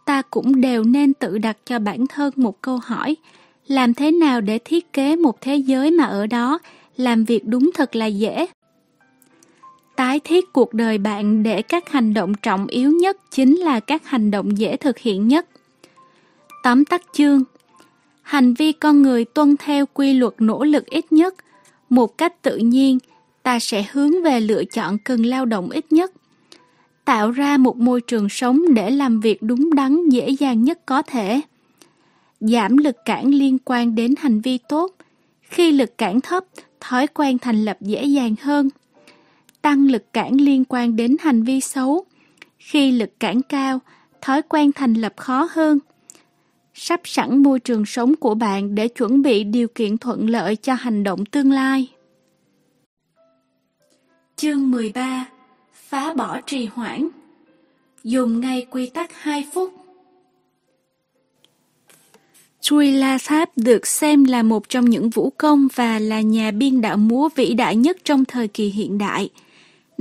ta 0.06 0.22
cũng 0.22 0.62
đều 0.62 0.84
nên 0.84 1.14
tự 1.14 1.38
đặt 1.38 1.58
cho 1.66 1.80
bản 1.80 2.08
thân 2.08 2.34
một 2.36 2.62
câu 2.62 2.80
hỏi, 2.84 3.16
làm 3.68 3.94
thế 3.94 4.12
nào 4.12 4.42
để 4.42 4.60
thiết 4.66 4.94
kế 4.94 5.16
một 5.16 5.42
thế 5.42 5.56
giới 5.56 5.92
mà 5.92 6.04
ở 6.04 6.28
đó 6.28 6.60
làm 6.98 7.24
việc 7.24 7.46
đúng 7.46 7.72
thật 7.74 7.96
là 7.96 8.06
dễ 8.06 8.48
tái 10.02 10.20
thiết 10.20 10.54
cuộc 10.54 10.74
đời 10.74 10.98
bạn 10.98 11.44
để 11.44 11.62
các 11.62 11.90
hành 11.90 12.14
động 12.14 12.34
trọng 12.34 12.68
yếu 12.68 12.92
nhất 12.92 13.18
chính 13.32 13.56
là 13.56 13.80
các 13.80 14.06
hành 14.06 14.32
động 14.32 14.58
dễ 14.58 14.78
thực 14.78 14.98
hiện 14.98 15.28
nhất. 15.28 15.48
Tóm 16.64 16.86
tắt 16.86 17.02
chương 17.14 17.44
Hành 18.22 18.54
vi 18.54 18.72
con 18.72 19.02
người 19.02 19.26
tuân 19.26 19.56
theo 19.58 19.86
quy 19.86 20.14
luật 20.14 20.34
nỗ 20.40 20.64
lực 20.64 20.86
ít 20.86 21.12
nhất, 21.12 21.36
một 21.90 22.18
cách 22.18 22.42
tự 22.42 22.58
nhiên, 22.58 23.00
ta 23.44 23.60
sẽ 23.60 23.86
hướng 23.92 24.24
về 24.24 24.40
lựa 24.40 24.64
chọn 24.64 24.98
cần 24.98 25.26
lao 25.26 25.46
động 25.46 25.70
ít 25.70 25.92
nhất. 25.92 26.12
Tạo 27.06 27.32
ra 27.32 27.58
một 27.58 27.78
môi 27.78 28.02
trường 28.02 28.30
sống 28.30 28.74
để 28.74 28.92
làm 28.92 29.20
việc 29.20 29.42
đúng 29.42 29.76
đắn 29.76 30.10
dễ 30.10 30.30
dàng 30.30 30.64
nhất 30.64 30.86
có 30.86 31.02
thể. 31.02 31.42
Giảm 32.40 32.78
lực 32.78 32.96
cản 33.06 33.28
liên 33.28 33.58
quan 33.66 33.96
đến 33.96 34.14
hành 34.18 34.42
vi 34.42 34.58
tốt. 34.58 34.92
Khi 35.42 35.72
lực 35.72 35.98
cản 35.98 36.22
thấp, 36.22 36.46
thói 36.80 37.08
quen 37.08 37.38
thành 37.38 37.66
lập 37.66 37.78
dễ 37.82 38.04
dàng 38.04 38.36
hơn 38.42 38.70
tăng 39.62 39.88
lực 39.88 40.14
cản 40.14 40.34
liên 40.42 40.64
quan 40.70 40.96
đến 40.96 41.16
hành 41.20 41.44
vi 41.44 41.62
xấu. 41.62 42.06
Khi 42.58 42.92
lực 42.92 43.20
cản 43.20 43.42
cao, 43.42 43.80
thói 44.22 44.42
quen 44.42 44.72
thành 44.72 44.94
lập 44.94 45.14
khó 45.18 45.48
hơn. 45.52 45.80
Sắp 46.74 47.02
sẵn 47.04 47.44
môi 47.44 47.60
trường 47.60 47.86
sống 47.86 48.16
của 48.16 48.36
bạn 48.36 48.76
để 48.76 48.88
chuẩn 48.88 49.22
bị 49.22 49.44
điều 49.44 49.68
kiện 49.68 49.98
thuận 49.98 50.30
lợi 50.30 50.56
cho 50.56 50.74
hành 50.74 51.04
động 51.04 51.26
tương 51.26 51.52
lai. 51.52 51.88
Chương 54.36 54.72
13 54.72 55.28
Phá 55.92 56.14
bỏ 56.14 56.42
trì 56.46 56.66
hoãn. 56.66 57.08
Dùng 58.04 58.40
ngay 58.40 58.66
quy 58.72 58.86
tắc 58.86 59.12
2 59.14 59.48
phút. 59.54 59.74
Chui 62.62 62.92
La 62.92 63.18
Tháp 63.26 63.50
được 63.56 63.88
xem 63.88 64.24
là 64.24 64.44
một 64.44 64.70
trong 64.70 64.90
những 64.90 65.10
vũ 65.10 65.30
công 65.38 65.68
và 65.76 66.00
là 66.00 66.22
nhà 66.22 66.52
biên 66.52 66.82
đạo 66.82 66.98
múa 66.98 67.30
vĩ 67.36 67.54
đại 67.54 67.76
nhất 67.76 67.98
trong 68.04 68.26
thời 68.26 68.48
kỳ 68.48 68.70
hiện 68.70 68.98
đại– 68.98 69.30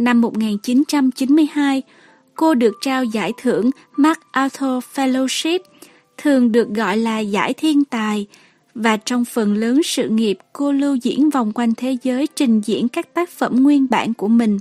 Năm 0.01 0.20
1992, 0.20 1.82
cô 2.34 2.55
được 2.55 2.74
trao 2.80 3.05
giải 3.05 3.32
thưởng 3.43 3.70
MacArthur 3.97 4.84
Fellowship, 4.95 5.59
thường 6.18 6.53
được 6.53 6.68
gọi 6.68 6.97
là 6.97 7.18
giải 7.18 7.55
thiên 7.55 7.84
tài, 7.84 8.26
và 8.74 8.97
trong 8.97 9.24
phần 9.24 9.55
lớn 9.55 9.82
sự 9.84 10.09
nghiệp 10.09 10.38
cô 10.53 10.72
lưu 10.72 10.95
diễn 10.95 11.30
vòng 11.30 11.53
quanh 11.53 11.74
thế 11.74 11.97
giới 12.03 12.26
trình 12.26 12.61
diễn 12.61 12.88
các 12.88 13.14
tác 13.14 13.30
phẩm 13.30 13.62
nguyên 13.62 13.86
bản 13.91 14.14
của 14.14 14.28
mình. 14.28 14.59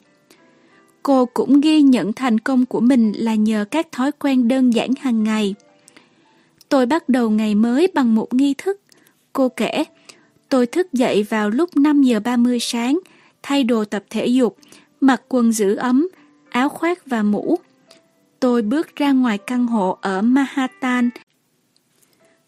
Cô 1.04 1.26
cũng 1.26 1.62
ghi 1.62 1.82
nhận 1.82 2.14
thành 2.14 2.39
công 2.39 2.66
của 2.66 2.80
mình 2.80 3.14
là 3.16 3.36
nhờ 3.36 3.66
các 3.72 3.91
thói 3.91 4.12
quen 4.12 4.47
đơn 4.47 4.74
giản 4.74 4.89
hàng 5.00 5.24
ngày. 5.24 5.56
Tôi 6.70 6.86
bắt 6.86 7.10
đầu 7.10 7.30
ngày 7.30 7.56
mới 7.56 7.88
bằng 7.93 8.16
một 8.16 8.34
nghi 8.34 8.54
thức. 8.58 8.82
Cô 9.34 9.50
kể, 9.50 9.84
tôi 10.50 10.66
thức 10.66 10.93
dậy 10.93 11.24
vào 11.24 11.50
lúc 11.50 11.78
5 11.78 12.02
giờ 12.02 12.20
30 12.20 12.60
sáng, 12.60 13.00
thay 13.43 13.64
đồ 13.64 13.86
tập 13.86 14.04
thể 14.10 14.26
dục, 14.26 14.58
mặc 15.02 15.22
quần 15.30 15.52
giữ 15.52 15.76
ấm, 15.76 16.08
áo 16.50 16.70
khoác 16.70 17.06
và 17.06 17.24
mũ. 17.24 17.56
Tôi 18.39 18.62
bước 18.62 18.95
ra 18.95 19.12
ngoài 19.12 19.38
căn 19.38 19.68
hộ 19.68 19.97
ở 20.02 20.22
Manhattan, 20.22 21.10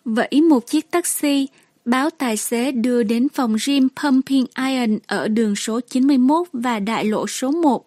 vẫy 0.06 0.42
một 0.50 0.68
chiếc 0.68 0.92
taxi, 0.92 1.48
báo 1.86 2.10
tài 2.10 2.38
xế 2.38 2.72
đưa 2.72 3.04
đến 3.04 3.28
phòng 3.30 3.56
gym 3.66 3.88
Pumping 4.04 4.46
Iron 4.58 4.98
ở 5.08 5.28
đường 5.28 5.56
số 5.56 5.80
91 5.90 6.48
và 6.54 6.80
đại 6.80 7.06
lộ 7.06 7.28
số 7.28 7.52
1. 7.52 7.84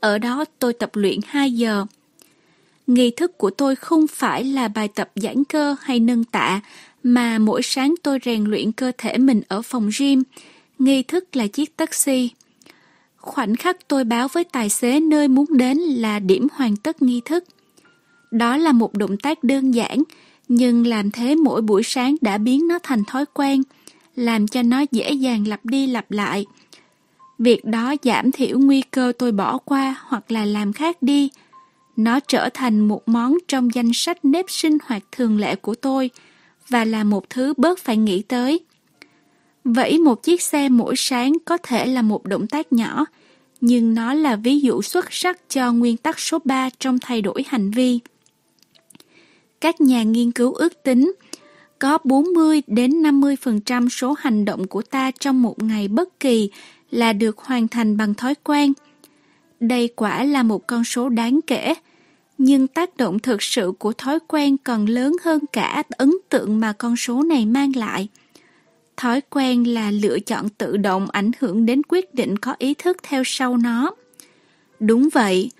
Ở 0.00 0.18
đó 0.18 0.44
tôi 0.58 0.72
tập 0.72 0.90
luyện 0.94 1.18
2 1.26 1.52
giờ. 1.52 1.86
Nghi 2.86 3.10
thức 3.10 3.38
của 3.38 3.50
tôi 3.50 3.76
không 3.76 4.06
phải 4.06 4.44
là 4.44 4.68
bài 4.68 4.88
tập 4.88 5.10
giãn 5.14 5.44
cơ 5.44 5.76
hay 5.80 6.00
nâng 6.00 6.24
tạ, 6.24 6.60
mà 7.02 7.38
mỗi 7.38 7.62
sáng 7.62 7.94
tôi 8.02 8.18
rèn 8.24 8.44
luyện 8.44 8.72
cơ 8.72 8.92
thể 8.98 9.18
mình 9.18 9.42
ở 9.48 9.62
phòng 9.62 9.90
gym. 9.98 10.22
Nghi 10.78 11.02
thức 11.02 11.36
là 11.36 11.46
chiếc 11.46 11.76
taxi. 11.76 12.30
Khoảnh 13.16 13.56
khắc 13.56 13.88
tôi 13.88 14.04
báo 14.04 14.28
với 14.28 14.44
tài 14.44 14.68
xế 14.68 15.00
nơi 15.00 15.28
muốn 15.28 15.46
đến 15.50 15.78
là 15.78 16.18
điểm 16.18 16.48
hoàn 16.52 16.76
tất 16.76 17.02
nghi 17.02 17.20
thức. 17.24 17.44
Đó 18.30 18.56
là 18.56 18.72
một 18.72 18.94
động 18.94 19.16
tác 19.16 19.44
đơn 19.44 19.74
giản, 19.74 20.02
nhưng 20.48 20.86
làm 20.86 21.10
thế 21.10 21.34
mỗi 21.34 21.62
buổi 21.62 21.82
sáng 21.82 22.16
đã 22.20 22.38
biến 22.38 22.68
nó 22.68 22.78
thành 22.82 23.04
thói 23.04 23.24
quen, 23.34 23.62
làm 24.16 24.48
cho 24.48 24.62
nó 24.62 24.84
dễ 24.92 25.12
dàng 25.12 25.48
lặp 25.48 25.64
đi 25.64 25.86
lặp 25.86 26.10
lại. 26.10 26.46
Việc 27.40 27.64
đó 27.64 27.94
giảm 28.02 28.32
thiểu 28.32 28.58
nguy 28.58 28.82
cơ 28.90 29.12
tôi 29.18 29.32
bỏ 29.32 29.58
qua 29.58 29.96
hoặc 30.06 30.30
là 30.30 30.44
làm 30.44 30.72
khác 30.72 31.02
đi. 31.02 31.30
Nó 31.96 32.20
trở 32.20 32.48
thành 32.54 32.80
một 32.80 33.08
món 33.08 33.38
trong 33.48 33.74
danh 33.74 33.90
sách 33.94 34.24
nếp 34.24 34.44
sinh 34.48 34.78
hoạt 34.84 35.02
thường 35.12 35.38
lệ 35.38 35.56
của 35.56 35.74
tôi 35.74 36.10
và 36.68 36.84
là 36.84 37.04
một 37.04 37.30
thứ 37.30 37.54
bớt 37.56 37.78
phải 37.78 37.96
nghĩ 37.96 38.22
tới. 38.22 38.60
Vẫy 39.64 39.98
một 39.98 40.22
chiếc 40.22 40.42
xe 40.42 40.68
mỗi 40.68 40.94
sáng 40.96 41.32
có 41.44 41.56
thể 41.62 41.86
là 41.86 42.02
một 42.02 42.26
động 42.26 42.46
tác 42.46 42.72
nhỏ, 42.72 43.04
nhưng 43.60 43.94
nó 43.94 44.14
là 44.14 44.36
ví 44.36 44.60
dụ 44.60 44.82
xuất 44.82 45.06
sắc 45.10 45.40
cho 45.48 45.72
nguyên 45.72 45.96
tắc 45.96 46.18
số 46.18 46.38
3 46.44 46.70
trong 46.78 46.98
thay 46.98 47.22
đổi 47.22 47.44
hành 47.46 47.70
vi. 47.70 47.98
Các 49.60 49.80
nhà 49.80 50.02
nghiên 50.02 50.32
cứu 50.32 50.52
ước 50.52 50.82
tính 50.82 51.12
có 51.78 51.98
40 52.04 52.62
đến 52.66 53.02
50% 53.02 53.88
số 53.88 54.14
hành 54.18 54.44
động 54.44 54.66
của 54.66 54.82
ta 54.82 55.10
trong 55.10 55.42
một 55.42 55.62
ngày 55.62 55.88
bất 55.88 56.20
kỳ 56.20 56.50
là 56.90 57.12
được 57.12 57.38
hoàn 57.38 57.68
thành 57.68 57.96
bằng 57.96 58.14
thói 58.14 58.34
quen. 58.34 58.72
Đây 59.60 59.88
quả 59.96 60.24
là 60.24 60.42
một 60.42 60.66
con 60.66 60.84
số 60.84 61.08
đáng 61.08 61.40
kể, 61.46 61.74
nhưng 62.38 62.66
tác 62.66 62.96
động 62.96 63.18
thực 63.18 63.42
sự 63.42 63.72
của 63.78 63.92
thói 63.92 64.18
quen 64.28 64.56
còn 64.56 64.86
lớn 64.86 65.16
hơn 65.22 65.44
cả 65.52 65.82
ấn 65.90 66.12
tượng 66.28 66.60
mà 66.60 66.72
con 66.72 66.96
số 66.96 67.22
này 67.22 67.46
mang 67.46 67.76
lại. 67.76 68.08
Thói 68.96 69.20
quen 69.20 69.74
là 69.74 69.90
lựa 69.90 70.18
chọn 70.18 70.48
tự 70.48 70.76
động 70.76 71.10
ảnh 71.10 71.30
hưởng 71.38 71.66
đến 71.66 71.82
quyết 71.88 72.14
định 72.14 72.36
có 72.36 72.54
ý 72.58 72.74
thức 72.74 72.96
theo 73.02 73.22
sau 73.26 73.56
nó. 73.56 73.94
Đúng 74.80 75.08
vậy, 75.12 75.50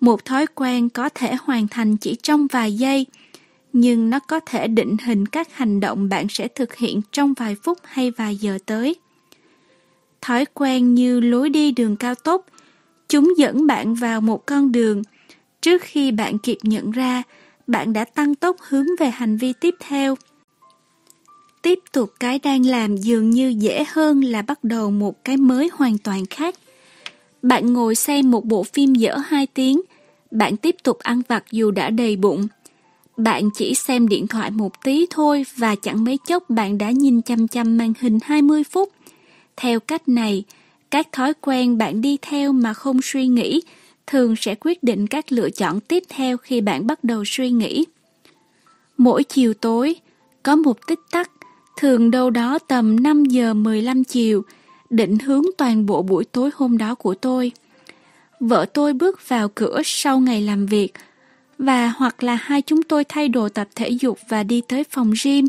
một 0.00 0.24
thói 0.24 0.46
quen 0.46 0.88
có 0.88 1.08
thể 1.08 1.34
hoàn 1.42 1.68
thành 1.68 1.96
chỉ 1.96 2.16
trong 2.22 2.46
vài 2.46 2.72
giây, 2.72 3.06
nhưng 3.72 4.10
nó 4.10 4.18
có 4.18 4.40
thể 4.40 4.68
định 4.68 4.96
hình 5.04 5.26
các 5.26 5.56
hành 5.56 5.80
động 5.80 6.08
bạn 6.08 6.26
sẽ 6.28 6.48
thực 6.48 6.74
hiện 6.76 7.00
trong 7.12 7.34
vài 7.34 7.56
phút 7.62 7.78
hay 7.84 8.10
vài 8.10 8.36
giờ 8.36 8.58
tới. 8.66 8.96
Thói 10.26 10.44
quen 10.54 10.94
như 10.94 11.20
lối 11.20 11.48
đi 11.48 11.72
đường 11.72 11.96
cao 11.96 12.14
tốc, 12.14 12.46
chúng 13.08 13.34
dẫn 13.38 13.66
bạn 13.66 13.94
vào 13.94 14.20
một 14.20 14.46
con 14.46 14.72
đường. 14.72 15.02
Trước 15.62 15.82
khi 15.82 16.10
bạn 16.10 16.38
kịp 16.38 16.58
nhận 16.62 16.90
ra, 16.90 17.22
bạn 17.66 17.92
đã 17.92 18.04
tăng 18.04 18.34
tốc 18.34 18.56
hướng 18.60 18.86
về 18.98 19.10
hành 19.10 19.36
vi 19.36 19.52
tiếp 19.52 19.74
theo. 19.80 20.14
Tiếp 21.62 21.78
tục 21.92 22.10
cái 22.20 22.38
đang 22.38 22.66
làm 22.66 22.96
dường 22.96 23.30
như 23.30 23.48
dễ 23.48 23.84
hơn 23.88 24.20
là 24.20 24.42
bắt 24.42 24.64
đầu 24.64 24.90
một 24.90 25.24
cái 25.24 25.36
mới 25.36 25.70
hoàn 25.72 25.98
toàn 25.98 26.26
khác. 26.26 26.54
Bạn 27.42 27.72
ngồi 27.72 27.94
xem 27.94 28.30
một 28.30 28.44
bộ 28.44 28.62
phim 28.62 28.94
dở 28.94 29.16
2 29.26 29.46
tiếng, 29.46 29.80
bạn 30.30 30.56
tiếp 30.56 30.76
tục 30.82 30.98
ăn 30.98 31.22
vặt 31.28 31.44
dù 31.50 31.70
đã 31.70 31.90
đầy 31.90 32.16
bụng. 32.16 32.46
Bạn 33.16 33.50
chỉ 33.54 33.74
xem 33.74 34.08
điện 34.08 34.26
thoại 34.26 34.50
một 34.50 34.82
tí 34.84 35.06
thôi 35.10 35.44
và 35.56 35.74
chẳng 35.74 36.04
mấy 36.04 36.18
chốc 36.26 36.50
bạn 36.50 36.78
đã 36.78 36.90
nhìn 36.90 37.22
chăm 37.22 37.48
chăm 37.48 37.78
màn 37.78 37.92
hình 38.00 38.18
20 38.22 38.64
phút. 38.64 38.95
Theo 39.56 39.80
cách 39.80 40.08
này, 40.08 40.44
các 40.90 41.12
thói 41.12 41.32
quen 41.40 41.78
bạn 41.78 42.00
đi 42.00 42.18
theo 42.22 42.52
mà 42.52 42.74
không 42.74 43.02
suy 43.02 43.26
nghĩ 43.26 43.62
thường 44.06 44.36
sẽ 44.36 44.54
quyết 44.60 44.82
định 44.82 45.06
các 45.06 45.32
lựa 45.32 45.50
chọn 45.50 45.80
tiếp 45.80 46.02
theo 46.08 46.36
khi 46.36 46.60
bạn 46.60 46.86
bắt 46.86 47.04
đầu 47.04 47.22
suy 47.26 47.50
nghĩ. 47.50 47.84
Mỗi 48.96 49.24
chiều 49.24 49.54
tối, 49.54 49.96
có 50.42 50.56
một 50.56 50.86
tích 50.86 51.00
tắc, 51.10 51.30
thường 51.76 52.10
đâu 52.10 52.30
đó 52.30 52.58
tầm 52.58 53.02
5 53.02 53.24
giờ 53.24 53.54
15 53.54 54.04
chiều, 54.04 54.42
định 54.90 55.18
hướng 55.18 55.44
toàn 55.58 55.86
bộ 55.86 56.02
buổi 56.02 56.24
tối 56.24 56.50
hôm 56.54 56.78
đó 56.78 56.94
của 56.94 57.14
tôi. 57.14 57.52
Vợ 58.40 58.66
tôi 58.74 58.92
bước 58.92 59.28
vào 59.28 59.48
cửa 59.54 59.82
sau 59.84 60.20
ngày 60.20 60.42
làm 60.42 60.66
việc, 60.66 60.92
và 61.58 61.88
hoặc 61.96 62.22
là 62.22 62.34
hai 62.34 62.62
chúng 62.62 62.82
tôi 62.82 63.04
thay 63.04 63.28
đồ 63.28 63.48
tập 63.48 63.68
thể 63.74 63.88
dục 63.88 64.18
và 64.28 64.42
đi 64.42 64.62
tới 64.68 64.84
phòng 64.90 65.12
gym, 65.24 65.46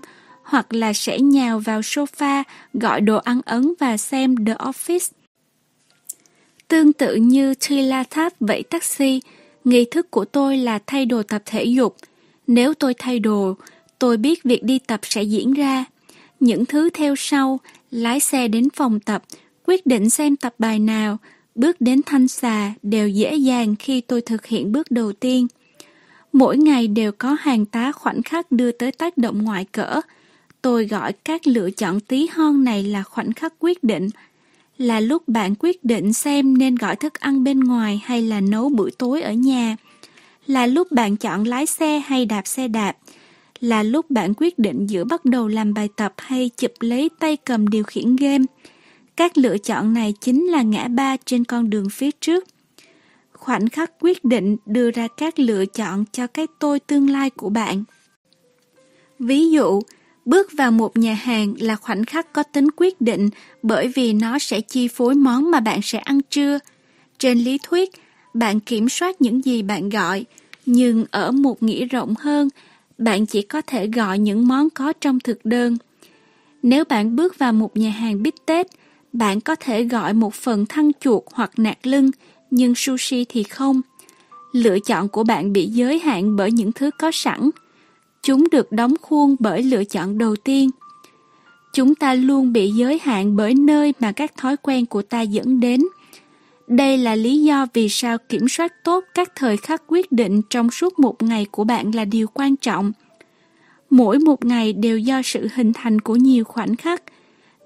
hoặc 0.48 0.74
là 0.74 0.93
sẽ 0.93 1.20
nhào 1.20 1.60
vào 1.60 1.80
sofa, 1.80 2.43
gọi 2.74 3.02
đồ 3.02 3.18
ăn 3.18 3.41
ấn 3.45 3.74
và 3.80 3.98
xem 3.98 4.36
The 4.45 4.54
Office. 4.54 5.12
Tương 6.68 6.93
tự 6.93 7.16
như 7.16 7.54
Tila 7.54 8.04
Tháp 8.04 8.34
vẫy 8.39 8.64
taxi, 8.64 9.22
nghi 9.64 9.86
thức 9.91 10.12
của 10.12 10.26
tôi 10.26 10.58
là 10.58 10.80
thay 10.88 11.06
đồ 11.06 11.24
tập 11.24 11.41
thể 11.45 11.64
dục. 11.64 11.95
Nếu 12.48 12.74
tôi 12.74 12.93
thay 12.98 13.20
đồ, 13.20 13.56
tôi 14.00 14.18
biết 14.18 14.43
việc 14.43 14.64
đi 14.64 14.80
tập 14.80 15.00
sẽ 15.04 15.24
diễn 15.24 15.54
ra. 15.54 15.86
Những 16.39 16.66
thứ 16.66 16.89
theo 16.89 17.16
sau, 17.18 17.60
lái 17.91 18.20
xe 18.20 18.48
đến 18.48 18.70
phòng 18.70 19.00
tập, 19.00 19.24
quyết 19.66 19.86
định 19.86 20.10
xem 20.10 20.36
tập 20.36 20.56
bài 20.60 20.80
nào, 20.80 21.18
bước 21.56 21.82
đến 21.82 22.02
thanh 22.06 22.28
xà 22.28 22.74
đều 22.84 23.10
dễ 23.10 23.36
dàng 23.36 23.76
khi 23.80 24.02
tôi 24.02 24.22
thực 24.22 24.45
hiện 24.45 24.72
bước 24.72 24.91
đầu 24.91 25.14
tiên. 25.14 25.48
Mỗi 26.34 26.58
ngày 26.58 26.88
đều 26.88 27.12
có 27.12 27.38
hàng 27.39 27.66
tá 27.66 27.91
khoảnh 27.91 28.24
khắc 28.24 28.52
đưa 28.52 28.72
tới 28.72 28.91
tác 28.91 29.18
động 29.18 29.43
ngoại 29.43 29.66
cỡ. 29.66 30.02
Tôi 30.68 30.86
gọi 30.86 31.13
các 31.13 31.47
lựa 31.47 31.72
chọn 31.72 31.99
tí 31.99 32.28
hon 32.28 32.63
này 32.63 32.84
là 32.84 33.03
khoảnh 33.03 33.34
khắc 33.34 33.53
quyết 33.59 33.84
định. 33.84 34.09
Là 34.78 34.99
lúc 34.99 35.28
bạn 35.28 35.55
quyết 35.59 35.84
định 35.84 36.13
xem 36.13 36.57
nên 36.57 36.76
gọi 36.76 36.95
thức 36.95 37.13
ăn 37.13 37.43
bên 37.43 37.59
ngoài 37.59 38.01
hay 38.03 38.22
là 38.22 38.41
nấu 38.41 38.70
bữa 38.70 38.89
tối 38.89 39.22
ở 39.22 39.32
nhà. 39.32 39.76
Là 40.47 40.65
lúc 40.65 40.91
bạn 40.91 41.15
chọn 41.15 41.43
lái 41.43 41.65
xe 41.65 41.99
hay 41.99 42.26
đạp 42.26 42.47
xe 42.47 42.68
đạp. 42.68 42.97
Là 43.59 43.84
lúc 43.84 44.09
bạn 44.09 44.34
quyết 44.38 44.59
định 44.59 44.88
giữa 44.88 45.03
bắt 45.03 45.26
đầu 45.26 45.47
làm 45.47 45.74
bài 45.74 45.89
tập 45.95 46.13
hay 46.18 46.49
chụp 46.57 46.72
lấy 46.80 47.09
tay 47.20 47.38
cầm 47.38 47.68
điều 47.68 47.84
khiển 47.84 48.15
game. 48.15 48.45
Các 49.15 49.38
lựa 49.38 49.57
chọn 49.57 49.93
này 49.93 50.13
chính 50.22 50.45
là 50.45 50.61
ngã 50.61 50.88
ba 50.88 51.18
trên 51.26 51.43
con 51.43 51.70
đường 51.70 51.89
phía 51.89 52.11
trước 52.11 52.47
khoảnh 53.34 53.70
khắc 53.70 53.91
quyết 53.99 54.26
định 54.26 54.57
đưa 54.65 54.91
ra 54.91 55.07
các 55.18 55.39
lựa 55.39 55.65
chọn 55.65 56.05
cho 56.11 56.28
cái 56.28 56.47
tôi 56.59 56.80
tương 56.80 57.09
lai 57.09 57.30
của 57.30 57.49
bạn. 57.49 57.84
Ví 59.20 59.51
dụ, 59.51 59.82
bước 60.28 60.52
vào 60.58 60.72
một 60.72 60.98
nhà 60.98 61.14
hàng 61.14 61.54
là 61.60 61.76
khoảnh 61.76 62.06
khắc 62.06 62.34
có 62.34 62.44
tính 62.44 62.68
quyết 62.78 63.02
định 63.02 63.30
bởi 63.64 63.88
vì 63.88 64.14
nó 64.14 64.40
sẽ 64.40 64.62
chi 64.62 64.88
phối 64.88 65.16
món 65.16 65.52
mà 65.52 65.60
bạn 65.60 65.80
sẽ 65.84 66.00
ăn 66.00 66.22
trưa. 66.30 66.60
Trên 67.20 67.38
lý 67.38 67.58
thuyết, 67.64 67.92
bạn 68.34 68.60
kiểm 68.60 68.90
soát 68.90 69.22
những 69.22 69.46
gì 69.46 69.62
bạn 69.62 69.90
gọi, 69.90 70.26
nhưng 70.66 71.06
ở 71.12 71.32
một 71.32 71.64
nghĩa 71.64 71.86
rộng 71.86 72.14
hơn, 72.20 72.50
bạn 72.98 73.26
chỉ 73.26 73.42
có 73.42 73.62
thể 73.62 73.88
gọi 73.88 74.20
những 74.20 74.48
món 74.48 74.70
có 74.70 74.94
trong 75.02 75.20
thực 75.20 75.46
đơn. 75.46 75.78
Nếu 76.64 76.84
bạn 76.86 77.16
bước 77.16 77.40
vào 77.40 77.54
một 77.54 77.78
nhà 77.78 77.90
hàng 77.90 78.24
bít 78.24 78.34
tết, 78.46 78.68
bạn 79.14 79.42
có 79.42 79.56
thể 79.56 79.84
gọi 79.84 80.14
một 80.14 80.34
phần 80.34 80.66
thăn 80.66 80.92
chuột 81.00 81.24
hoặc 81.34 81.52
nạc 81.58 81.88
lưng, 81.88 82.12
nhưng 82.52 82.76
sushi 82.76 83.26
thì 83.30 83.44
không. 83.44 83.82
Lựa 84.52 84.80
chọn 84.80 85.08
của 85.08 85.24
bạn 85.24 85.54
bị 85.54 85.66
giới 85.66 86.00
hạn 86.00 86.36
bởi 86.36 86.52
những 86.52 86.72
thứ 86.72 86.90
có 87.00 87.12
sẵn. 87.14 87.50
Chúng 88.24 88.47
được 88.51 88.72
đóng 88.72 88.93
khuôn 89.01 89.36
bởi 89.39 89.63
lựa 89.63 89.84
chọn 89.84 90.18
đầu 90.18 90.36
tiên. 90.36 90.70
Chúng 91.74 91.95
ta 91.95 92.13
luôn 92.13 92.53
bị 92.53 92.72
giới 92.72 92.99
hạn 93.03 93.36
bởi 93.36 93.53
nơi 93.53 93.93
mà 93.99 94.11
các 94.11 94.38
thói 94.38 94.57
quen 94.57 94.86
của 94.86 95.01
ta 95.01 95.22
dẫn 95.22 95.59
đến. 95.59 95.82
Đây 96.68 96.97
là 96.97 97.15
lý 97.15 97.43
do 97.43 97.65
vì 97.74 97.89
sao 97.89 98.18
kiểm 98.30 98.47
soát 98.47 98.84
tốt 98.84 99.03
các 99.13 99.32
thời 99.36 99.57
khắc 99.57 99.84
quyết 99.88 100.11
định 100.11 100.41
trong 100.49 100.72
suốt 100.72 100.99
một 100.99 101.24
ngày 101.24 101.45
của 101.51 101.63
bạn 101.63 101.91
là 101.95 102.05
điều 102.05 102.28
quan 102.34 102.55
trọng. 102.55 102.91
Mỗi 103.89 104.20
một 104.20 104.45
ngày 104.45 104.74
đều 104.74 104.97
do 104.97 105.22
sự 105.22 105.47
hình 105.55 105.74
thành 105.74 106.01
của 106.01 106.15
nhiều 106.15 106.43
khoảnh 106.43 106.76
khắc, 106.76 107.03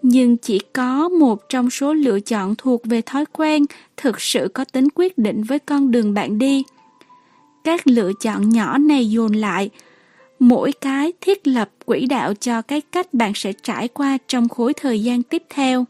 nhưng 0.01 0.37
chỉ 0.37 0.59
có 0.73 1.09
một 1.09 1.49
trong 1.49 1.69
số 1.69 1.93
lựa 1.93 2.19
chọn 2.19 2.55
thuộc 2.57 2.81
về 2.85 3.01
thói 3.01 3.25
quen 3.25 3.65
thực 3.97 4.21
sự 4.21 4.47
có 4.53 4.65
tính 4.65 4.87
quyết 4.95 5.17
định 5.17 5.43
với 5.43 5.59
con 5.59 5.91
đường 5.91 6.13
bạn 6.13 6.37
đi. 6.37 6.63
Các 7.63 7.87
lựa 7.87 8.11
chọn 8.13 8.49
nhỏ 8.49 8.77
này 8.77 9.09
dồn 9.09 9.31
lại, 9.31 9.69
mỗi 10.41 10.71
cái 10.71 11.13
thiết 11.21 11.47
lập 11.47 11.69
quỹ 11.85 12.05
đạo 12.05 12.33
cho 12.33 12.61
cái 12.61 12.81
cách 12.81 13.13
bạn 13.13 13.31
sẽ 13.35 13.53
trải 13.63 13.87
qua 13.87 14.17
trong 14.27 14.49
khối 14.49 14.73
thời 14.73 15.03
gian 15.03 15.23
tiếp 15.23 15.43
theo. 15.49 15.85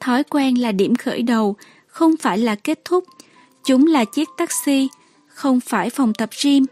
Thói 0.00 0.24
quen 0.24 0.60
là 0.60 0.72
điểm 0.72 0.94
khởi 0.94 1.22
đầu, 1.22 1.56
không 1.86 2.16
phải 2.16 2.38
là 2.38 2.54
kết 2.54 2.84
thúc. 2.84 3.04
Chúng 3.64 3.86
là 3.86 4.04
chiếc 4.04 4.28
taxi, 4.36 4.88
không 5.28 5.60
phải 5.60 5.90
phòng 5.90 6.14
tập 6.14 6.30
gym. 6.44 6.64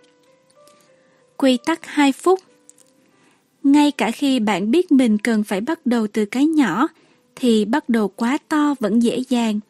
Quy 1.37 1.59
tắc 1.67 1.87
2 1.87 2.13
phút 2.13 2.41
ngay 3.63 3.91
cả 3.91 4.11
khi 4.11 4.41
bạn 4.41 4.71
biết 4.71 4.93
mình 4.93 5.19
cần 5.19 5.45
phải 5.45 5.61
bắt 5.61 5.87
đầu 5.87 6.07
từ 6.07 6.25
cái 6.25 6.47
nhỏ, 6.47 6.89
thì 7.37 7.65
bắt 7.65 7.89
đầu 7.89 8.09
quá 8.09 8.39
to 8.49 8.75
vẫn 8.81 9.03
dễ 9.03 9.23
dàng. 9.29 9.61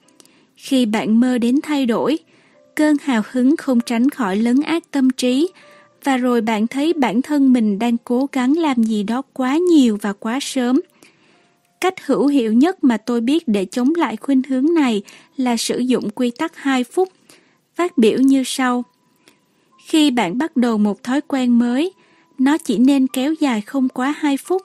Khi 0.56 0.86
bạn 0.86 1.20
mơ 1.20 1.38
đến 1.38 1.60
thay 1.62 1.86
đổi, 1.86 2.18
cơn 2.74 2.96
hào 3.02 3.22
hứng 3.30 3.56
không 3.56 3.80
tránh 3.80 4.10
khỏi 4.10 4.36
lấn 4.36 4.62
át 4.62 4.90
tâm 4.90 5.10
trí, 5.10 5.48
và 6.05 6.16
rồi 6.16 6.40
bạn 6.40 6.66
thấy 6.66 6.92
bản 6.92 7.22
thân 7.22 7.52
mình 7.52 7.78
đang 7.78 7.96
cố 8.05 8.26
gắng 8.32 8.57
làm 8.59 8.82
gì 8.82 9.02
đó 9.02 9.22
quá 9.32 9.57
nhiều 9.57 9.98
và 10.02 10.12
quá 10.12 10.38
sớm. 10.40 10.80
Cách 11.80 12.07
hữu 12.07 12.26
hiệu 12.26 12.52
nhất 12.52 12.84
mà 12.84 12.96
tôi 12.96 13.20
biết 13.20 13.48
để 13.48 13.64
chống 13.64 13.94
lại 13.94 14.16
khuynh 14.16 14.42
hướng 14.48 14.74
này 14.74 15.02
là 15.36 15.57
sử 15.57 15.78
dụng 15.78 16.11
quy 16.11 16.30
tắc 16.30 16.57
2 16.57 16.84
phút, 16.84 17.09
phát 17.74 17.98
biểu 17.98 18.18
như 18.18 18.42
sau. 18.46 18.84
Khi 19.86 20.11
bạn 20.11 20.38
bắt 20.38 20.57
đầu 20.57 20.78
một 20.78 21.02
thói 21.02 21.20
quen 21.20 21.59
mới, 21.59 21.92
nó 22.38 22.59
chỉ 22.59 22.78
nên 22.78 23.07
kéo 23.07 23.34
dài 23.40 23.61
không 23.61 23.88
quá 23.88 24.14
2 24.18 24.36
phút. 24.36 24.62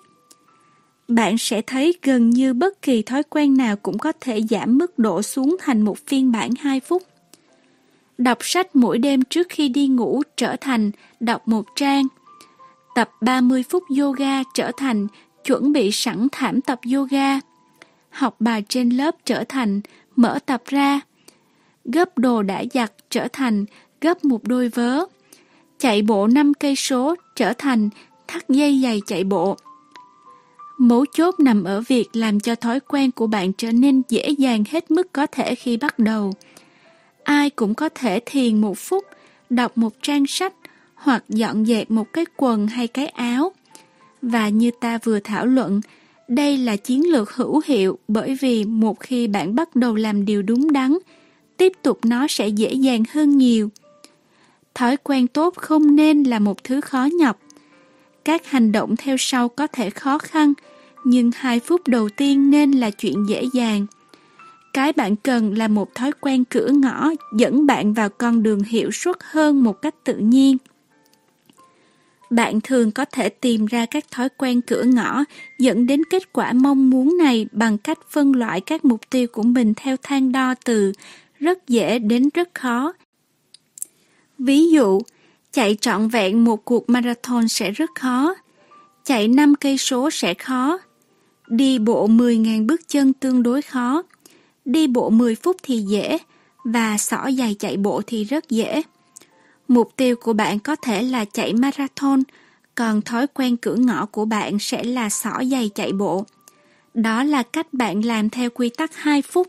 Bạn 1.07 1.37
sẽ 1.37 1.61
thấy 1.61 1.93
gần 2.01 2.29
như 2.29 2.53
bất 2.53 2.81
kỳ 2.81 3.01
thói 3.01 3.23
quen 3.23 3.57
nào 3.57 3.75
cũng 3.75 3.97
có 3.97 4.11
thể 4.21 4.41
giảm 4.49 4.77
mức 4.77 4.99
độ 4.99 5.21
xuống 5.21 5.57
thành 5.59 5.81
một 5.81 6.07
phiên 6.07 6.31
bản 6.31 6.51
2 6.59 6.79
phút. 6.79 7.03
Đọc 8.19 8.37
sách 8.41 8.75
mỗi 8.75 8.97
đêm 8.97 9.21
trước 9.21 9.47
khi 9.49 9.69
đi 9.69 9.87
ngủ 9.87 10.21
trở 10.37 10.55
thành 10.61 10.91
đọc 11.19 11.47
một 11.47 11.65
trang. 11.75 12.07
Tập 12.95 13.11
30 13.21 13.63
phút 13.69 13.83
yoga 13.99 14.43
trở 14.53 14.71
thành 14.77 15.07
chuẩn 15.45 15.71
bị 15.73 15.91
sẵn 15.91 16.27
thảm 16.31 16.61
tập 16.61 16.79
yoga. 16.93 17.39
Học 18.09 18.35
bài 18.39 18.63
trên 18.69 18.89
lớp 18.89 19.15
trở 19.25 19.43
thành 19.49 19.81
mở 20.15 20.39
tập 20.45 20.63
ra. 20.65 21.01
Gấp 21.85 22.17
đồ 22.17 22.41
đã 22.41 22.63
giặt 22.73 22.91
trở 23.09 23.27
thành 23.33 23.65
gấp 24.01 24.25
một 24.25 24.43
đôi 24.43 24.69
vớ. 24.69 25.05
Chạy 25.77 26.01
bộ 26.01 26.27
5 26.27 26.53
cây 26.53 26.75
số 26.75 27.15
trở 27.35 27.53
thành 27.57 27.89
thắt 28.27 28.49
dây 28.49 28.79
giày 28.83 29.01
chạy 29.07 29.23
bộ. 29.23 29.57
Mấu 30.77 31.05
chốt 31.13 31.39
nằm 31.39 31.63
ở 31.63 31.81
việc 31.87 32.09
làm 32.13 32.39
cho 32.39 32.55
thói 32.55 32.79
quen 32.79 33.11
của 33.11 33.27
bạn 33.27 33.53
trở 33.53 33.71
nên 33.71 34.01
dễ 34.09 34.29
dàng 34.29 34.63
hết 34.69 34.91
mức 34.91 35.13
có 35.13 35.27
thể 35.27 35.55
khi 35.55 35.77
bắt 35.77 35.99
đầu. 35.99 36.33
Ai 37.29 37.49
cũng 37.49 37.75
có 37.75 37.89
thể 37.89 38.19
thiền 38.25 38.61
một 38.61 38.77
phút, 38.77 39.05
đọc 39.49 39.77
một 39.77 39.93
trang 40.01 40.27
sách 40.27 40.53
hoặc 40.95 41.23
dọn 41.29 41.65
dẹp 41.65 41.91
một 41.91 42.13
cái 42.13 42.25
quần 42.37 42.67
hay 42.67 42.87
cái 42.87 43.07
áo. 43.07 43.51
Và 44.21 44.49
như 44.49 44.71
ta 44.81 44.97
vừa 45.03 45.19
thảo 45.19 45.45
luận, 45.45 45.81
đây 46.27 46.57
là 46.57 46.75
chiến 46.75 47.11
lược 47.11 47.31
hữu 47.31 47.61
hiệu 47.65 47.99
bởi 48.07 48.37
vì 48.41 48.65
một 48.65 48.99
khi 48.99 49.27
bạn 49.27 49.55
bắt 49.55 49.75
đầu 49.75 49.95
làm 49.95 50.25
điều 50.25 50.41
đúng 50.41 50.73
đắn, 50.73 50.97
tiếp 51.57 51.71
tục 51.81 51.99
nó 52.03 52.27
sẽ 52.29 52.47
dễ 52.47 52.73
dàng 52.73 53.03
hơn 53.11 53.37
nhiều. 53.37 53.69
Thói 54.73 54.97
quen 54.97 55.27
tốt 55.27 55.55
không 55.55 55.95
nên 55.95 56.23
là 56.23 56.39
một 56.39 56.63
thứ 56.63 56.81
khó 56.81 57.07
nhọc. 57.19 57.39
Các 58.25 58.45
hành 58.45 58.71
động 58.71 58.95
theo 58.95 59.15
sau 59.19 59.49
có 59.49 59.67
thể 59.67 59.89
khó 59.89 60.17
khăn, 60.17 60.53
nhưng 61.03 61.31
hai 61.35 61.59
phút 61.59 61.87
đầu 61.87 62.09
tiên 62.09 62.51
nên 62.51 62.71
là 62.71 62.89
chuyện 62.91 63.25
dễ 63.29 63.43
dàng. 63.53 63.85
Cái 64.73 64.93
bạn 64.93 65.15
cần 65.15 65.57
là 65.57 65.67
một 65.67 65.95
thói 65.95 66.11
quen 66.21 66.43
cửa 66.45 66.67
ngõ 66.67 67.09
dẫn 67.37 67.65
bạn 67.65 67.93
vào 67.93 68.09
con 68.09 68.43
đường 68.43 68.63
hiệu 68.63 68.91
suất 68.91 69.15
hơn 69.23 69.63
một 69.63 69.81
cách 69.81 69.95
tự 70.03 70.17
nhiên. 70.17 70.57
Bạn 72.29 72.59
thường 72.61 72.91
có 72.91 73.05
thể 73.05 73.29
tìm 73.29 73.65
ra 73.65 73.85
các 73.85 74.11
thói 74.11 74.29
quen 74.29 74.61
cửa 74.61 74.83
ngõ 74.83 75.23
dẫn 75.59 75.87
đến 75.87 76.01
kết 76.09 76.33
quả 76.33 76.53
mong 76.53 76.89
muốn 76.89 77.17
này 77.17 77.47
bằng 77.51 77.77
cách 77.77 77.99
phân 78.09 78.35
loại 78.35 78.61
các 78.61 78.85
mục 78.85 79.01
tiêu 79.09 79.27
của 79.31 79.43
mình 79.43 79.73
theo 79.75 79.95
thang 80.03 80.31
đo 80.31 80.55
từ 80.65 80.91
rất 81.39 81.67
dễ 81.67 81.99
đến 81.99 82.29
rất 82.33 82.49
khó. 82.53 82.93
Ví 84.37 84.71
dụ, 84.71 85.01
chạy 85.51 85.77
trọn 85.81 86.07
vẹn 86.07 86.43
một 86.43 86.65
cuộc 86.65 86.89
marathon 86.89 87.47
sẽ 87.47 87.71
rất 87.71 87.89
khó, 87.95 88.35
chạy 89.05 89.27
5 89.27 89.55
cây 89.55 89.77
số 89.77 90.09
sẽ 90.09 90.33
khó, 90.33 90.79
đi 91.47 91.79
bộ 91.79 92.07
10.000 92.07 92.67
bước 92.67 92.81
chân 92.87 93.13
tương 93.13 93.43
đối 93.43 93.61
khó, 93.61 94.03
đi 94.69 94.87
bộ 94.87 95.09
10 95.09 95.35
phút 95.35 95.57
thì 95.63 95.77
dễ 95.77 96.17
và 96.63 96.97
xỏ 96.97 97.29
giày 97.37 97.53
chạy 97.59 97.77
bộ 97.77 98.01
thì 98.07 98.23
rất 98.23 98.49
dễ. 98.49 98.81
Mục 99.67 99.91
tiêu 99.95 100.15
của 100.15 100.33
bạn 100.33 100.59
có 100.59 100.75
thể 100.75 101.01
là 101.01 101.25
chạy 101.25 101.53
marathon, 101.53 102.23
còn 102.75 103.01
thói 103.01 103.27
quen 103.27 103.57
cửa 103.57 103.75
ngõ 103.75 104.05
của 104.05 104.25
bạn 104.25 104.59
sẽ 104.59 104.83
là 104.83 105.09
xỏ 105.09 105.43
giày 105.51 105.69
chạy 105.75 105.91
bộ. 105.91 106.25
Đó 106.93 107.23
là 107.23 107.43
cách 107.43 107.73
bạn 107.73 108.05
làm 108.05 108.29
theo 108.29 108.49
quy 108.49 108.69
tắc 108.69 108.95
2 108.95 109.21
phút. 109.21 109.47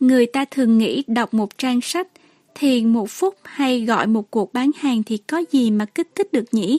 Người 0.00 0.26
ta 0.26 0.44
thường 0.44 0.78
nghĩ 0.78 1.04
đọc 1.06 1.34
một 1.34 1.58
trang 1.58 1.80
sách, 1.80 2.08
thiền 2.54 2.92
một 2.92 3.10
phút 3.10 3.34
hay 3.42 3.84
gọi 3.84 4.06
một 4.06 4.30
cuộc 4.30 4.52
bán 4.52 4.70
hàng 4.78 5.02
thì 5.02 5.16
có 5.16 5.42
gì 5.52 5.70
mà 5.70 5.84
kích 5.84 6.08
thích 6.14 6.32
được 6.32 6.54
nhỉ? 6.54 6.78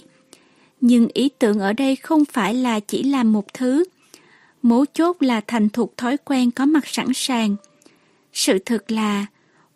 Nhưng 0.81 1.07
ý 1.13 1.29
tưởng 1.39 1.59
ở 1.59 1.73
đây 1.73 1.95
không 1.95 2.25
phải 2.25 2.53
là 2.53 2.79
chỉ 2.79 3.03
làm 3.03 3.33
một 3.33 3.53
thứ. 3.53 3.83
Mấu 4.63 4.85
chốt 4.93 5.17
là 5.19 5.41
thành 5.47 5.69
thục 5.69 5.97
thói 5.97 6.17
quen 6.17 6.51
có 6.51 6.65
mặt 6.65 6.87
sẵn 6.87 7.07
sàng. 7.13 7.55
Sự 8.33 8.59
thực 8.59 8.91
là 8.91 9.25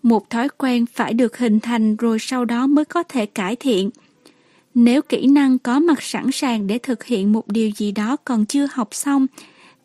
một 0.03 0.29
thói 0.29 0.49
quen 0.57 0.85
phải 0.85 1.13
được 1.13 1.37
hình 1.37 1.59
thành 1.59 1.95
rồi 1.95 2.17
sau 2.19 2.45
đó 2.45 2.67
mới 2.67 2.85
có 2.85 3.03
thể 3.03 3.25
cải 3.25 3.55
thiện. 3.55 3.89
Nếu 4.73 5.01
kỹ 5.01 5.27
năng 5.27 5.59
có 5.59 5.79
mặt 5.79 6.01
sẵn 6.01 6.31
sàng 6.31 6.67
để 6.67 6.77
thực 6.77 7.03
hiện 7.03 7.31
một 7.31 7.47
điều 7.47 7.71
gì 7.75 7.91
đó 7.91 8.17
còn 8.25 8.45
chưa 8.45 8.67
học 8.71 8.87
xong, 8.91 9.27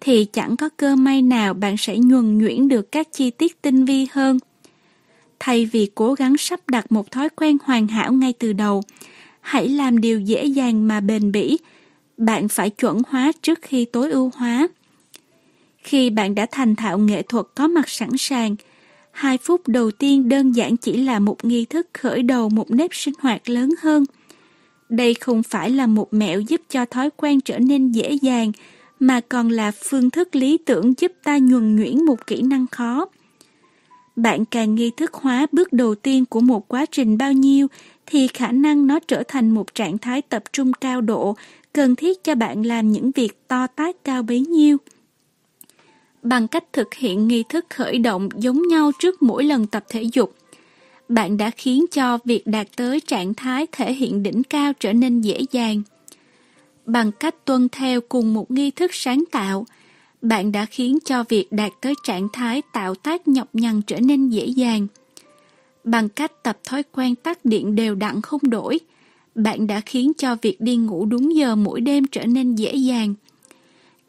thì 0.00 0.24
chẳng 0.24 0.56
có 0.56 0.68
cơ 0.76 0.96
may 0.96 1.22
nào 1.22 1.54
bạn 1.54 1.76
sẽ 1.76 1.98
nhuần 1.98 2.38
nhuyễn 2.38 2.68
được 2.68 2.92
các 2.92 3.08
chi 3.12 3.30
tiết 3.30 3.62
tinh 3.62 3.84
vi 3.84 4.06
hơn. 4.12 4.38
Thay 5.40 5.66
vì 5.66 5.90
cố 5.94 6.14
gắng 6.14 6.36
sắp 6.38 6.60
đặt 6.70 6.92
một 6.92 7.10
thói 7.10 7.28
quen 7.28 7.56
hoàn 7.64 7.88
hảo 7.88 8.12
ngay 8.12 8.32
từ 8.38 8.52
đầu, 8.52 8.82
hãy 9.40 9.68
làm 9.68 10.00
điều 10.00 10.20
dễ 10.20 10.44
dàng 10.44 10.88
mà 10.88 11.00
bền 11.00 11.32
bỉ. 11.32 11.58
Bạn 12.16 12.48
phải 12.48 12.70
chuẩn 12.70 12.98
hóa 13.08 13.32
trước 13.42 13.58
khi 13.62 13.84
tối 13.84 14.10
ưu 14.10 14.30
hóa. 14.34 14.68
Khi 15.82 16.10
bạn 16.10 16.34
đã 16.34 16.46
thành 16.50 16.76
thạo 16.76 16.98
nghệ 16.98 17.22
thuật 17.22 17.46
có 17.54 17.68
mặt 17.68 17.88
sẵn 17.88 18.10
sàng, 18.18 18.56
hai 19.10 19.38
phút 19.38 19.68
đầu 19.68 19.90
tiên 19.90 20.28
đơn 20.28 20.52
giản 20.52 20.76
chỉ 20.76 20.96
là 20.96 21.18
một 21.18 21.44
nghi 21.44 21.64
thức 21.64 21.86
khởi 21.92 22.22
đầu 22.22 22.48
một 22.48 22.70
nếp 22.70 22.94
sinh 22.94 23.14
hoạt 23.20 23.48
lớn 23.48 23.74
hơn. 23.82 24.04
Đây 24.88 25.14
không 25.14 25.42
phải 25.42 25.70
là 25.70 25.86
một 25.86 26.14
mẹo 26.14 26.40
giúp 26.40 26.60
cho 26.68 26.84
thói 26.84 27.10
quen 27.16 27.40
trở 27.40 27.58
nên 27.58 27.92
dễ 27.92 28.12
dàng, 28.22 28.52
mà 29.00 29.20
còn 29.20 29.48
là 29.48 29.70
phương 29.70 30.10
thức 30.10 30.36
lý 30.36 30.58
tưởng 30.58 30.94
giúp 30.98 31.12
ta 31.24 31.38
nhuần 31.38 31.76
nhuyễn 31.76 32.04
một 32.04 32.26
kỹ 32.26 32.42
năng 32.42 32.66
khó. 32.66 33.06
Bạn 34.16 34.44
càng 34.44 34.74
nghi 34.74 34.90
thức 34.96 35.14
hóa 35.14 35.46
bước 35.52 35.72
đầu 35.72 35.94
tiên 35.94 36.24
của 36.24 36.40
một 36.40 36.68
quá 36.68 36.86
trình 36.90 37.18
bao 37.18 37.32
nhiêu 37.32 37.66
thì 38.06 38.28
khả 38.28 38.52
năng 38.52 38.86
nó 38.86 38.98
trở 39.08 39.22
thành 39.28 39.50
một 39.50 39.74
trạng 39.74 39.98
thái 39.98 40.22
tập 40.22 40.42
trung 40.52 40.72
cao 40.72 41.00
độ 41.00 41.36
cần 41.72 41.96
thiết 41.96 42.24
cho 42.24 42.34
bạn 42.34 42.66
làm 42.66 42.92
những 42.92 43.10
việc 43.10 43.48
to 43.48 43.66
tát 43.66 43.96
cao 44.04 44.22
bấy 44.22 44.40
nhiêu 44.40 44.76
bằng 46.22 46.48
cách 46.48 46.64
thực 46.72 46.94
hiện 46.94 47.28
nghi 47.28 47.44
thức 47.48 47.66
khởi 47.70 47.98
động 47.98 48.28
giống 48.36 48.68
nhau 48.68 48.92
trước 48.98 49.22
mỗi 49.22 49.44
lần 49.44 49.66
tập 49.66 49.84
thể 49.88 50.02
dục. 50.02 50.34
Bạn 51.08 51.36
đã 51.36 51.50
khiến 51.50 51.84
cho 51.90 52.18
việc 52.24 52.46
đạt 52.46 52.66
tới 52.76 53.00
trạng 53.00 53.34
thái 53.34 53.66
thể 53.72 53.92
hiện 53.92 54.22
đỉnh 54.22 54.42
cao 54.42 54.72
trở 54.80 54.92
nên 54.92 55.20
dễ 55.20 55.40
dàng. 55.50 55.82
Bằng 56.86 57.12
cách 57.12 57.44
tuân 57.44 57.68
theo 57.72 58.00
cùng 58.00 58.34
một 58.34 58.50
nghi 58.50 58.70
thức 58.70 58.90
sáng 58.94 59.24
tạo, 59.30 59.66
bạn 60.22 60.52
đã 60.52 60.64
khiến 60.64 60.98
cho 61.04 61.24
việc 61.28 61.52
đạt 61.52 61.72
tới 61.80 61.94
trạng 62.04 62.28
thái 62.32 62.62
tạo 62.72 62.94
tác 62.94 63.28
nhọc 63.28 63.48
nhằn 63.52 63.82
trở 63.82 64.00
nên 64.00 64.28
dễ 64.28 64.46
dàng. 64.46 64.86
Bằng 65.84 66.08
cách 66.08 66.42
tập 66.42 66.58
thói 66.64 66.82
quen 66.82 67.14
tắt 67.14 67.44
điện 67.44 67.74
đều 67.74 67.94
đặn 67.94 68.20
không 68.22 68.50
đổi, 68.50 68.80
bạn 69.34 69.66
đã 69.66 69.80
khiến 69.80 70.12
cho 70.18 70.36
việc 70.42 70.60
đi 70.60 70.76
ngủ 70.76 71.06
đúng 71.06 71.36
giờ 71.36 71.56
mỗi 71.56 71.80
đêm 71.80 72.04
trở 72.12 72.26
nên 72.26 72.54
dễ 72.54 72.74
dàng. 72.74 73.14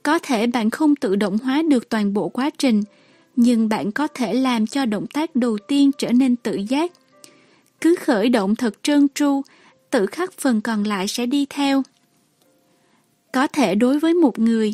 Có 0.04 0.20
thể 0.20 0.48
bạn 0.48 0.70
không 0.70 0.96
tự 0.96 1.16
động 1.16 1.38
hóa 1.38 1.62
được 1.70 1.90
toàn 1.90 2.14
bộ 2.14 2.30
quá 2.30 2.50
trình, 2.58 2.84
nhưng 3.36 3.70
bạn 3.70 3.92
có 3.92 4.08
thể 4.08 4.34
làm 4.34 4.68
cho 4.68 4.86
động 4.86 5.08
tác 5.08 5.36
đầu 5.36 5.58
tiên 5.68 5.92
trở 5.98 6.12
nên 6.12 6.36
tự 6.36 6.56
giác. 6.56 6.92
Cứ 7.82 7.96
khởi 7.96 8.30
động 8.30 8.56
thật 8.56 8.84
trơn 8.84 9.08
tru, 9.16 9.42
tự 9.90 10.06
khắc 10.06 10.34
phần 10.34 10.62
còn 10.62 10.84
lại 10.84 11.08
sẽ 11.08 11.26
đi 11.26 11.46
theo. 11.50 11.84
Có 13.32 13.48
thể 13.48 13.76
đối 13.76 14.00
với 14.00 14.14
một 14.14 14.40
người, 14.40 14.74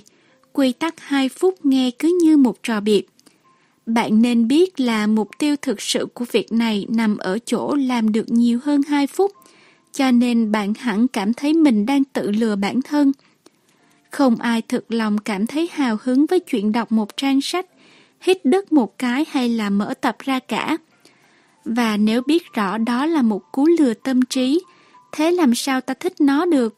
quy 0.54 0.72
tắc 0.72 1.00
2 1.00 1.30
phút 1.30 1.66
nghe 1.66 1.92
cứ 2.00 2.20
như 2.22 2.38
một 2.38 2.64
trò 2.64 2.80
biệt 2.80 3.08
Bạn 3.96 4.22
nên 4.22 4.48
biết 4.48 4.80
là 4.80 5.08
mục 5.08 5.30
tiêu 5.40 5.56
thực 5.62 5.82
sự 5.82 6.08
của 6.14 6.26
việc 6.32 6.52
này 6.52 6.86
nằm 6.90 7.18
ở 7.18 7.40
chỗ 7.46 7.76
làm 7.76 8.12
được 8.12 8.30
nhiều 8.32 8.60
hơn 8.64 8.82
2 8.88 9.08
phút, 9.08 9.32
cho 9.94 10.12
nên 10.12 10.52
bạn 10.52 10.74
hẳn 10.74 11.08
cảm 11.08 11.34
thấy 11.34 11.54
mình 11.54 11.86
đang 11.86 12.04
tự 12.04 12.32
lừa 12.32 12.56
bản 12.56 12.82
thân. 12.82 13.12
Không 14.10 14.36
ai 14.36 14.62
thực 14.62 14.92
lòng 14.92 15.18
cảm 15.18 15.48
thấy 15.48 15.70
hào 15.72 15.98
hứng 16.04 16.26
với 16.26 16.40
chuyện 16.40 16.72
đọc 16.72 16.92
một 16.92 17.18
trang 17.18 17.42
sách, 17.42 17.66
hít 18.22 18.46
đất 18.46 18.72
một 18.72 18.98
cái 18.98 19.26
hay 19.30 19.50
là 19.50 19.70
mở 19.70 19.94
tập 20.02 20.16
ra 20.20 20.40
cả. 20.40 20.78
Và 21.66 21.98
nếu 21.98 22.22
biết 22.22 22.54
rõ 22.54 22.78
đó 22.78 23.06
là 23.06 23.22
một 23.22 23.42
cú 23.52 23.66
lừa 23.80 23.94
tâm 23.94 24.22
trí, 24.22 24.62
thế 25.12 25.32
làm 25.32 25.56
sao 25.56 25.82
ta 25.82 25.94
thích 25.94 26.22
nó 26.22 26.46
được? 26.46 26.76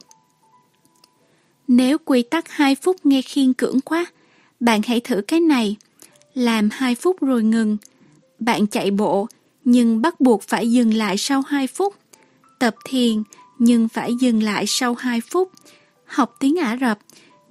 Nếu 1.68 1.98
quy 1.98 2.22
tắc 2.22 2.50
2 2.50 2.76
phút 2.76 3.06
nghe 3.06 3.22
khiên 3.22 3.54
cưỡng 3.54 3.82
quá, 3.82 4.06
bạn 4.60 4.82
hãy 4.88 5.00
thử 5.00 5.22
cái 5.22 5.40
này. 5.40 5.76
Làm 6.34 6.70
2 6.72 6.96
phút 6.96 7.22
rồi 7.22 7.44
ngừng. 7.44 7.78
Bạn 8.40 8.68
chạy 8.68 8.92
bộ, 8.92 9.28
nhưng 9.64 10.02
bắt 10.02 10.20
buộc 10.20 10.44
phải 10.44 10.72
dừng 10.72 10.94
lại 10.94 11.18
sau 11.18 11.42
2 11.48 11.68
phút. 11.68 11.96
Tập 12.60 12.76
thiền, 12.86 13.24
nhưng 13.60 13.88
phải 13.88 14.16
dừng 14.22 14.44
lại 14.44 14.66
sau 14.68 14.96
2 14.96 15.22
phút. 15.22 15.52
Học 16.12 16.36
tiếng 16.40 16.60
Ả 16.60 16.78
Rập, 16.82 17.00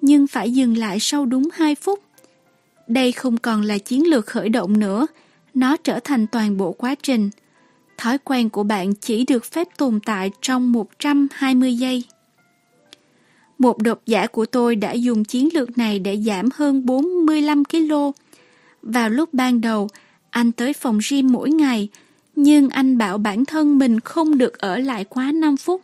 nhưng 0.01 0.27
phải 0.27 0.53
dừng 0.53 0.77
lại 0.77 1.01
sau 1.01 1.27
đúng 1.27 1.49
2 1.53 1.75
phút. 1.75 2.01
Đây 2.87 3.13
không 3.13 3.37
còn 3.37 3.63
là 3.63 3.79
chiến 3.79 4.11
lược 4.11 4.27
khởi 4.27 4.49
động 4.49 4.79
nữa, 4.79 5.07
nó 5.55 5.77
trở 5.77 6.01
thành 6.01 6.27
toàn 6.27 6.57
bộ 6.57 6.73
quá 6.73 6.95
trình. 7.03 7.31
Thói 7.97 8.19
quen 8.19 8.51
của 8.51 8.63
bạn 8.63 8.95
chỉ 8.95 9.25
được 9.25 9.45
phép 9.45 9.69
tồn 9.77 10.01
tại 10.05 10.31
trong 10.43 10.73
120 10.73 11.75
giây. 11.75 12.05
Một 13.59 13.79
độc 13.83 14.01
giả 14.07 14.27
của 14.27 14.47
tôi 14.47 14.77
đã 14.77 14.93
dùng 14.93 15.25
chiến 15.25 15.49
lược 15.55 15.79
này 15.79 15.99
để 15.99 16.17
giảm 16.17 16.49
hơn 16.55 16.87
45 16.87 17.65
kg. 17.65 17.93
Vào 18.83 19.11
lúc 19.11 19.35
ban 19.35 19.61
đầu, 19.61 19.89
anh 20.31 20.53
tới 20.53 20.73
phòng 20.73 20.99
gym 21.11 21.33
mỗi 21.33 21.51
ngày, 21.51 21.89
nhưng 22.37 22.69
anh 22.69 22.99
bảo 22.99 23.19
bản 23.19 23.45
thân 23.45 23.79
mình 23.79 24.01
không 24.01 24.39
được 24.39 24.59
ở 24.59 24.79
lại 24.79 25.05
quá 25.05 25.33
5 25.33 25.57
phút. 25.57 25.83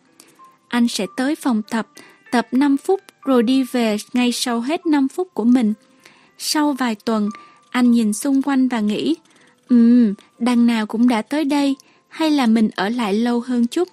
Anh 0.69 0.89
sẽ 0.89 1.07
tới 1.17 1.35
phòng 1.35 1.63
tập, 1.71 1.89
tập 2.31 2.49
5 2.53 2.77
phút 2.77 3.01
rồi 3.25 3.43
đi 3.43 3.63
về 3.63 3.97
ngay 4.13 4.33
sau 4.33 4.61
hết 4.61 4.87
5 4.87 5.09
phút 5.09 5.35
của 5.35 5.45
mình. 5.45 5.75
Sau 6.39 6.73
vài 6.73 6.95
tuần, 6.95 7.29
anh 7.71 7.91
nhìn 7.91 8.13
xung 8.13 8.43
quanh 8.43 8.69
và 8.69 8.81
nghĩ, 8.81 9.15
Ừm, 9.69 10.15
đằng 10.39 10.67
nào 10.67 10.87
cũng 10.87 11.09
đã 11.09 11.23
tới 11.23 11.45
đây, 11.45 11.77
hay 12.09 12.31
là 12.31 12.47
mình 12.47 12.71
ở 12.77 12.89
lại 12.89 13.15
lâu 13.15 13.41
hơn 13.41 13.67
chút. 13.67 13.89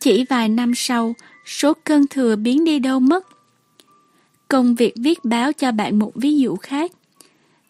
Chỉ 0.00 0.24
vài 0.28 0.48
năm 0.48 0.72
sau, 0.74 1.14
số 1.46 1.72
cơn 1.84 2.06
thừa 2.06 2.36
biến 2.36 2.64
đi 2.64 2.78
đâu 2.78 3.00
mất. 3.00 3.26
Công 4.48 4.74
việc 4.74 4.94
viết 4.96 5.24
báo 5.24 5.52
cho 5.52 5.72
bạn 5.72 5.98
một 5.98 6.12
ví 6.14 6.38
dụ 6.38 6.56
khác. 6.56 6.92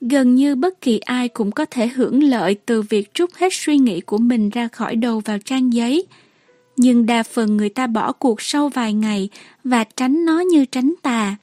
Gần 0.00 0.34
như 0.34 0.54
bất 0.54 0.80
kỳ 0.80 0.98
ai 0.98 1.28
cũng 1.28 1.50
có 1.50 1.64
thể 1.64 1.86
hưởng 1.86 2.22
lợi 2.22 2.54
từ 2.66 2.82
việc 2.82 3.14
trút 3.14 3.34
hết 3.34 3.48
suy 3.52 3.78
nghĩ 3.78 4.00
của 4.00 4.18
mình 4.18 4.50
ra 4.50 4.68
khỏi 4.68 4.96
đầu 4.96 5.20
vào 5.20 5.38
trang 5.38 5.72
giấy. 5.72 6.06
Nhưng 6.76 7.06
đa 7.06 7.22
phần 7.22 7.56
người 7.56 7.68
ta 7.68 7.86
bỏ 7.86 8.12
cuộc 8.12 8.42
sau 8.42 8.68
vài 8.68 8.92
ngày 8.92 9.28
và 9.64 9.84
tránh 9.84 10.24
nó 10.24 10.40
như 10.40 10.64
tránh 10.64 10.94
tà. 11.02 11.36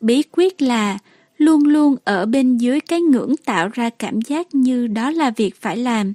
Bí 0.00 0.22
quyết 0.32 0.62
là 0.62 0.98
luôn 1.38 1.64
luôn 1.64 1.96
ở 2.04 2.26
bên 2.26 2.56
dưới 2.56 2.80
cái 2.80 3.00
ngưỡng 3.00 3.36
tạo 3.36 3.68
ra 3.72 3.90
cảm 3.90 4.20
giác 4.20 4.54
như 4.54 4.86
đó 4.86 5.10
là 5.10 5.30
việc 5.30 5.60
phải 5.60 5.76
làm. 5.76 6.12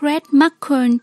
Craig 0.00 0.22
McCorn, 0.30 0.96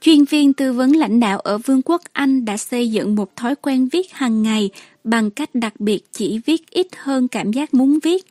chuyên 0.00 0.24
viên 0.24 0.52
tư 0.52 0.72
vấn 0.72 0.96
lãnh 0.96 1.20
đạo 1.20 1.38
ở 1.38 1.58
Vương 1.58 1.82
quốc 1.84 2.02
Anh 2.12 2.44
đã 2.44 2.56
xây 2.56 2.90
dựng 2.90 3.14
một 3.14 3.36
thói 3.36 3.54
quen 3.56 3.88
viết 3.92 4.12
hàng 4.12 4.42
ngày 4.42 4.70
bằng 5.04 5.30
cách 5.30 5.50
đặc 5.54 5.80
biệt 5.80 6.00
chỉ 6.12 6.40
viết 6.46 6.70
ít 6.70 6.86
hơn 6.96 7.28
cảm 7.28 7.52
giác 7.52 7.74
muốn 7.74 7.98
viết. 8.02 8.26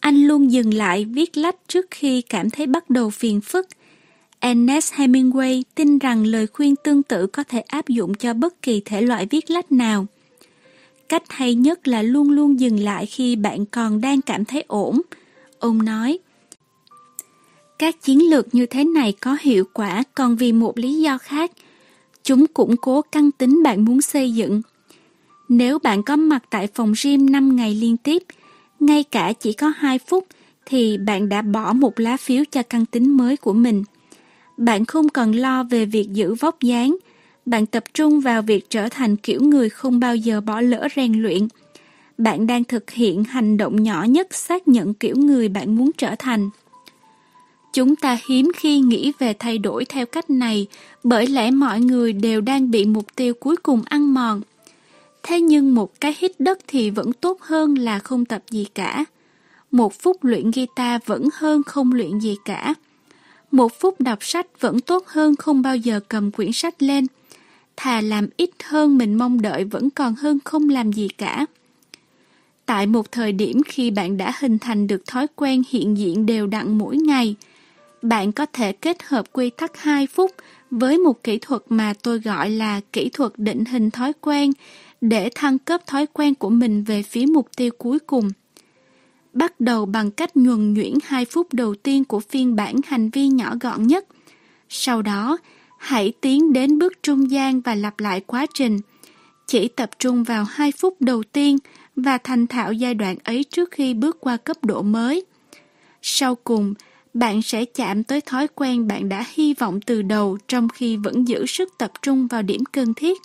Anh 0.00 0.26
luôn 0.26 0.52
dừng 0.52 0.74
lại 0.74 1.04
viết 1.04 1.36
lách 1.36 1.56
trước 1.68 1.86
khi 1.90 2.22
cảm 2.22 2.50
thấy 2.50 2.66
bắt 2.66 2.90
đầu 2.90 3.10
phiền 3.10 3.40
phức. 3.40 3.68
Ernest 4.44 4.92
Hemingway 4.94 5.62
tin 5.74 5.98
rằng 5.98 6.26
lời 6.26 6.46
khuyên 6.46 6.76
tương 6.76 7.02
tự 7.02 7.26
có 7.26 7.44
thể 7.44 7.60
áp 7.60 7.88
dụng 7.88 8.14
cho 8.14 8.34
bất 8.34 8.62
kỳ 8.62 8.82
thể 8.84 9.02
loại 9.02 9.26
viết 9.30 9.50
lách 9.50 9.72
nào. 9.72 10.06
Cách 11.08 11.22
hay 11.28 11.54
nhất 11.54 11.88
là 11.88 12.02
luôn 12.02 12.30
luôn 12.30 12.60
dừng 12.60 12.80
lại 12.80 13.06
khi 13.06 13.36
bạn 13.36 13.66
còn 13.66 14.00
đang 14.00 14.20
cảm 14.20 14.44
thấy 14.44 14.64
ổn. 14.68 15.00
Ông 15.58 15.84
nói, 15.84 16.18
các 17.78 18.02
chiến 18.02 18.30
lược 18.30 18.54
như 18.54 18.66
thế 18.66 18.84
này 18.84 19.12
có 19.12 19.36
hiệu 19.40 19.64
quả 19.72 20.02
còn 20.14 20.36
vì 20.36 20.52
một 20.52 20.78
lý 20.78 20.94
do 20.94 21.18
khác. 21.18 21.50
Chúng 22.22 22.46
củng 22.46 22.76
cố 22.76 23.02
căn 23.02 23.30
tính 23.30 23.62
bạn 23.62 23.84
muốn 23.84 24.02
xây 24.02 24.32
dựng. 24.32 24.62
Nếu 25.48 25.78
bạn 25.78 26.02
có 26.02 26.16
mặt 26.16 26.44
tại 26.50 26.68
phòng 26.74 26.92
gym 27.04 27.30
5 27.30 27.56
ngày 27.56 27.74
liên 27.74 27.96
tiếp, 27.96 28.22
ngay 28.80 29.04
cả 29.04 29.32
chỉ 29.32 29.52
có 29.52 29.72
2 29.76 29.98
phút, 29.98 30.26
thì 30.66 30.98
bạn 30.98 31.28
đã 31.28 31.42
bỏ 31.42 31.72
một 31.72 32.00
lá 32.00 32.16
phiếu 32.16 32.44
cho 32.50 32.62
căn 32.62 32.86
tính 32.86 33.16
mới 33.16 33.36
của 33.36 33.52
mình. 33.52 33.84
Bạn 34.56 34.84
không 34.84 35.08
cần 35.08 35.34
lo 35.34 35.62
về 35.62 35.84
việc 35.84 36.08
giữ 36.12 36.34
vóc 36.34 36.60
dáng, 36.60 36.96
bạn 37.46 37.66
tập 37.66 37.84
trung 37.94 38.20
vào 38.20 38.42
việc 38.42 38.70
trở 38.70 38.88
thành 38.88 39.16
kiểu 39.16 39.42
người 39.42 39.68
không 39.68 40.00
bao 40.00 40.16
giờ 40.16 40.40
bỏ 40.40 40.60
lỡ 40.60 40.88
rèn 40.96 41.22
luyện. 41.22 41.48
Bạn 42.18 42.46
đang 42.46 42.64
thực 42.64 42.90
hiện 42.90 43.24
hành 43.24 43.56
động 43.56 43.82
nhỏ 43.82 44.04
nhất 44.04 44.34
xác 44.34 44.68
nhận 44.68 44.94
kiểu 44.94 45.16
người 45.16 45.48
bạn 45.48 45.76
muốn 45.76 45.90
trở 45.98 46.14
thành. 46.18 46.50
Chúng 47.72 47.96
ta 47.96 48.18
hiếm 48.26 48.50
khi 48.56 48.80
nghĩ 48.80 49.12
về 49.18 49.34
thay 49.38 49.58
đổi 49.58 49.84
theo 49.84 50.06
cách 50.06 50.30
này 50.30 50.66
bởi 51.04 51.26
lẽ 51.26 51.50
mọi 51.50 51.80
người 51.80 52.12
đều 52.12 52.40
đang 52.40 52.70
bị 52.70 52.84
mục 52.84 53.06
tiêu 53.16 53.34
cuối 53.34 53.56
cùng 53.56 53.82
ăn 53.84 54.14
mòn. 54.14 54.40
Thế 55.22 55.40
nhưng 55.40 55.74
một 55.74 56.00
cái 56.00 56.16
hít 56.18 56.40
đất 56.40 56.58
thì 56.66 56.90
vẫn 56.90 57.12
tốt 57.12 57.40
hơn 57.40 57.74
là 57.74 57.98
không 57.98 58.24
tập 58.24 58.42
gì 58.50 58.66
cả. 58.74 59.04
Một 59.70 59.94
phút 59.94 60.24
luyện 60.24 60.50
guitar 60.50 61.00
vẫn 61.06 61.28
hơn 61.34 61.62
không 61.62 61.92
luyện 61.92 62.18
gì 62.18 62.36
cả. 62.44 62.74
Một 63.54 63.80
phút 63.80 64.00
đọc 64.00 64.18
sách 64.20 64.60
vẫn 64.60 64.80
tốt 64.80 65.06
hơn 65.06 65.36
không 65.36 65.62
bao 65.62 65.76
giờ 65.76 66.00
cầm 66.08 66.30
quyển 66.30 66.52
sách 66.52 66.82
lên. 66.82 67.06
Thà 67.76 68.00
làm 68.00 68.28
ít 68.36 68.50
hơn 68.64 68.98
mình 68.98 69.14
mong 69.14 69.42
đợi 69.42 69.64
vẫn 69.64 69.90
còn 69.90 70.14
hơn 70.14 70.38
không 70.44 70.68
làm 70.68 70.92
gì 70.92 71.08
cả. 71.08 71.46
Tại 72.66 72.86
một 72.86 73.12
thời 73.12 73.32
điểm 73.32 73.62
khi 73.66 73.90
bạn 73.90 74.16
đã 74.16 74.32
hình 74.40 74.58
thành 74.58 74.86
được 74.86 75.06
thói 75.06 75.26
quen 75.36 75.62
hiện 75.68 75.98
diện 75.98 76.26
đều 76.26 76.46
đặn 76.46 76.78
mỗi 76.78 76.96
ngày, 76.96 77.36
bạn 78.02 78.32
có 78.32 78.46
thể 78.52 78.72
kết 78.72 79.02
hợp 79.02 79.26
quy 79.32 79.50
tắc 79.50 79.76
2 79.76 80.06
phút 80.06 80.30
với 80.70 80.98
một 80.98 81.22
kỹ 81.22 81.38
thuật 81.38 81.62
mà 81.68 81.94
tôi 82.02 82.18
gọi 82.18 82.50
là 82.50 82.80
kỹ 82.92 83.08
thuật 83.12 83.32
định 83.36 83.64
hình 83.64 83.90
thói 83.90 84.12
quen 84.20 84.52
để 85.00 85.30
thăng 85.34 85.58
cấp 85.58 85.86
thói 85.86 86.06
quen 86.06 86.34
của 86.34 86.50
mình 86.50 86.84
về 86.84 87.02
phía 87.02 87.26
mục 87.26 87.48
tiêu 87.56 87.70
cuối 87.78 87.98
cùng. 87.98 88.30
Bắt 89.34 89.60
đầu 89.60 89.86
bằng 89.86 90.10
cách 90.10 90.36
nhuần 90.36 90.74
nhuyễn 90.74 90.94
2 91.04 91.24
phút 91.24 91.52
đầu 91.52 91.74
tiên 91.74 92.04
của 92.04 92.20
phiên 92.20 92.56
bản 92.56 92.76
hành 92.86 93.10
vi 93.10 93.28
nhỏ 93.28 93.54
gọn 93.60 93.86
nhất. 93.86 94.04
Sau 94.68 95.02
đó, 95.02 95.38
hãy 95.78 96.12
tiến 96.20 96.52
đến 96.52 96.78
bước 96.78 96.92
trung 97.02 97.30
gian 97.30 97.60
và 97.60 97.74
lặp 97.74 98.00
lại 98.00 98.20
quá 98.20 98.46
trình. 98.54 98.80
Chỉ 99.46 99.68
tập 99.68 99.90
trung 99.98 100.24
vào 100.24 100.44
2 100.44 100.72
phút 100.72 100.96
đầu 101.00 101.22
tiên 101.22 101.58
và 101.96 102.18
thành 102.18 102.46
thạo 102.46 102.72
giai 102.72 102.94
đoạn 102.94 103.16
ấy 103.24 103.44
trước 103.44 103.70
khi 103.70 103.94
bước 103.94 104.20
qua 104.20 104.36
cấp 104.36 104.64
độ 104.64 104.82
mới. 104.82 105.24
Sau 106.02 106.34
cùng, 106.34 106.74
bạn 107.14 107.42
sẽ 107.42 107.64
chạm 107.64 108.04
tới 108.04 108.20
thói 108.20 108.46
quen 108.54 108.88
bạn 108.88 109.08
đã 109.08 109.24
hy 109.32 109.54
vọng 109.54 109.80
từ 109.80 110.02
đầu 110.02 110.38
trong 110.48 110.68
khi 110.68 110.96
vẫn 110.96 111.28
giữ 111.28 111.46
sức 111.46 111.68
tập 111.78 111.92
trung 112.02 112.26
vào 112.26 112.42
điểm 112.42 112.64
cần 112.72 112.94
thiết, 112.94 113.18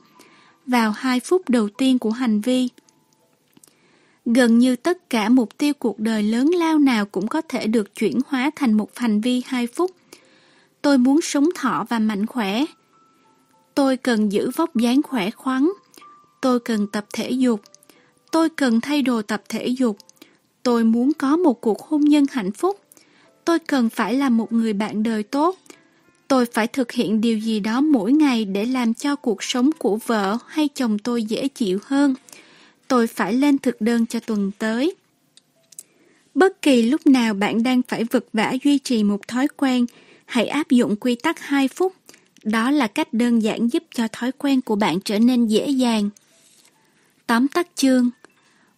vào 0.65 0.91
2 0.91 1.19
phút 1.19 1.49
đầu 1.49 1.69
tiên 1.77 1.99
của 1.99 2.11
hành 2.11 2.41
vi. 2.41 2.69
Gần 4.25 4.59
như 4.59 4.75
tất 4.75 5.09
cả 5.09 5.29
mục 5.29 5.57
tiêu 5.57 5.73
cuộc 5.73 5.99
đời 5.99 6.23
lớn 6.23 6.49
lao 6.49 6.79
nào 6.79 7.05
cũng 7.05 7.27
có 7.27 7.41
thể 7.41 7.67
được 7.67 7.95
chuyển 7.95 8.19
hóa 8.27 8.51
thành 8.55 8.73
một 8.73 8.97
hành 8.97 9.21
vi 9.21 9.41
2 9.45 9.67
phút. 9.67 9.91
Tôi 10.81 10.97
muốn 10.97 11.21
sống 11.21 11.49
thọ 11.55 11.85
và 11.89 11.99
mạnh 11.99 12.25
khỏe. 12.25 12.65
Tôi 13.75 13.97
cần 13.97 14.31
giữ 14.31 14.49
vóc 14.55 14.75
dáng 14.75 15.01
khỏe 15.01 15.31
khoắn. 15.31 15.69
Tôi 16.41 16.59
cần 16.59 16.87
tập 16.87 17.05
thể 17.13 17.29
dục. 17.29 17.61
Tôi 18.31 18.49
cần 18.49 18.81
thay 18.81 19.01
đồ 19.01 19.21
tập 19.21 19.43
thể 19.49 19.67
dục. 19.67 19.97
Tôi 20.63 20.83
muốn 20.83 21.13
có 21.13 21.37
một 21.37 21.61
cuộc 21.61 21.81
hôn 21.81 22.01
nhân 22.01 22.25
hạnh 22.31 22.51
phúc. 22.51 22.79
Tôi 23.45 23.59
cần 23.59 23.89
phải 23.89 24.13
là 24.13 24.29
một 24.29 24.53
người 24.53 24.73
bạn 24.73 25.03
đời 25.03 25.23
tốt. 25.23 25.57
Tôi 26.27 26.45
phải 26.45 26.67
thực 26.67 26.91
hiện 26.91 27.21
điều 27.21 27.37
gì 27.37 27.59
đó 27.59 27.81
mỗi 27.81 28.11
ngày 28.11 28.45
để 28.45 28.65
làm 28.65 28.93
cho 28.93 29.15
cuộc 29.15 29.43
sống 29.43 29.69
của 29.77 29.99
vợ 30.05 30.37
hay 30.47 30.67
chồng 30.75 30.99
tôi 30.99 31.23
dễ 31.23 31.47
chịu 31.47 31.79
hơn. 31.83 32.15
Tôi 32.89 33.07
phải 33.07 33.33
lên 33.33 33.57
thực 33.57 33.81
đơn 33.81 34.05
cho 34.05 34.19
tuần 34.19 34.51
tới. 34.57 34.95
Bất 36.35 36.61
kỳ 36.61 36.81
lúc 36.81 37.07
nào 37.07 37.33
bạn 37.33 37.63
đang 37.63 37.81
phải 37.87 38.03
vật 38.03 38.25
vã 38.33 38.53
duy 38.63 38.77
trì 38.77 39.03
một 39.03 39.27
thói 39.27 39.47
quen, 39.57 39.85
hãy 40.25 40.47
áp 40.47 40.69
dụng 40.69 40.95
quy 40.95 41.15
tắc 41.15 41.39
2 41.39 41.67
phút. 41.67 41.93
Đó 42.43 42.71
là 42.71 42.87
cách 42.87 43.13
đơn 43.13 43.39
giản 43.39 43.67
giúp 43.67 43.83
cho 43.95 44.07
thói 44.11 44.31
quen 44.31 44.61
của 44.61 44.75
bạn 44.75 44.99
trở 45.05 45.19
nên 45.19 45.45
dễ 45.45 45.67
dàng. 45.67 46.09
Tóm 47.27 47.47
tắt 47.47 47.67
chương 47.75 48.09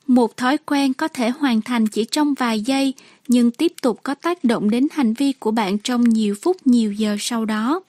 Một 0.08 0.38
thói 0.38 0.58
quen 0.58 0.94
có 0.94 1.08
thể 1.08 1.30
hoàn 1.30 1.62
thành 1.62 1.88
chỉ 1.88 2.06
trong 2.06 2.34
vài 2.34 2.62
giây 2.62 2.94
nhưng 3.28 3.52
tiếp 3.52 3.74
tục 3.82 4.00
có 4.04 4.16
tác 4.16 4.44
động 4.44 4.70
đến 4.70 4.88
hành 4.92 5.14
vi 5.14 5.34
của 5.34 5.52
bạn 5.52 5.78
trong 5.78 6.04
nhiều 6.04 6.36
phút 6.42 6.58
nhiều 6.68 6.94
giờ 6.94 7.18
sau 7.20 7.46
đó. 7.46 7.82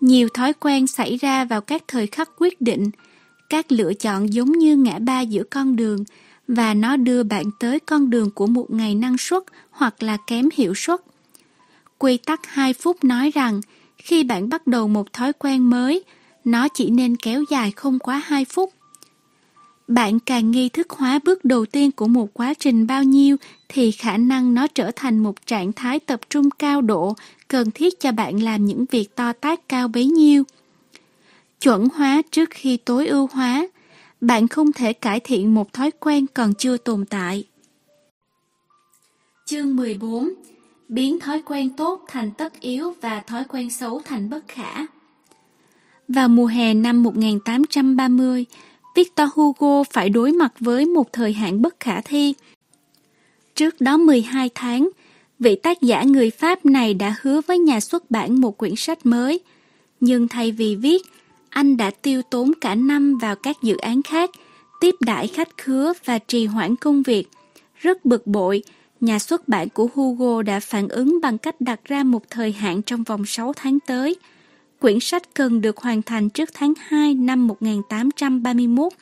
Nhiều 0.00 0.28
thói 0.34 0.52
quen 0.52 0.86
xảy 0.86 1.16
ra 1.16 1.44
vào 1.44 1.60
các 1.60 1.82
thời 1.88 2.06
khắc 2.06 2.30
quyết 2.38 2.60
định, 2.60 2.90
các 3.50 3.72
lựa 3.72 3.94
chọn 3.94 4.32
giống 4.32 4.52
như 4.52 4.76
ngã 4.76 4.98
ba 4.98 5.20
giữa 5.20 5.42
con 5.42 5.76
đường 5.76 6.04
và 6.48 6.74
nó 6.74 6.96
đưa 6.96 7.22
bạn 7.22 7.44
tới 7.60 7.80
con 7.80 8.10
đường 8.10 8.30
của 8.30 8.46
một 8.46 8.70
ngày 8.70 8.94
năng 8.94 9.18
suất 9.18 9.42
hoặc 9.70 10.02
là 10.02 10.16
kém 10.16 10.48
hiệu 10.54 10.74
suất. 10.74 11.00
Quy 11.98 12.16
tắc 12.16 12.40
2 12.46 12.72
phút 12.72 13.04
nói 13.04 13.30
rằng 13.34 13.60
khi 13.98 14.24
bạn 14.24 14.48
bắt 14.48 14.66
đầu 14.66 14.88
một 14.88 15.12
thói 15.12 15.32
quen 15.32 15.70
mới, 15.70 16.04
nó 16.44 16.68
chỉ 16.68 16.90
nên 16.90 17.16
kéo 17.16 17.44
dài 17.50 17.70
không 17.70 17.98
quá 17.98 18.22
2 18.24 18.44
phút. 18.44 18.72
Bạn 19.88 20.20
càng 20.20 20.50
nghi 20.50 20.68
thức 20.68 20.90
hóa 20.90 21.18
bước 21.24 21.44
đầu 21.44 21.66
tiên 21.66 21.92
của 21.92 22.06
một 22.06 22.34
quá 22.34 22.54
trình 22.54 22.86
bao 22.86 23.04
nhiêu 23.04 23.36
thì 23.68 23.90
khả 23.90 24.16
năng 24.16 24.54
nó 24.54 24.66
trở 24.66 24.90
thành 24.96 25.18
một 25.18 25.46
trạng 25.46 25.72
thái 25.72 26.00
tập 26.00 26.20
trung 26.30 26.50
cao 26.50 26.82
độ 26.82 27.14
cần 27.48 27.70
thiết 27.70 28.00
cho 28.00 28.12
bạn 28.12 28.42
làm 28.42 28.64
những 28.64 28.84
việc 28.90 29.16
to 29.16 29.32
tác 29.32 29.68
cao 29.68 29.88
bấy 29.88 30.06
nhiêu. 30.06 30.44
Chuẩn 31.60 31.88
hóa 31.94 32.22
trước 32.30 32.50
khi 32.50 32.76
tối 32.76 33.06
ưu 33.06 33.28
hóa, 33.32 33.68
bạn 34.20 34.48
không 34.48 34.72
thể 34.72 34.92
cải 34.92 35.20
thiện 35.20 35.54
một 35.54 35.72
thói 35.72 35.90
quen 35.90 36.26
còn 36.34 36.54
chưa 36.54 36.76
tồn 36.76 37.04
tại. 37.06 37.44
Chương 39.46 39.76
14 39.76 40.28
Biến 40.88 41.20
thói 41.20 41.42
quen 41.46 41.70
tốt 41.76 42.04
thành 42.08 42.30
tất 42.30 42.60
yếu 42.60 42.94
và 43.00 43.20
thói 43.20 43.44
quen 43.48 43.70
xấu 43.70 44.02
thành 44.04 44.30
bất 44.30 44.48
khả 44.48 44.86
Vào 46.08 46.28
mùa 46.28 46.46
hè 46.46 46.74
năm 46.74 47.02
1830, 47.02 48.44
Victor 48.96 49.28
Hugo 49.34 49.82
phải 49.82 50.08
đối 50.08 50.32
mặt 50.32 50.52
với 50.60 50.86
một 50.86 51.12
thời 51.12 51.32
hạn 51.32 51.62
bất 51.62 51.80
khả 51.80 52.00
thi. 52.00 52.34
Trước 53.54 53.80
đó 53.80 53.96
12 53.96 54.50
tháng, 54.54 54.90
vị 55.38 55.56
tác 55.62 55.82
giả 55.82 56.02
người 56.02 56.30
Pháp 56.30 56.64
này 56.64 56.94
đã 56.94 57.14
hứa 57.20 57.40
với 57.40 57.58
nhà 57.58 57.80
xuất 57.80 58.10
bản 58.10 58.40
một 58.40 58.58
quyển 58.58 58.76
sách 58.76 59.06
mới. 59.06 59.40
Nhưng 60.00 60.28
thay 60.28 60.52
vì 60.52 60.76
viết, 60.76 61.02
anh 61.50 61.76
đã 61.76 61.90
tiêu 61.90 62.22
tốn 62.22 62.52
cả 62.60 62.74
năm 62.74 63.18
vào 63.18 63.36
các 63.36 63.56
dự 63.62 63.76
án 63.76 64.02
khác, 64.02 64.30
tiếp 64.80 64.94
đãi 65.00 65.28
khách 65.28 65.48
khứa 65.56 65.92
và 66.04 66.18
trì 66.18 66.46
hoãn 66.46 66.76
công 66.76 67.02
việc. 67.02 67.28
Rất 67.80 68.04
bực 68.04 68.26
bội, 68.26 68.62
nhà 69.00 69.18
xuất 69.18 69.48
bản 69.48 69.68
của 69.68 69.88
Hugo 69.94 70.42
đã 70.42 70.60
phản 70.60 70.88
ứng 70.88 71.18
bằng 71.22 71.38
cách 71.38 71.60
đặt 71.60 71.80
ra 71.84 72.02
một 72.02 72.30
thời 72.30 72.52
hạn 72.52 72.82
trong 72.82 73.02
vòng 73.02 73.26
6 73.26 73.52
tháng 73.56 73.78
tới. 73.80 74.16
Quyển 74.80 75.00
sách 75.00 75.34
cần 75.34 75.60
được 75.60 75.76
hoàn 75.76 76.02
thành 76.02 76.30
trước 76.30 76.48
tháng 76.54 76.72
2 76.78 77.14
năm 77.14 77.46
1831. 77.46 78.92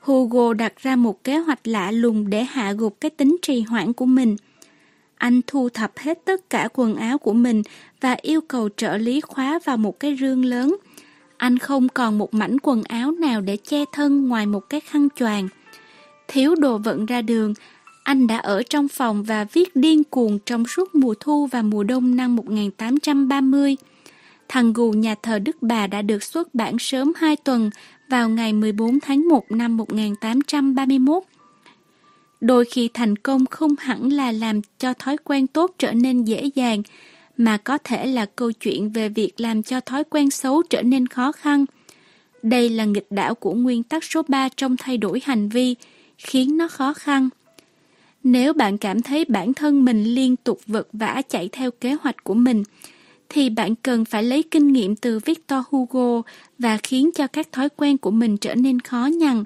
Hugo 0.00 0.52
đặt 0.52 0.72
ra 0.76 0.96
một 0.96 1.24
kế 1.24 1.38
hoạch 1.38 1.66
lạ 1.66 1.90
lùng 1.90 2.30
để 2.30 2.44
hạ 2.44 2.72
gục 2.72 3.00
cái 3.00 3.10
tính 3.10 3.36
trì 3.42 3.60
hoãn 3.60 3.92
của 3.92 4.06
mình. 4.06 4.36
Anh 5.16 5.40
thu 5.46 5.68
thập 5.68 5.98
hết 5.98 6.18
tất 6.24 6.50
cả 6.50 6.68
quần 6.74 6.96
áo 6.96 7.18
của 7.18 7.32
mình 7.32 7.62
và 8.00 8.16
yêu 8.22 8.40
cầu 8.40 8.68
trợ 8.76 8.96
lý 8.96 9.20
khóa 9.20 9.58
vào 9.64 9.76
một 9.76 10.00
cái 10.00 10.16
rương 10.20 10.44
lớn. 10.44 10.76
Anh 11.40 11.58
không 11.58 11.88
còn 11.88 12.18
một 12.18 12.34
mảnh 12.34 12.56
quần 12.62 12.82
áo 12.82 13.10
nào 13.10 13.40
để 13.40 13.56
che 13.56 13.84
thân 13.92 14.28
ngoài 14.28 14.46
một 14.46 14.60
cái 14.60 14.80
khăn 14.80 15.08
choàng. 15.16 15.48
Thiếu 16.28 16.54
đồ 16.54 16.78
vận 16.78 17.06
ra 17.06 17.22
đường, 17.22 17.54
anh 18.04 18.26
đã 18.26 18.38
ở 18.38 18.62
trong 18.62 18.88
phòng 18.88 19.22
và 19.22 19.44
viết 19.52 19.76
điên 19.76 20.04
cuồng 20.04 20.38
trong 20.46 20.66
suốt 20.66 20.94
mùa 20.94 21.14
thu 21.20 21.46
và 21.46 21.62
mùa 21.62 21.82
đông 21.82 22.16
năm 22.16 22.36
1830. 22.36 23.76
Thằng 24.48 24.72
gù 24.72 24.92
nhà 24.92 25.14
thờ 25.22 25.38
Đức 25.38 25.56
Bà 25.60 25.86
đã 25.86 26.02
được 26.02 26.22
xuất 26.22 26.54
bản 26.54 26.78
sớm 26.78 27.12
2 27.16 27.36
tuần 27.36 27.70
vào 28.08 28.28
ngày 28.28 28.52
14 28.52 29.00
tháng 29.00 29.28
1 29.28 29.44
năm 29.50 29.76
1831. 29.76 31.22
Đôi 32.40 32.64
khi 32.64 32.90
thành 32.94 33.16
công 33.16 33.46
không 33.46 33.74
hẳn 33.78 34.12
là 34.12 34.32
làm 34.32 34.60
cho 34.78 34.94
thói 34.94 35.16
quen 35.16 35.46
tốt 35.46 35.74
trở 35.78 35.92
nên 35.92 36.24
dễ 36.24 36.50
dàng, 36.54 36.82
mà 37.40 37.56
có 37.56 37.78
thể 37.84 38.06
là 38.06 38.26
câu 38.26 38.52
chuyện 38.52 38.90
về 38.90 39.08
việc 39.08 39.40
làm 39.40 39.62
cho 39.62 39.80
thói 39.80 40.04
quen 40.04 40.30
xấu 40.30 40.62
trở 40.62 40.82
nên 40.82 41.06
khó 41.06 41.32
khăn. 41.32 41.64
Đây 42.42 42.68
là 42.68 42.84
nghịch 42.84 43.06
đảo 43.10 43.34
của 43.34 43.54
nguyên 43.54 43.82
tắc 43.82 44.04
số 44.04 44.22
3 44.28 44.48
trong 44.56 44.76
thay 44.76 44.98
đổi 44.98 45.20
hành 45.24 45.48
vi, 45.48 45.74
khiến 46.18 46.56
nó 46.56 46.68
khó 46.68 46.92
khăn. 46.94 47.28
Nếu 48.24 48.52
bạn 48.52 48.78
cảm 48.78 49.02
thấy 49.02 49.24
bản 49.24 49.54
thân 49.54 49.84
mình 49.84 50.04
liên 50.04 50.36
tục 50.36 50.60
vật 50.66 50.88
vã 50.92 51.22
chạy 51.28 51.48
theo 51.52 51.70
kế 51.70 51.96
hoạch 52.00 52.24
của 52.24 52.34
mình, 52.34 52.64
thì 53.28 53.50
bạn 53.50 53.74
cần 53.74 54.04
phải 54.04 54.22
lấy 54.22 54.42
kinh 54.42 54.72
nghiệm 54.72 54.96
từ 54.96 55.18
Victor 55.18 55.64
Hugo 55.70 56.22
và 56.58 56.78
khiến 56.82 57.10
cho 57.14 57.26
các 57.26 57.52
thói 57.52 57.68
quen 57.76 57.98
của 57.98 58.10
mình 58.10 58.36
trở 58.36 58.54
nên 58.54 58.80
khó 58.80 59.06
nhằn 59.06 59.44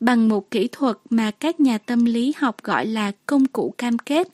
bằng 0.00 0.28
một 0.28 0.50
kỹ 0.50 0.68
thuật 0.72 0.96
mà 1.10 1.30
các 1.30 1.60
nhà 1.60 1.78
tâm 1.78 2.04
lý 2.04 2.32
học 2.36 2.62
gọi 2.62 2.86
là 2.86 3.12
công 3.26 3.46
cụ 3.46 3.74
cam 3.78 3.98
kết. 3.98 4.28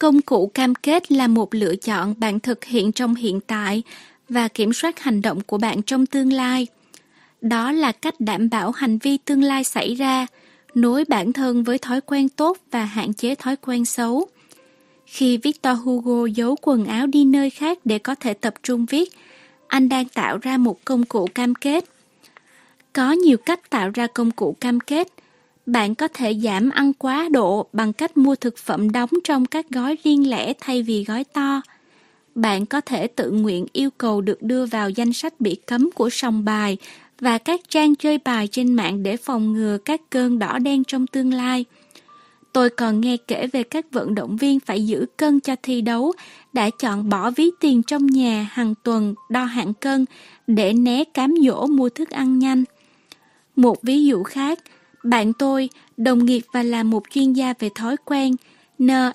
Công 0.00 0.22
cụ 0.22 0.46
cam 0.54 0.74
kết 0.74 1.12
là 1.12 1.26
một 1.26 1.54
lựa 1.54 1.76
chọn 1.76 2.14
bạn 2.18 2.40
thực 2.40 2.64
hiện 2.64 2.92
trong 2.92 3.14
hiện 3.14 3.40
tại 3.40 3.82
và 4.28 4.48
kiểm 4.48 4.72
soát 4.72 5.00
hành 5.00 5.22
động 5.22 5.40
của 5.40 5.58
bạn 5.58 5.82
trong 5.82 6.06
tương 6.06 6.32
lai. 6.32 6.66
Đó 7.40 7.72
là 7.72 7.92
cách 7.92 8.14
đảm 8.18 8.50
bảo 8.50 8.70
hành 8.70 8.98
vi 8.98 9.16
tương 9.16 9.42
lai 9.42 9.64
xảy 9.64 9.94
ra, 9.94 10.26
nối 10.74 11.04
bản 11.08 11.32
thân 11.32 11.62
với 11.62 11.78
thói 11.78 12.00
quen 12.00 12.28
tốt 12.28 12.58
và 12.70 12.84
hạn 12.84 13.14
chế 13.14 13.34
thói 13.34 13.56
quen 13.56 13.84
xấu. 13.84 14.26
Khi 15.06 15.36
Victor 15.36 15.78
Hugo 15.84 16.26
giấu 16.26 16.56
quần 16.62 16.84
áo 16.84 17.06
đi 17.06 17.24
nơi 17.24 17.50
khác 17.50 17.78
để 17.84 17.98
có 17.98 18.14
thể 18.14 18.34
tập 18.34 18.54
trung 18.62 18.86
viết, 18.86 19.12
anh 19.66 19.88
đang 19.88 20.08
tạo 20.08 20.38
ra 20.42 20.56
một 20.56 20.84
công 20.84 21.04
cụ 21.04 21.28
cam 21.34 21.54
kết. 21.54 21.84
Có 22.92 23.12
nhiều 23.12 23.36
cách 23.36 23.70
tạo 23.70 23.90
ra 23.94 24.06
công 24.06 24.30
cụ 24.30 24.56
cam 24.60 24.80
kết. 24.80 25.08
Bạn 25.72 25.94
có 25.94 26.08
thể 26.14 26.34
giảm 26.34 26.70
ăn 26.70 26.92
quá 26.92 27.28
độ 27.32 27.66
bằng 27.72 27.92
cách 27.92 28.16
mua 28.16 28.34
thực 28.34 28.58
phẩm 28.58 28.92
đóng 28.92 29.10
trong 29.24 29.46
các 29.46 29.70
gói 29.70 29.96
riêng 30.04 30.30
lẻ 30.30 30.52
thay 30.60 30.82
vì 30.82 31.04
gói 31.04 31.24
to. 31.24 31.60
Bạn 32.34 32.66
có 32.66 32.80
thể 32.80 33.06
tự 33.06 33.30
nguyện 33.30 33.66
yêu 33.72 33.90
cầu 33.98 34.20
được 34.20 34.42
đưa 34.42 34.66
vào 34.66 34.90
danh 34.90 35.12
sách 35.12 35.40
bị 35.40 35.54
cấm 35.54 35.90
của 35.94 36.10
sòng 36.10 36.44
bài 36.44 36.76
và 37.20 37.38
các 37.38 37.60
trang 37.68 37.96
chơi 37.96 38.18
bài 38.24 38.48
trên 38.48 38.74
mạng 38.74 39.02
để 39.02 39.16
phòng 39.16 39.52
ngừa 39.52 39.78
các 39.84 40.00
cơn 40.10 40.38
đỏ 40.38 40.58
đen 40.58 40.84
trong 40.84 41.06
tương 41.06 41.34
lai. 41.34 41.64
Tôi 42.52 42.70
còn 42.70 43.00
nghe 43.00 43.16
kể 43.16 43.46
về 43.46 43.62
các 43.62 43.86
vận 43.92 44.14
động 44.14 44.36
viên 44.36 44.60
phải 44.60 44.86
giữ 44.86 45.06
cân 45.16 45.40
cho 45.40 45.56
thi 45.62 45.80
đấu, 45.80 46.12
đã 46.52 46.70
chọn 46.70 47.08
bỏ 47.08 47.30
ví 47.30 47.50
tiền 47.60 47.82
trong 47.82 48.06
nhà 48.06 48.48
hàng 48.52 48.74
tuần 48.82 49.14
đo 49.28 49.44
hạng 49.44 49.74
cân 49.74 50.04
để 50.46 50.72
né 50.72 51.04
cám 51.04 51.34
dỗ 51.46 51.66
mua 51.66 51.88
thức 51.88 52.10
ăn 52.10 52.38
nhanh. 52.38 52.64
Một 53.56 53.82
ví 53.82 54.04
dụ 54.04 54.22
khác, 54.22 54.58
bạn 55.02 55.32
tôi, 55.32 55.68
đồng 55.96 56.24
nghiệp 56.24 56.42
và 56.52 56.62
là 56.62 56.82
một 56.82 57.02
chuyên 57.10 57.32
gia 57.32 57.54
về 57.58 57.68
thói 57.74 57.96
quen, 58.04 58.36
Nơ 58.80 59.12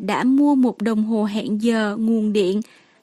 đã 0.00 0.24
mua 0.24 0.54
một 0.54 0.82
đồng 0.82 1.04
hồ 1.04 1.24
hẹn 1.24 1.62
giờ 1.62 1.96
nguồn 2.00 2.32
điện 2.32 2.60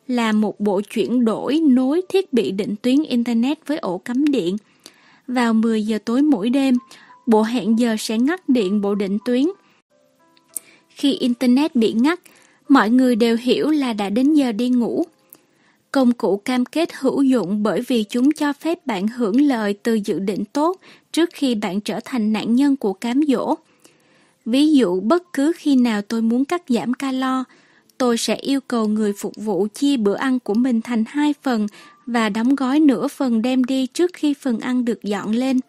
là 0.07 0.31
một 0.31 0.59
bộ 0.59 0.81
chuyển 0.81 1.25
đổi 1.25 1.59
nối 1.59 2.01
thiết 2.09 2.33
bị 2.33 2.51
định 2.51 2.75
tuyến 2.81 3.03
Internet 3.03 3.67
với 3.67 3.77
ổ 3.77 3.97
cắm 3.97 4.25
điện. 4.25 4.57
Vào 5.27 5.53
10 5.53 5.83
giờ 5.83 5.97
tối 6.05 6.21
mỗi 6.21 6.49
đêm, 6.49 6.75
bộ 7.25 7.43
hẹn 7.43 7.79
giờ 7.79 7.95
sẽ 7.99 8.17
ngắt 8.17 8.49
điện 8.49 8.81
bộ 8.81 8.95
định 8.95 9.17
tuyến. 9.25 9.45
Khi 10.89 11.13
Internet 11.13 11.75
bị 11.75 11.93
ngắt, 11.93 12.19
mọi 12.69 12.89
người 12.89 13.15
đều 13.15 13.37
hiểu 13.41 13.69
là 13.69 13.93
đã 13.93 14.09
đến 14.09 14.33
giờ 14.33 14.51
đi 14.51 14.69
ngủ. 14.69 15.03
Công 15.91 16.11
cụ 16.11 16.37
cam 16.37 16.65
kết 16.65 16.89
hữu 16.93 17.23
dụng 17.23 17.63
bởi 17.63 17.81
vì 17.87 18.03
chúng 18.03 18.31
cho 18.31 18.53
phép 18.53 18.85
bạn 18.85 19.07
hưởng 19.07 19.41
lợi 19.41 19.73
từ 19.83 19.93
dự 19.93 20.19
định 20.19 20.45
tốt 20.53 20.77
trước 21.15 21.29
khi 21.33 21.55
bạn 21.55 21.81
trở 21.81 21.99
thành 22.05 22.33
nạn 22.33 22.55
nhân 22.55 22.75
của 22.75 22.93
cám 22.93 23.21
dỗ. 23.27 23.55
Ví 24.45 24.73
dụ 24.73 24.99
bất 24.99 25.33
cứ 25.33 25.51
khi 25.55 25.75
nào 25.75 26.01
tôi 26.01 26.21
muốn 26.21 26.45
cắt 26.45 26.61
giảm 26.69 26.93
calo, 26.93 27.43
tôi 27.97 28.17
sẽ 28.17 28.35
yêu 28.35 28.59
cầu 28.67 28.87
người 28.87 29.13
phục 29.17 29.33
vụ 29.35 29.67
chia 29.73 29.97
bữa 29.97 30.15
ăn 30.15 30.39
của 30.39 30.53
mình 30.53 30.81
thành 30.81 31.03
hai 31.07 31.33
phần 31.41 31.67
và 32.05 32.29
đóng 32.29 32.55
gói 32.55 32.79
nửa 32.79 33.07
phần 33.07 33.41
đem 33.41 33.63
đi 33.63 33.87
trước 33.87 34.11
khi 34.13 34.33
phần 34.33 34.59
ăn 34.59 34.85
được 34.85 35.03
dọn 35.03 35.31
lên. 35.31 35.59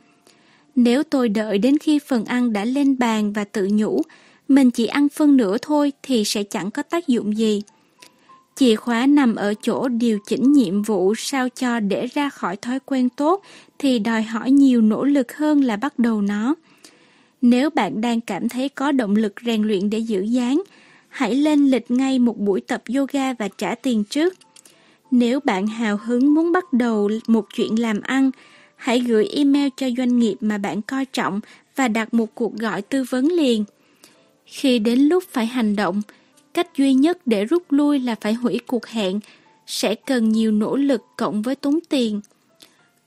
Nếu 0.77 1.03
tôi 1.03 1.29
đợi 1.29 1.59
đến 1.59 1.79
khi 1.79 1.99
phần 1.99 2.25
ăn 2.25 2.53
đã 2.53 2.65
lên 2.65 2.99
bàn 2.99 3.33
và 3.33 3.45
tự 3.45 3.69
nhủ, 3.73 4.03
mình 4.49 4.71
chỉ 4.71 4.87
ăn 4.87 5.09
phân 5.09 5.37
nửa 5.37 5.57
thôi 5.63 5.93
thì 6.03 6.25
sẽ 6.25 6.43
chẳng 6.43 6.71
có 6.71 6.83
tác 6.83 7.07
dụng 7.07 7.37
gì. 7.37 7.63
Chìa 8.57 8.77
khóa 8.77 9.07
nằm 9.07 9.35
ở 9.35 9.55
chỗ 9.63 9.89
điều 9.89 10.19
chỉnh 10.27 10.53
nhiệm 10.53 10.83
vụ 10.83 11.15
sao 11.15 11.49
cho 11.49 11.81
để 11.81 12.07
ra 12.07 12.29
khỏi 12.29 12.57
thói 12.57 12.79
quen 12.87 13.09
tốt 13.09 13.43
thì 13.79 13.99
đòi 13.99 14.23
hỏi 14.23 14.51
nhiều 14.51 14.83
nỗ 14.83 15.05
lực 15.05 15.37
hơn 15.37 15.65
là 15.65 15.77
bắt 15.77 15.99
đầu 15.99 16.21
nó. 16.21 16.55
Nếu 17.43 17.71
bạn 17.71 18.01
đang 18.01 18.21
cảm 18.21 18.49
thấy 18.49 18.69
có 18.69 18.93
động 18.93 19.17
lực 19.17 19.33
rèn 19.47 19.63
luyện 19.63 19.91
để 19.91 19.99
giữ 19.99 20.23
dáng, 20.23 20.63
hãy 21.09 21.35
lên 21.35 21.67
lịch 21.67 21.91
ngay 21.91 22.19
một 22.19 22.39
buổi 22.39 22.61
tập 22.61 22.83
yoga 22.97 23.33
và 23.33 23.49
trả 23.49 23.75
tiền 23.75 24.05
trước. 24.05 24.35
Nếu 25.11 25.41
bạn 25.45 25.67
hào 25.67 25.97
hứng 25.97 26.35
muốn 26.35 26.53
bắt 26.53 26.73
đầu 26.73 27.11
một 27.27 27.47
chuyện 27.57 27.81
làm 27.81 28.01
ăn, 28.01 28.31
hãy 28.77 29.01
gửi 29.01 29.27
email 29.27 29.69
cho 29.77 29.87
doanh 29.97 30.19
nghiệp 30.19 30.37
mà 30.41 30.59
bạn 30.59 30.83
coi 30.83 31.05
trọng 31.05 31.41
và 31.77 31.89
đặt 31.89 32.15
một 32.15 32.35
cuộc 32.35 32.57
gọi 32.57 32.83
tư 32.83 33.05
vấn 33.11 33.27
liền. 33.33 33.65
Khi 34.47 34.79
đến 34.79 34.99
lúc 34.99 35.25
phải 35.31 35.47
hành 35.47 35.77
động, 35.77 36.03
cách 36.57 36.77
duy 36.77 36.95
nhất 36.95 37.19
để 37.27 37.45
rút 37.45 37.63
lui 37.71 37.99
là 37.99 38.15
phải 38.21 38.35
hủy 38.35 38.61
cuộc 38.67 38.87
hẹn, 38.87 39.21
sẽ 39.67 39.95
cần 39.95 40.29
nhiều 40.29 40.53
nỗ 40.53 40.77
lực 40.77 41.03
cộng 41.17 41.43
với 41.43 41.55
tốn 41.55 41.79
tiền. 41.89 42.21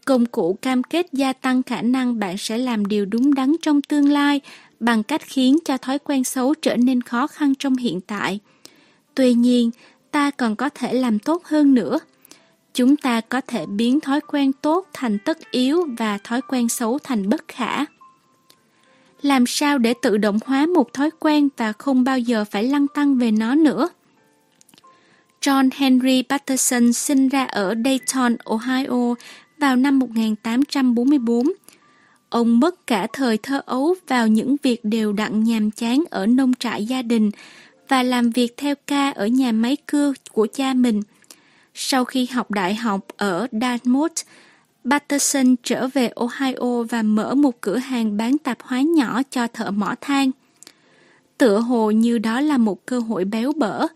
Công 0.05 0.25
cụ 0.25 0.57
cam 0.61 0.83
kết 0.83 1.07
gia 1.13 1.33
tăng 1.33 1.63
khả 1.63 1.81
năng 1.81 2.19
bạn 2.19 2.37
sẽ 2.37 2.57
làm 2.57 2.85
điều 2.85 3.05
đúng 3.05 3.33
đắn 3.33 3.55
trong 3.61 3.81
tương 3.81 4.09
lai 4.09 4.41
bằng 4.79 5.03
cách 5.03 5.21
khiến 5.25 5.57
cho 5.65 5.77
thói 5.77 5.99
quen 5.99 6.23
xấu 6.23 6.53
trở 6.53 6.75
nên 6.75 7.01
khó 7.01 7.27
khăn 7.27 7.53
trong 7.55 7.75
hiện 7.75 8.01
tại. 8.01 8.39
Tuy 9.15 9.33
nhiên, 9.33 9.71
ta 10.11 10.31
còn 10.31 10.55
có 10.55 10.69
thể 10.69 10.93
làm 10.93 11.19
tốt 11.19 11.45
hơn 11.45 11.73
nữa. 11.73 11.99
Chúng 12.73 12.97
ta 12.97 13.21
có 13.21 13.41
thể 13.41 13.65
biến 13.65 13.99
thói 13.99 14.19
quen 14.21 14.51
tốt 14.53 14.87
thành 14.93 15.17
tất 15.25 15.51
yếu 15.51 15.87
và 15.97 16.17
thói 16.17 16.41
quen 16.41 16.69
xấu 16.69 16.99
thành 16.99 17.29
bất 17.29 17.47
khả 17.47 17.85
làm 19.21 19.45
sao 19.45 19.77
để 19.77 19.93
tự 20.01 20.17
động 20.17 20.39
hóa 20.45 20.65
một 20.65 20.93
thói 20.93 21.09
quen 21.19 21.49
và 21.57 21.73
không 21.73 22.03
bao 22.03 22.19
giờ 22.19 22.45
phải 22.45 22.63
lăng 22.63 22.87
tăng 22.87 23.17
về 23.17 23.31
nó 23.31 23.55
nữa. 23.55 23.89
John 25.41 25.69
Henry 25.73 26.23
Patterson 26.29 26.93
sinh 26.93 27.29
ra 27.29 27.45
ở 27.45 27.75
Dayton, 27.85 28.35
Ohio 28.43 29.15
vào 29.57 29.75
năm 29.75 29.99
1844. 29.99 31.47
Ông 32.29 32.59
mất 32.59 32.87
cả 32.87 33.07
thời 33.13 33.37
thơ 33.37 33.61
ấu 33.65 33.95
vào 34.07 34.27
những 34.27 34.55
việc 34.63 34.79
đều 34.83 35.13
đặn 35.13 35.43
nhàm 35.43 35.71
chán 35.71 36.03
ở 36.09 36.25
nông 36.25 36.53
trại 36.53 36.85
gia 36.85 37.01
đình 37.01 37.31
và 37.87 38.03
làm 38.03 38.29
việc 38.29 38.57
theo 38.57 38.75
ca 38.87 39.09
ở 39.09 39.27
nhà 39.27 39.51
máy 39.51 39.77
cưa 39.85 40.13
của 40.31 40.47
cha 40.53 40.73
mình. 40.73 41.01
Sau 41.73 42.05
khi 42.05 42.25
học 42.25 42.51
đại 42.51 42.75
học 42.75 43.05
ở 43.17 43.47
Dartmouth, 43.51 44.13
Patterson 44.89 45.55
trở 45.63 45.87
về 45.87 46.11
Ohio 46.15 46.83
và 46.89 47.01
mở 47.01 47.35
một 47.35 47.61
cửa 47.61 47.77
hàng 47.77 48.17
bán 48.17 48.37
tạp 48.37 48.57
hóa 48.61 48.81
nhỏ 48.81 49.21
cho 49.29 49.47
thợ 49.47 49.71
mỏ 49.71 49.95
than. 50.01 50.31
Tựa 51.37 51.59
hồ 51.59 51.91
như 51.91 52.17
đó 52.17 52.41
là 52.41 52.57
một 52.57 52.85
cơ 52.85 52.99
hội 52.99 53.25
béo 53.25 53.51
bở. 53.53 53.87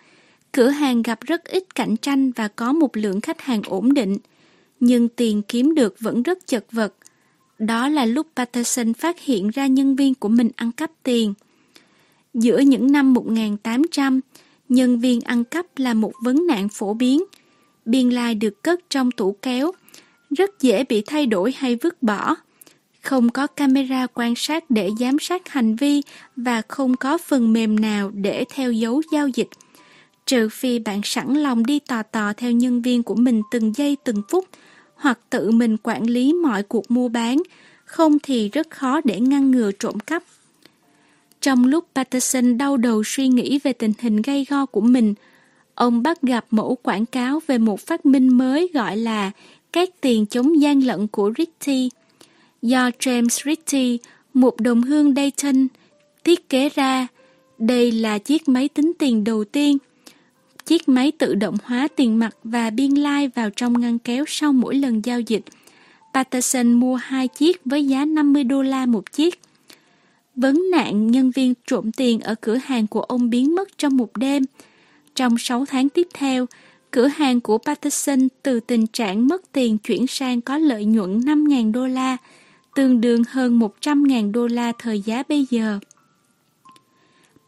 Cửa 0.52 0.70
hàng 0.70 1.02
gặp 1.02 1.20
rất 1.22 1.44
ít 1.44 1.76
cạnh 1.76 1.98
tranh 1.98 2.32
và 2.32 2.48
có 2.48 2.74
một 2.74 2.98
lượng 2.98 3.22
khách 3.22 3.42
hàng 3.42 3.62
ổn 3.66 3.94
định, 3.94 4.18
nhưng 4.80 5.10
tiền 5.10 5.42
kiếm 5.42 5.76
được 5.76 5.96
vẫn 6.00 6.24
rất 6.24 6.48
chật 6.48 6.66
vật. 6.72 6.94
Đó 7.60 7.88
là 7.88 8.06
lúc 8.06 8.28
Patterson 8.36 8.94
phát 8.94 9.20
hiện 9.20 9.50
ra 9.50 9.68
nhân 9.68 9.96
viên 9.96 10.16
của 10.16 10.30
mình 10.30 10.50
ăn 10.56 10.72
cắp 10.72 10.92
tiền. 11.04 11.34
Giữa 12.34 12.60
những 12.60 12.92
năm 12.92 13.14
1800, 13.14 14.20
nhân 14.70 15.00
viên 15.00 15.22
ăn 15.22 15.44
cắp 15.44 15.66
là 15.78 15.94
một 15.94 16.12
vấn 16.22 16.48
nạn 16.48 16.70
phổ 16.70 16.94
biến. 16.94 17.24
Biên 17.86 18.10
lai 18.10 18.36
được 18.36 18.64
cất 18.64 18.80
trong 18.90 19.12
tủ 19.12 19.36
kéo, 19.42 19.72
rất 20.34 20.62
dễ 20.62 20.84
bị 20.84 21.02
thay 21.06 21.26
đổi 21.26 21.54
hay 21.58 21.76
vứt 21.76 22.04
bỏ. 22.04 22.36
Không 23.02 23.30
có 23.30 23.48
camera 23.48 24.08
quan 24.14 24.36
sát 24.36 24.64
để 24.70 24.90
giám 25.00 25.20
sát 25.20 25.50
hành 25.50 25.76
vi 25.76 26.02
và 26.36 26.62
không 26.68 26.96
có 26.96 27.18
phần 27.18 27.54
mềm 27.54 27.80
nào 27.80 28.12
để 28.14 28.46
theo 28.56 28.72
dấu 28.72 29.02
giao 29.12 29.28
dịch. 29.28 29.50
Trừ 30.26 30.50
phi 30.50 30.80
bạn 30.80 31.02
sẵn 31.04 31.34
lòng 31.34 31.66
đi 31.66 31.80
tò 31.80 32.04
tò 32.04 32.34
theo 32.34 32.52
nhân 32.52 32.82
viên 32.82 33.04
của 33.04 33.16
mình 33.16 33.42
từng 33.52 33.74
giây 33.76 33.98
từng 34.04 34.22
phút, 34.30 34.48
hoặc 34.96 35.20
tự 35.30 35.52
mình 35.52 35.78
quản 35.84 36.04
lý 36.04 36.34
mọi 36.34 36.64
cuộc 36.64 36.92
mua 36.92 37.08
bán, 37.08 37.42
không 37.86 38.18
thì 38.24 38.50
rất 38.50 38.70
khó 38.70 39.02
để 39.04 39.20
ngăn 39.20 39.52
ngừa 39.52 39.72
trộm 39.72 40.00
cắp. 40.00 40.24
Trong 41.42 41.66
lúc 41.66 41.86
Patterson 41.96 42.58
đau 42.58 42.78
đầu 42.78 43.04
suy 43.06 43.28
nghĩ 43.28 43.60
về 43.64 43.74
tình 43.74 43.94
hình 44.00 44.22
gây 44.22 44.46
go 44.50 44.66
của 44.66 44.82
mình, 44.82 45.14
ông 45.76 46.04
bắt 46.04 46.22
gặp 46.22 46.46
mẫu 46.52 46.78
quảng 46.84 47.06
cáo 47.06 47.40
về 47.48 47.58
một 47.58 47.80
phát 47.80 48.06
minh 48.06 48.38
mới 48.38 48.70
gọi 48.74 48.98
là 48.98 49.32
các 49.74 49.90
tiền 50.02 50.26
chống 50.26 50.62
gian 50.62 50.80
lận 50.80 51.08
của 51.08 51.32
Ritchie 51.38 51.90
do 52.62 52.90
James 53.00 53.46
Ritchie, 53.46 53.98
một 54.34 54.62
đồng 54.62 54.84
hương 54.84 55.16
Dayton, 55.16 55.68
thiết 56.24 56.50
kế 56.50 56.70
ra. 56.70 57.08
Đây 57.58 57.92
là 57.92 58.18
chiếc 58.18 58.50
máy 58.50 58.70
tính 58.70 58.92
tiền 59.00 59.24
đầu 59.24 59.44
tiên. 59.44 59.78
Chiếc 60.66 60.90
máy 60.90 61.12
tự 61.12 61.36
động 61.36 61.58
hóa 61.64 61.88
tiền 61.96 62.20
mặt 62.20 62.36
và 62.44 62.70
biên 62.70 62.92
lai 62.92 63.24
like 63.24 63.32
vào 63.36 63.50
trong 63.50 63.82
ngăn 63.82 64.00
kéo 64.00 64.26
sau 64.28 64.54
mỗi 64.54 64.76
lần 64.76 65.06
giao 65.06 65.20
dịch. 65.20 65.44
Patterson 66.14 66.74
mua 66.74 66.96
hai 66.96 67.28
chiếc 67.28 67.62
với 67.66 67.88
giá 67.88 68.06
50 68.06 68.44
đô 68.44 68.62
la 68.62 68.86
một 68.86 69.12
chiếc. 69.12 69.40
Vấn 70.36 70.72
nạn 70.72 71.08
nhân 71.08 71.32
viên 71.32 71.54
trộm 71.68 71.92
tiền 71.92 72.20
ở 72.20 72.36
cửa 72.42 72.58
hàng 72.64 72.88
của 72.88 73.02
ông 73.02 73.30
biến 73.30 73.56
mất 73.56 73.78
trong 73.78 73.98
một 73.98 74.18
đêm. 74.18 74.44
Trong 75.16 75.38
6 75.38 75.66
tháng 75.66 75.90
tiếp 75.90 76.08
theo, 76.14 76.46
cửa 76.94 77.08
hàng 77.08 77.42
của 77.42 77.58
Patterson 77.58 78.28
từ 78.44 78.60
tình 78.60 78.88
trạng 78.88 79.28
mất 79.28 79.42
tiền 79.52 79.78
chuyển 79.78 80.08
sang 80.08 80.42
có 80.42 80.58
lợi 80.58 80.86
nhuận 80.86 81.20
5.000 81.20 81.72
đô 81.72 81.88
la, 81.88 82.18
tương 82.76 83.02
đương 83.02 83.24
hơn 83.30 83.60
100.000 83.60 84.32
đô 84.32 84.48
la 84.48 84.72
thời 84.80 85.02
giá 85.02 85.24
bây 85.30 85.48
giờ. 85.50 85.80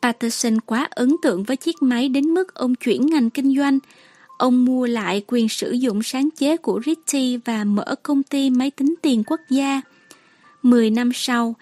Patterson 0.02 0.60
quá 0.60 0.88
ấn 0.92 1.16
tượng 1.22 1.44
với 1.44 1.58
chiếc 1.58 1.82
máy 1.82 2.10
đến 2.10 2.26
mức 2.26 2.54
ông 2.54 2.76
chuyển 2.76 3.06
ngành 3.06 3.30
kinh 3.30 3.56
doanh. 3.58 3.80
Ông 4.38 4.66
mua 4.66 4.86
lại 4.86 5.24
quyền 5.28 5.50
sử 5.50 5.72
dụng 5.72 6.04
sáng 6.04 6.30
chế 6.38 6.58
của 6.58 6.82
Ritchie 6.86 7.38
và 7.46 7.64
mở 7.64 7.96
công 8.04 8.24
ty 8.24 8.50
máy 8.50 8.72
tính 8.72 8.96
tiền 9.02 9.24
quốc 9.28 9.40
gia. 9.50 9.82
Mười 10.64 10.90
năm 10.90 11.12
sau, 11.14 11.56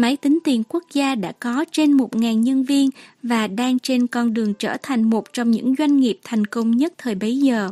máy 0.00 0.16
tính 0.16 0.38
tiền 0.44 0.62
quốc 0.68 0.84
gia 0.92 1.14
đã 1.14 1.32
có 1.32 1.64
trên 1.72 1.96
1.000 1.96 2.38
nhân 2.38 2.64
viên 2.64 2.90
và 3.22 3.46
đang 3.46 3.78
trên 3.78 4.06
con 4.06 4.34
đường 4.34 4.54
trở 4.54 4.76
thành 4.82 5.02
một 5.02 5.32
trong 5.32 5.50
những 5.50 5.74
doanh 5.78 5.96
nghiệp 5.96 6.18
thành 6.24 6.44
công 6.44 6.70
nhất 6.70 6.92
thời 6.98 7.14
bấy 7.14 7.38
giờ. 7.38 7.70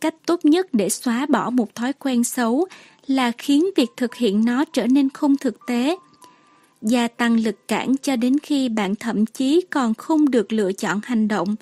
Cách 0.00 0.14
tốt 0.26 0.44
nhất 0.44 0.66
để 0.72 0.88
xóa 0.88 1.26
bỏ 1.26 1.50
một 1.50 1.74
thói 1.74 1.92
quen 1.92 2.24
xấu 2.24 2.66
là 3.06 3.32
khiến 3.38 3.66
việc 3.76 3.90
thực 3.96 4.14
hiện 4.14 4.44
nó 4.44 4.64
trở 4.64 4.86
nên 4.86 5.08
không 5.10 5.36
thực 5.36 5.56
tế. 5.66 5.96
Gia 6.82 7.08
tăng 7.08 7.40
lực 7.40 7.68
cản 7.68 7.96
cho 8.02 8.16
đến 8.16 8.38
khi 8.38 8.68
bạn 8.68 8.94
thậm 8.94 9.26
chí 9.26 9.60
còn 9.70 9.94
không 9.94 10.30
được 10.30 10.52
lựa 10.52 10.72
chọn 10.72 11.00
hành 11.04 11.28
động. 11.28 11.56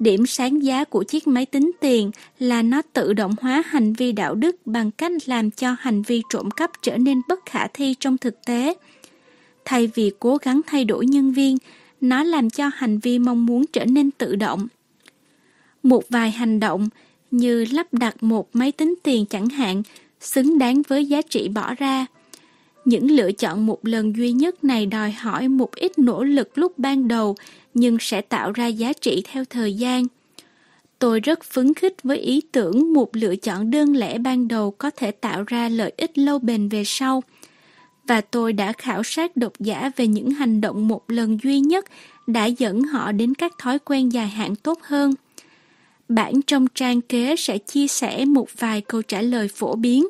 Điểm 0.00 0.26
sáng 0.26 0.62
giá 0.62 0.84
của 0.84 1.02
chiếc 1.02 1.26
máy 1.26 1.46
tính 1.46 1.70
tiền 1.80 2.10
là 2.38 2.62
nó 2.62 2.82
tự 2.92 3.12
động 3.12 3.34
hóa 3.40 3.62
hành 3.66 3.92
vi 3.92 4.12
đạo 4.12 4.34
đức 4.34 4.56
bằng 4.66 4.90
cách 4.90 5.12
làm 5.26 5.50
cho 5.50 5.76
hành 5.78 6.02
vi 6.02 6.22
trộm 6.28 6.50
cắp 6.50 6.70
trở 6.82 6.96
nên 6.96 7.20
bất 7.28 7.46
khả 7.46 7.66
thi 7.66 7.94
trong 8.00 8.18
thực 8.18 8.44
tế. 8.46 8.74
Thay 9.64 9.90
vì 9.94 10.12
cố 10.18 10.36
gắng 10.36 10.60
thay 10.66 10.84
đổi 10.84 11.06
nhân 11.06 11.32
viên, 11.32 11.58
nó 12.00 12.24
làm 12.24 12.50
cho 12.50 12.70
hành 12.74 12.98
vi 12.98 13.18
mong 13.18 13.46
muốn 13.46 13.64
trở 13.72 13.84
nên 13.84 14.10
tự 14.10 14.36
động. 14.36 14.66
Một 15.82 16.04
vài 16.08 16.30
hành 16.30 16.60
động 16.60 16.88
như 17.30 17.64
lắp 17.64 17.94
đặt 17.94 18.22
một 18.22 18.48
máy 18.52 18.72
tính 18.72 18.94
tiền 19.02 19.26
chẳng 19.26 19.48
hạn 19.48 19.82
xứng 20.20 20.58
đáng 20.58 20.82
với 20.88 21.06
giá 21.06 21.22
trị 21.22 21.48
bỏ 21.48 21.74
ra. 21.74 22.06
Những 22.90 23.10
lựa 23.10 23.32
chọn 23.32 23.66
một 23.66 23.86
lần 23.86 24.16
duy 24.16 24.32
nhất 24.32 24.64
này 24.64 24.86
đòi 24.86 25.10
hỏi 25.10 25.48
một 25.48 25.74
ít 25.74 25.98
nỗ 25.98 26.24
lực 26.24 26.58
lúc 26.58 26.78
ban 26.78 27.08
đầu, 27.08 27.36
nhưng 27.74 27.96
sẽ 28.00 28.20
tạo 28.20 28.52
ra 28.52 28.66
giá 28.66 28.92
trị 28.92 29.22
theo 29.32 29.44
thời 29.44 29.74
gian. 29.74 30.06
Tôi 30.98 31.20
rất 31.20 31.44
phấn 31.44 31.74
khích 31.74 32.02
với 32.02 32.18
ý 32.18 32.42
tưởng 32.52 32.92
một 32.92 33.16
lựa 33.16 33.36
chọn 33.36 33.70
đơn 33.70 33.96
lẻ 33.96 34.18
ban 34.18 34.48
đầu 34.48 34.70
có 34.70 34.90
thể 34.90 35.10
tạo 35.10 35.44
ra 35.46 35.68
lợi 35.68 35.92
ích 35.96 36.18
lâu 36.18 36.38
bền 36.38 36.68
về 36.68 36.82
sau. 36.86 37.22
Và 38.06 38.20
tôi 38.20 38.52
đã 38.52 38.72
khảo 38.72 39.02
sát 39.02 39.36
độc 39.36 39.52
giả 39.60 39.90
về 39.96 40.06
những 40.06 40.30
hành 40.30 40.60
động 40.60 40.88
một 40.88 41.10
lần 41.10 41.38
duy 41.42 41.60
nhất 41.60 41.84
đã 42.26 42.46
dẫn 42.46 42.82
họ 42.82 43.12
đến 43.12 43.34
các 43.34 43.58
thói 43.58 43.78
quen 43.78 44.08
dài 44.08 44.28
hạn 44.28 44.56
tốt 44.56 44.78
hơn. 44.82 45.14
Bản 46.08 46.42
trong 46.46 46.66
trang 46.74 47.00
kế 47.00 47.36
sẽ 47.36 47.58
chia 47.58 47.86
sẻ 47.86 48.24
một 48.24 48.48
vài 48.58 48.80
câu 48.80 49.02
trả 49.02 49.22
lời 49.22 49.48
phổ 49.48 49.74
biến. 49.74 50.06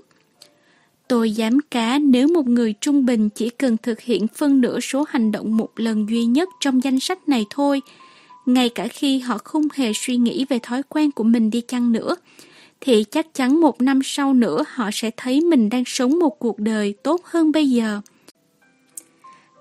Tôi 1.10 1.30
dám 1.30 1.58
cá 1.70 1.98
nếu 1.98 2.28
một 2.28 2.46
người 2.46 2.74
trung 2.80 3.06
bình 3.06 3.28
chỉ 3.28 3.50
cần 3.50 3.76
thực 3.82 4.00
hiện 4.00 4.26
phân 4.28 4.60
nửa 4.60 4.80
số 4.80 5.04
hành 5.08 5.32
động 5.32 5.56
một 5.56 5.68
lần 5.76 6.08
duy 6.10 6.24
nhất 6.24 6.48
trong 6.60 6.84
danh 6.84 7.00
sách 7.00 7.28
này 7.28 7.46
thôi, 7.50 7.82
ngay 8.46 8.68
cả 8.68 8.88
khi 8.88 9.18
họ 9.18 9.38
không 9.44 9.68
hề 9.74 9.92
suy 9.92 10.16
nghĩ 10.16 10.46
về 10.48 10.58
thói 10.62 10.82
quen 10.88 11.10
của 11.10 11.24
mình 11.24 11.50
đi 11.50 11.60
chăng 11.60 11.92
nữa, 11.92 12.16
thì 12.80 13.04
chắc 13.04 13.34
chắn 13.34 13.60
một 13.60 13.82
năm 13.82 14.00
sau 14.04 14.34
nữa 14.34 14.64
họ 14.68 14.90
sẽ 14.92 15.10
thấy 15.16 15.40
mình 15.40 15.68
đang 15.68 15.84
sống 15.86 16.18
một 16.18 16.38
cuộc 16.38 16.58
đời 16.58 16.94
tốt 17.02 17.20
hơn 17.24 17.52
bây 17.52 17.70
giờ. 17.70 18.00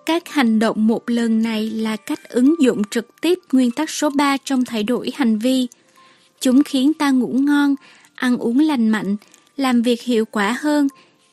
Các 0.05 0.29
hành 0.29 0.59
động 0.59 0.87
một 0.87 1.09
lần 1.09 1.41
này 1.41 1.69
là 1.69 1.95
cách 1.95 2.29
ứng 2.29 2.55
dụng 2.61 2.81
trực 2.91 3.21
tiếp 3.21 3.39
nguyên 3.51 3.71
tắc 3.71 3.89
số 3.89 4.09
3 4.09 4.37
trong 4.43 4.65
thay 4.65 4.83
đổi 4.83 5.11
hành 5.15 5.39
vi. 5.39 5.67
Chúng 6.41 6.63
khiến 6.63 6.93
ta 6.93 7.11
ngủ 7.11 7.27
ngon, 7.27 7.75
ăn 8.15 8.37
uống 8.37 8.59
lành 8.59 8.89
mạnh, 8.89 9.15
làm 9.57 9.81
việc 9.81 10.01
hiệu 10.01 10.25
quả 10.25 10.57
hơn, 10.59 10.87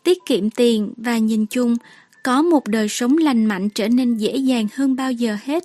tiết 0.07 0.19
kiệm 0.27 0.51
tiền 0.51 0.93
và 0.97 1.19
nhìn 1.19 1.47
chung 1.47 1.77
có 2.23 2.43
một 2.43 2.69
đời 2.69 2.89
sống 2.89 3.19
lành 3.19 3.47
mạnh 3.47 3.69
trở 3.69 3.89
nên 3.89 4.17
dễ 4.17 4.37
dàng 4.37 4.67
hơn 4.75 4.97
bao 4.97 5.13
giờ 5.13 5.37
hết. 5.45 5.65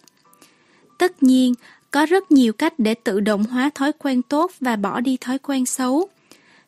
Tất 0.98 1.24
nhiên, 1.24 1.54
có 1.92 2.06
rất 2.06 2.32
nhiều 2.32 2.54
cách 2.54 2.74
để 2.78 2.94
tự 2.94 3.20
động 3.20 3.44
hóa 3.44 3.70
thói 3.76 3.92
quen 4.00 4.22
tốt 4.22 4.52
và 4.60 4.76
bỏ 4.76 5.00
đi 5.00 5.18
thói 5.22 5.38
quen 5.38 5.66
xấu. 5.66 6.08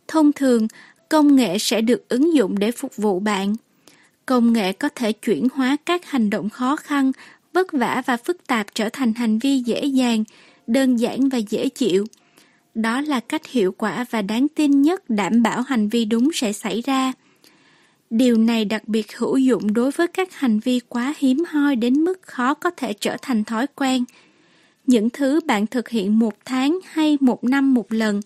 Thông 0.07 0.33
thường, 0.33 0.67
công 1.09 1.35
nghệ 1.35 1.57
sẽ 1.59 1.81
được 1.81 2.09
ứng 2.09 2.33
dụng 2.33 2.59
để 2.59 2.71
phục 2.71 2.95
vụ 2.95 3.19
bạn. 3.19 3.55
Công 4.25 4.53
nghệ 4.53 4.73
có 4.73 4.89
thể 4.95 5.11
chuyển 5.11 5.47
hóa 5.53 5.77
các 5.85 6.05
hành 6.05 6.29
động 6.29 6.49
khó 6.49 6.75
khăn, 6.75 7.11
vất 7.53 7.71
vả 7.71 8.01
và 8.05 8.17
phức 8.17 8.47
tạp 8.47 8.67
trở 8.75 8.89
thành 8.93 9.13
hành 9.13 9.39
vi 9.39 9.59
dễ 9.59 9.85
dàng, 9.85 10.23
đơn 10.67 10.95
giản 10.95 11.29
và 11.29 11.37
dễ 11.37 11.69
chịu. 11.69 12.05
Đó 12.75 13.01
là 13.01 13.19
cách 13.19 13.45
hiệu 13.45 13.71
quả 13.71 14.05
và 14.09 14.21
đáng 14.21 14.47
tin 14.55 14.81
nhất 14.81 15.09
đảm 15.09 15.43
bảo 15.43 15.61
hành 15.61 15.89
vi 15.89 16.05
đúng 16.05 16.29
sẽ 16.33 16.53
xảy 16.53 16.81
ra. 16.81 17.13
Điều 18.15 18.37
này 18.37 18.65
đặc 18.65 18.87
biệt 18.87 19.17
hữu 19.17 19.37
dụng 19.37 19.73
đối 19.73 19.91
với 19.91 20.07
các 20.07 20.33
hành 20.33 20.59
vi 20.59 20.79
quá 20.89 21.13
hiếm 21.17 21.43
hoi 21.47 21.75
đến 21.75 21.93
mức 21.93 22.21
khó 22.21 22.53
có 22.53 22.69
thể 22.69 22.93
trở 22.93 23.17
thành 23.21 23.43
thói 23.43 23.67
quen. 23.75 24.05
Những 24.85 25.09
thứ 25.09 25.39
bạn 25.45 25.67
thực 25.67 25.89
hiện 25.89 26.19
một 26.19 26.33
tháng 26.45 26.79
hay 26.85 27.17
một 27.21 27.43
năm 27.43 27.73
một 27.73 27.93
lần, 27.93 28.21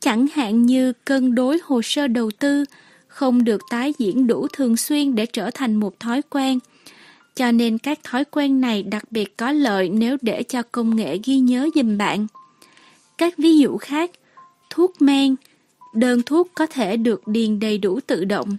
chẳng 0.00 0.26
hạn 0.34 0.62
như 0.62 0.92
cân 0.92 1.34
đối 1.34 1.58
hồ 1.64 1.82
sơ 1.82 2.06
đầu 2.06 2.30
tư, 2.38 2.64
không 3.08 3.44
được 3.44 3.60
tái 3.70 3.94
diễn 3.98 4.26
đủ 4.26 4.46
thường 4.52 4.76
xuyên 4.76 5.14
để 5.14 5.26
trở 5.26 5.50
thành 5.54 5.74
một 5.74 6.00
thói 6.00 6.22
quen. 6.22 6.58
Cho 7.36 7.52
nên 7.52 7.78
các 7.78 7.98
thói 8.04 8.24
quen 8.24 8.60
này 8.60 8.82
đặc 8.82 9.04
biệt 9.12 9.36
có 9.36 9.52
lợi 9.52 9.88
nếu 9.88 10.16
để 10.22 10.42
cho 10.42 10.62
công 10.72 10.96
nghệ 10.96 11.18
ghi 11.24 11.38
nhớ 11.38 11.68
giùm 11.74 11.98
bạn. 11.98 12.26
Các 13.18 13.36
ví 13.36 13.58
dụ 13.58 13.76
khác, 13.76 14.10
thuốc 14.70 15.02
men, 15.02 15.36
đơn 15.94 16.22
thuốc 16.22 16.50
có 16.54 16.66
thể 16.66 16.96
được 16.96 17.28
điền 17.28 17.60
đầy 17.60 17.78
đủ 17.78 18.00
tự 18.06 18.24
động 18.24 18.56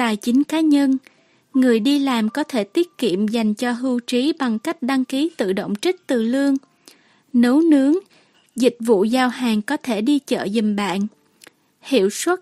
tài 0.00 0.16
chính 0.16 0.44
cá 0.44 0.60
nhân, 0.60 0.96
người 1.54 1.80
đi 1.80 1.98
làm 1.98 2.28
có 2.28 2.44
thể 2.44 2.64
tiết 2.64 2.98
kiệm 2.98 3.28
dành 3.28 3.54
cho 3.54 3.72
hưu 3.72 4.00
trí 4.00 4.32
bằng 4.38 4.58
cách 4.58 4.82
đăng 4.82 5.04
ký 5.04 5.30
tự 5.36 5.52
động 5.52 5.74
trích 5.82 6.06
từ 6.06 6.22
lương. 6.22 6.56
Nấu 7.32 7.60
nướng, 7.60 7.94
dịch 8.56 8.76
vụ 8.80 9.04
giao 9.04 9.28
hàng 9.28 9.62
có 9.62 9.76
thể 9.76 10.00
đi 10.00 10.18
chợ 10.18 10.48
giùm 10.52 10.76
bạn. 10.76 11.06
Hiệu 11.80 12.10
suất, 12.10 12.40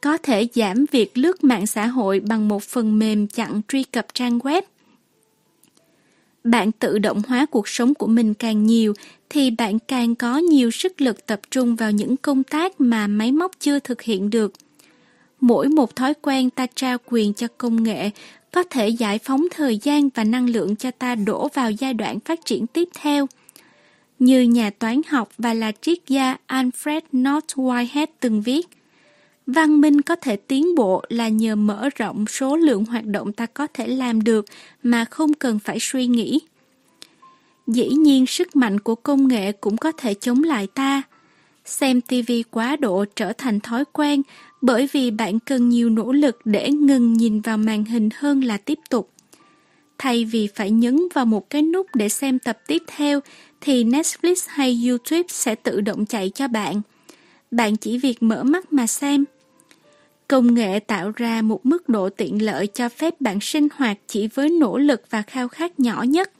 có 0.00 0.16
thể 0.16 0.48
giảm 0.54 0.84
việc 0.92 1.18
lướt 1.18 1.44
mạng 1.44 1.66
xã 1.66 1.86
hội 1.86 2.20
bằng 2.20 2.48
một 2.48 2.62
phần 2.62 2.98
mềm 2.98 3.26
chặn 3.26 3.60
truy 3.68 3.84
cập 3.84 4.06
trang 4.14 4.38
web. 4.38 4.62
Bạn 6.44 6.72
tự 6.72 6.98
động 6.98 7.22
hóa 7.28 7.46
cuộc 7.46 7.68
sống 7.68 7.94
của 7.94 8.06
mình 8.06 8.34
càng 8.34 8.66
nhiều 8.66 8.94
thì 9.28 9.50
bạn 9.50 9.78
càng 9.78 10.14
có 10.14 10.38
nhiều 10.38 10.70
sức 10.70 11.00
lực 11.00 11.26
tập 11.26 11.40
trung 11.50 11.76
vào 11.76 11.90
những 11.90 12.16
công 12.16 12.42
tác 12.42 12.80
mà 12.80 13.06
máy 13.06 13.32
móc 13.32 13.52
chưa 13.60 13.78
thực 13.78 14.02
hiện 14.02 14.30
được. 14.30 14.52
Mỗi 15.42 15.68
một 15.68 15.96
thói 15.96 16.14
quen 16.22 16.50
ta 16.50 16.66
trao 16.74 16.98
quyền 17.06 17.34
cho 17.34 17.46
công 17.58 17.82
nghệ 17.82 18.10
có 18.52 18.62
thể 18.70 18.88
giải 18.88 19.18
phóng 19.18 19.46
thời 19.50 19.78
gian 19.78 20.08
và 20.14 20.24
năng 20.24 20.48
lượng 20.48 20.76
cho 20.76 20.90
ta 20.90 21.14
đổ 21.14 21.48
vào 21.54 21.70
giai 21.70 21.94
đoạn 21.94 22.20
phát 22.20 22.44
triển 22.44 22.66
tiếp 22.66 22.88
theo. 23.00 23.26
Như 24.18 24.42
nhà 24.42 24.70
toán 24.70 25.00
học 25.08 25.28
và 25.38 25.54
là 25.54 25.72
triết 25.80 25.98
gia 26.08 26.36
Alfred 26.48 27.00
North 27.12 27.58
Whitehead 27.58 28.06
từng 28.20 28.42
viết, 28.42 28.66
văn 29.46 29.80
minh 29.80 30.02
có 30.02 30.16
thể 30.16 30.36
tiến 30.36 30.74
bộ 30.74 31.04
là 31.08 31.28
nhờ 31.28 31.56
mở 31.56 31.88
rộng 31.96 32.26
số 32.26 32.56
lượng 32.56 32.84
hoạt 32.84 33.04
động 33.06 33.32
ta 33.32 33.46
có 33.46 33.66
thể 33.74 33.86
làm 33.86 34.24
được 34.24 34.44
mà 34.82 35.04
không 35.04 35.34
cần 35.34 35.58
phải 35.58 35.78
suy 35.80 36.06
nghĩ. 36.06 36.40
Dĩ 37.66 37.88
nhiên 37.88 38.26
sức 38.26 38.56
mạnh 38.56 38.80
của 38.80 38.94
công 38.94 39.28
nghệ 39.28 39.52
cũng 39.52 39.76
có 39.76 39.92
thể 39.92 40.14
chống 40.14 40.42
lại 40.42 40.66
ta. 40.66 41.02
Xem 41.64 42.00
TV 42.00 42.32
quá 42.50 42.76
độ 42.76 43.04
trở 43.16 43.32
thành 43.32 43.60
thói 43.60 43.84
quen 43.92 44.22
bởi 44.62 44.88
vì 44.92 45.10
bạn 45.10 45.38
cần 45.38 45.68
nhiều 45.68 45.90
nỗ 45.90 46.12
lực 46.12 46.38
để 46.44 46.70
ngừng 46.70 47.12
nhìn 47.12 47.40
vào 47.40 47.58
màn 47.58 47.84
hình 47.84 48.08
hơn 48.16 48.44
là 48.44 48.56
tiếp 48.56 48.78
tục. 48.90 49.10
Thay 49.98 50.24
vì 50.24 50.48
phải 50.54 50.70
nhấn 50.70 51.00
vào 51.14 51.26
một 51.26 51.50
cái 51.50 51.62
nút 51.62 51.86
để 51.94 52.08
xem 52.08 52.38
tập 52.38 52.58
tiếp 52.66 52.82
theo, 52.86 53.20
thì 53.60 53.84
Netflix 53.84 54.34
hay 54.48 54.80
YouTube 54.88 55.28
sẽ 55.28 55.54
tự 55.54 55.80
động 55.80 56.06
chạy 56.06 56.30
cho 56.30 56.48
bạn. 56.48 56.80
Bạn 57.50 57.76
chỉ 57.76 57.98
việc 57.98 58.22
mở 58.22 58.42
mắt 58.42 58.72
mà 58.72 58.86
xem. 58.86 59.24
Công 60.28 60.54
nghệ 60.54 60.78
tạo 60.78 61.12
ra 61.16 61.42
một 61.42 61.66
mức 61.66 61.88
độ 61.88 62.08
tiện 62.08 62.44
lợi 62.44 62.66
cho 62.66 62.88
phép 62.88 63.20
bạn 63.20 63.38
sinh 63.40 63.68
hoạt 63.76 63.98
chỉ 64.06 64.28
với 64.34 64.48
nỗ 64.48 64.78
lực 64.78 65.02
và 65.10 65.22
khao 65.22 65.48
khát 65.48 65.80
nhỏ 65.80 66.02
nhất. 66.02 66.32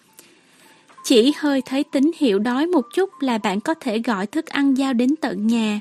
Chỉ 1.04 1.32
hơi 1.36 1.60
thấy 1.66 1.84
tín 1.92 2.10
hiệu 2.18 2.38
đói 2.38 2.66
một 2.66 2.84
chút 2.94 3.10
là 3.20 3.38
bạn 3.38 3.60
có 3.60 3.74
thể 3.74 3.98
gọi 3.98 4.26
thức 4.26 4.46
ăn 4.46 4.74
giao 4.74 4.92
đến 4.92 5.16
tận 5.16 5.46
nhà. 5.46 5.80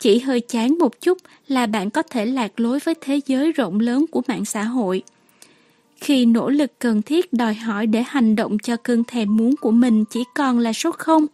Chỉ 0.00 0.18
hơi 0.18 0.40
chán 0.40 0.78
một 0.78 1.00
chút 1.00 1.18
là 1.48 1.66
bạn 1.66 1.90
có 1.90 2.02
thể 2.02 2.26
lạc 2.26 2.60
lối 2.60 2.78
với 2.78 2.94
thế 3.00 3.20
giới 3.26 3.52
rộng 3.52 3.80
lớn 3.80 4.04
của 4.10 4.22
mạng 4.28 4.44
xã 4.44 4.62
hội. 4.62 5.02
Khi 5.96 6.26
nỗ 6.26 6.48
lực 6.50 6.72
cần 6.78 7.02
thiết 7.02 7.32
đòi 7.32 7.54
hỏi 7.54 7.86
để 7.86 8.02
hành 8.06 8.36
động 8.36 8.58
cho 8.58 8.76
cơn 8.76 9.04
thèm 9.04 9.36
muốn 9.36 9.56
của 9.56 9.70
mình 9.70 10.04
chỉ 10.04 10.24
còn 10.34 10.58
là 10.58 10.72
số 10.72 10.92
không, 10.92 11.26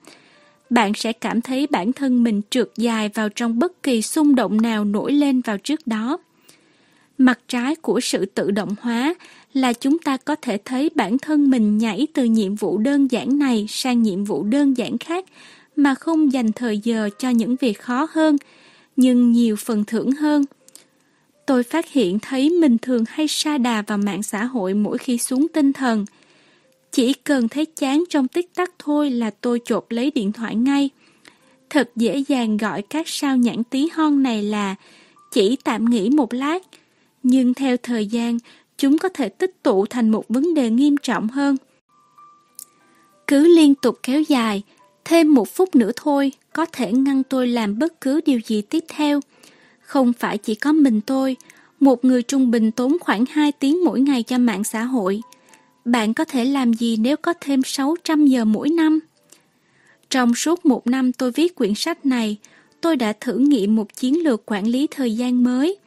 bạn 0.71 0.93
sẽ 0.95 1.13
cảm 1.13 1.41
thấy 1.41 1.67
bản 1.67 1.93
thân 1.93 2.25
mình 2.25 2.41
trượt 2.51 2.71
dài 2.77 3.11
vào 3.15 3.29
trong 3.29 3.59
bất 3.59 3.83
kỳ 3.83 4.03
xung 4.03 4.35
động 4.35 4.63
nào 4.63 4.85
nổi 4.85 5.13
lên 5.13 5.41
vào 5.41 5.59
trước 5.59 5.87
đó. 5.87 6.19
Mặt 7.19 7.41
trái 7.49 7.75
của 7.75 8.01
sự 8.01 8.27
tự 8.27 8.51
động 8.51 8.75
hóa 8.81 9.15
là 9.55 9.73
chúng 9.73 9.99
ta 9.99 10.17
có 10.17 10.37
thể 10.43 10.59
thấy 10.65 10.91
bản 10.95 11.19
thân 11.19 11.51
mình 11.51 11.79
nhảy 11.79 12.07
từ 12.15 12.25
nhiệm 12.25 12.55
vụ 12.55 12.79
đơn 12.79 13.11
giản 13.11 13.39
này 13.39 13.67
sang 13.69 14.03
nhiệm 14.03 14.25
vụ 14.25 14.43
đơn 14.43 14.77
giản 14.77 14.99
khác 14.99 15.25
mà 15.77 15.95
không 15.95 16.33
dành 16.33 16.53
thời 16.53 16.79
giờ 16.79 17.11
cho 17.19 17.29
những 17.29 17.57
việc 17.57 17.81
khó 17.81 18.07
hơn, 18.11 18.37
nhưng 18.97 19.33
nhiều 19.33 19.57
phần 19.57 19.85
thưởng 19.85 20.13
hơn. 20.13 20.45
Tôi 21.47 21.63
phát 21.63 21.91
hiện 21.91 22.19
thấy 22.19 22.51
mình 22.51 22.79
thường 22.79 23.05
hay 23.09 23.29
sa 23.29 23.59
đà 23.59 23.83
vào 23.83 23.99
mạng 23.99 24.23
xã 24.23 24.45
hội 24.45 24.75
mỗi 24.75 24.99
khi 24.99 25.19
xuống 25.19 25.47
tinh 25.49 25.73
thần. 25.73 26.05
Chỉ 26.93 27.13
cần 27.13 27.49
thấy 27.49 27.67
chán 27.67 28.05
trong 28.11 28.29
tích 28.29 28.55
tắc 28.55 28.71
thôi 28.79 29.11
là 29.11 29.31
tôi 29.31 29.61
chộp 29.65 29.91
lấy 29.91 30.11
điện 30.15 30.33
thoại 30.33 30.55
ngay. 30.57 30.91
Thật 31.71 31.91
dễ 31.97 32.19
dàng 32.29 32.57
gọi 32.57 32.83
các 32.83 33.09
sao 33.09 33.37
nhãn 33.37 33.65
tí 33.65 33.89
hon 33.93 34.23
này 34.23 34.43
là 34.43 34.75
chỉ 35.33 35.57
tạm 35.65 35.85
nghỉ 35.85 36.11
một 36.11 36.35
lát, 36.35 36.63
nhưng 37.23 37.55
theo 37.55 37.77
thời 37.77 38.07
gian, 38.07 38.39
chúng 38.79 38.99
có 38.99 39.09
thể 39.09 39.29
tích 39.29 39.63
tụ 39.63 39.87
thành 39.87 40.11
một 40.11 40.29
vấn 40.29 40.55
đề 40.55 40.71
nghiêm 40.71 40.97
trọng 40.97 41.29
hơn. 41.29 41.57
Cứ 43.27 43.57
liên 43.57 43.75
tục 43.75 43.99
kéo 44.03 44.23
dài, 44.23 44.63
thêm 45.05 45.35
một 45.35 45.49
phút 45.49 45.77
nữa 45.77 45.91
thôi 45.97 46.33
có 46.53 46.67
thể 46.73 46.93
ngăn 46.93 47.23
tôi 47.23 47.47
làm 47.49 47.79
bất 47.79 48.01
cứ 48.01 48.21
điều 48.27 48.41
gì 48.47 48.63
tiếp 48.63 48.85
theo. 48.89 49.21
Không 49.81 50.13
phải 50.13 50.39
chỉ 50.39 50.55
có 50.55 50.73
mình 50.73 51.01
tôi, 51.01 51.37
một 51.81 52.05
người 52.05 52.23
trung 52.23 52.51
bình 52.51 52.71
tốn 52.71 52.97
khoảng 53.01 53.25
2 53.31 53.53
tiếng 53.53 53.85
mỗi 53.85 54.01
ngày 54.01 54.23
cho 54.23 54.39
mạng 54.39 54.65
xã 54.65 54.83
hội. 54.83 55.21
Bạn 55.85 56.15
có 56.15 56.25
thể 56.25 56.45
làm 56.45 56.75
gì 56.75 56.97
nếu 56.97 57.17
có 57.17 57.35
thêm 57.41 57.63
600 57.63 58.27
giờ 58.27 58.45
mỗi 58.45 58.71
năm? 58.71 59.01
Trong 60.11 60.35
suốt 60.35 60.67
một 60.67 60.87
năm 60.87 61.13
tôi 61.13 61.31
viết 61.31 61.55
quyển 61.55 61.75
sách 61.75 62.07
này, 62.07 62.37
tôi 62.81 62.97
đã 62.97 63.13
thử 63.21 63.39
nghiệm 63.39 63.77
một 63.77 63.97
chiến 63.97 64.25
lược 64.25 64.43
quản 64.47 64.67
lý 64.67 64.87
thời 64.91 65.17
gian 65.17 65.45
mới. 65.45 65.79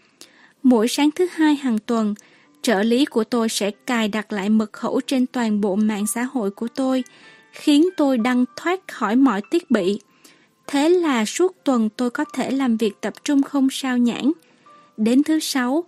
Mỗi 0.64 0.88
sáng 0.88 1.12
thứ 1.12 1.28
hai 1.32 1.56
hàng 1.56 1.80
tuần, 1.80 2.16
trợ 2.62 2.84
lý 2.84 3.06
của 3.06 3.24
tôi 3.24 3.50
sẽ 3.50 3.72
cài 3.72 4.08
đặt 4.08 4.34
lại 4.34 4.50
mật 4.50 4.74
khẩu 4.74 5.02
trên 5.08 5.26
toàn 5.26 5.62
bộ 5.62 5.76
mạng 5.76 6.08
xã 6.08 6.24
hội 6.24 6.52
của 6.52 6.68
tôi, 6.68 7.04
khiến 7.58 7.90
tôi 7.98 8.18
đăng 8.18 8.46
thoát 8.56 8.88
khỏi 8.88 9.16
mọi 9.16 9.42
thiết 9.52 9.72
bị. 9.72 10.00
Thế 10.68 10.90
là 10.90 11.26
suốt 11.26 11.56
tuần 11.64 11.90
tôi 11.90 12.10
có 12.10 12.26
thể 12.34 12.52
làm 12.52 12.78
việc 12.78 13.02
tập 13.02 13.14
trung 13.24 13.44
không 13.44 13.68
sao 13.72 13.98
nhãn. 13.98 14.32
Đến 14.98 15.24
thứ 15.24 15.40
sáu, 15.40 15.84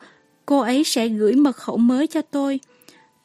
cô 0.45 0.59
ấy 0.59 0.83
sẽ 0.83 1.07
gửi 1.07 1.35
mật 1.35 1.55
khẩu 1.55 1.77
mới 1.77 2.07
cho 2.07 2.21
tôi. 2.21 2.59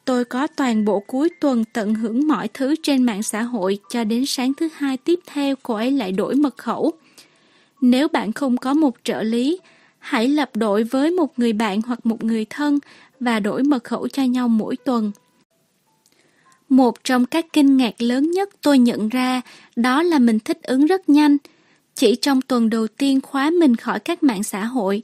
Tôi 0.05 0.25
có 0.25 0.47
toàn 0.47 0.85
bộ 0.85 0.99
cuối 1.07 1.29
tuần 1.41 1.63
tận 1.73 1.95
hưởng 1.95 2.27
mọi 2.27 2.47
thứ 2.53 2.75
trên 2.83 3.03
mạng 3.03 3.23
xã 3.23 3.41
hội 3.41 3.79
cho 3.89 4.03
đến 4.03 4.25
sáng 4.25 4.53
thứ 4.53 4.69
hai 4.73 4.97
tiếp 4.97 5.19
theo 5.25 5.55
cô 5.63 5.73
ấy 5.73 5.91
lại 5.91 6.11
đổi 6.11 6.35
mật 6.35 6.57
khẩu. 6.57 6.91
Nếu 7.81 8.07
bạn 8.07 8.31
không 8.31 8.57
có 8.57 8.73
một 8.73 8.95
trợ 9.03 9.23
lý, 9.23 9.59
hãy 9.99 10.27
lập 10.27 10.49
đội 10.53 10.83
với 10.83 11.11
một 11.11 11.39
người 11.39 11.53
bạn 11.53 11.81
hoặc 11.81 12.05
một 12.05 12.23
người 12.23 12.45
thân 12.49 12.79
và 13.19 13.39
đổi 13.39 13.63
mật 13.63 13.83
khẩu 13.83 14.07
cho 14.07 14.23
nhau 14.23 14.47
mỗi 14.47 14.75
tuần. 14.75 15.11
Một 16.75 17.03
trong 17.03 17.25
các 17.25 17.45
kinh 17.53 17.77
ngạc 17.77 18.01
lớn 18.01 18.31
nhất 18.31 18.49
tôi 18.61 18.79
nhận 18.79 19.09
ra 19.09 19.41
đó 19.75 20.03
là 20.03 20.19
mình 20.19 20.39
thích 20.39 20.63
ứng 20.63 20.85
rất 20.85 21.09
nhanh. 21.09 21.37
Chỉ 21.95 22.15
trong 22.15 22.41
tuần 22.41 22.69
đầu 22.69 22.87
tiên 22.87 23.21
khóa 23.21 23.49
mình 23.49 23.75
khỏi 23.75 23.99
các 23.99 24.23
mạng 24.23 24.43
xã 24.43 24.65
hội, 24.65 25.01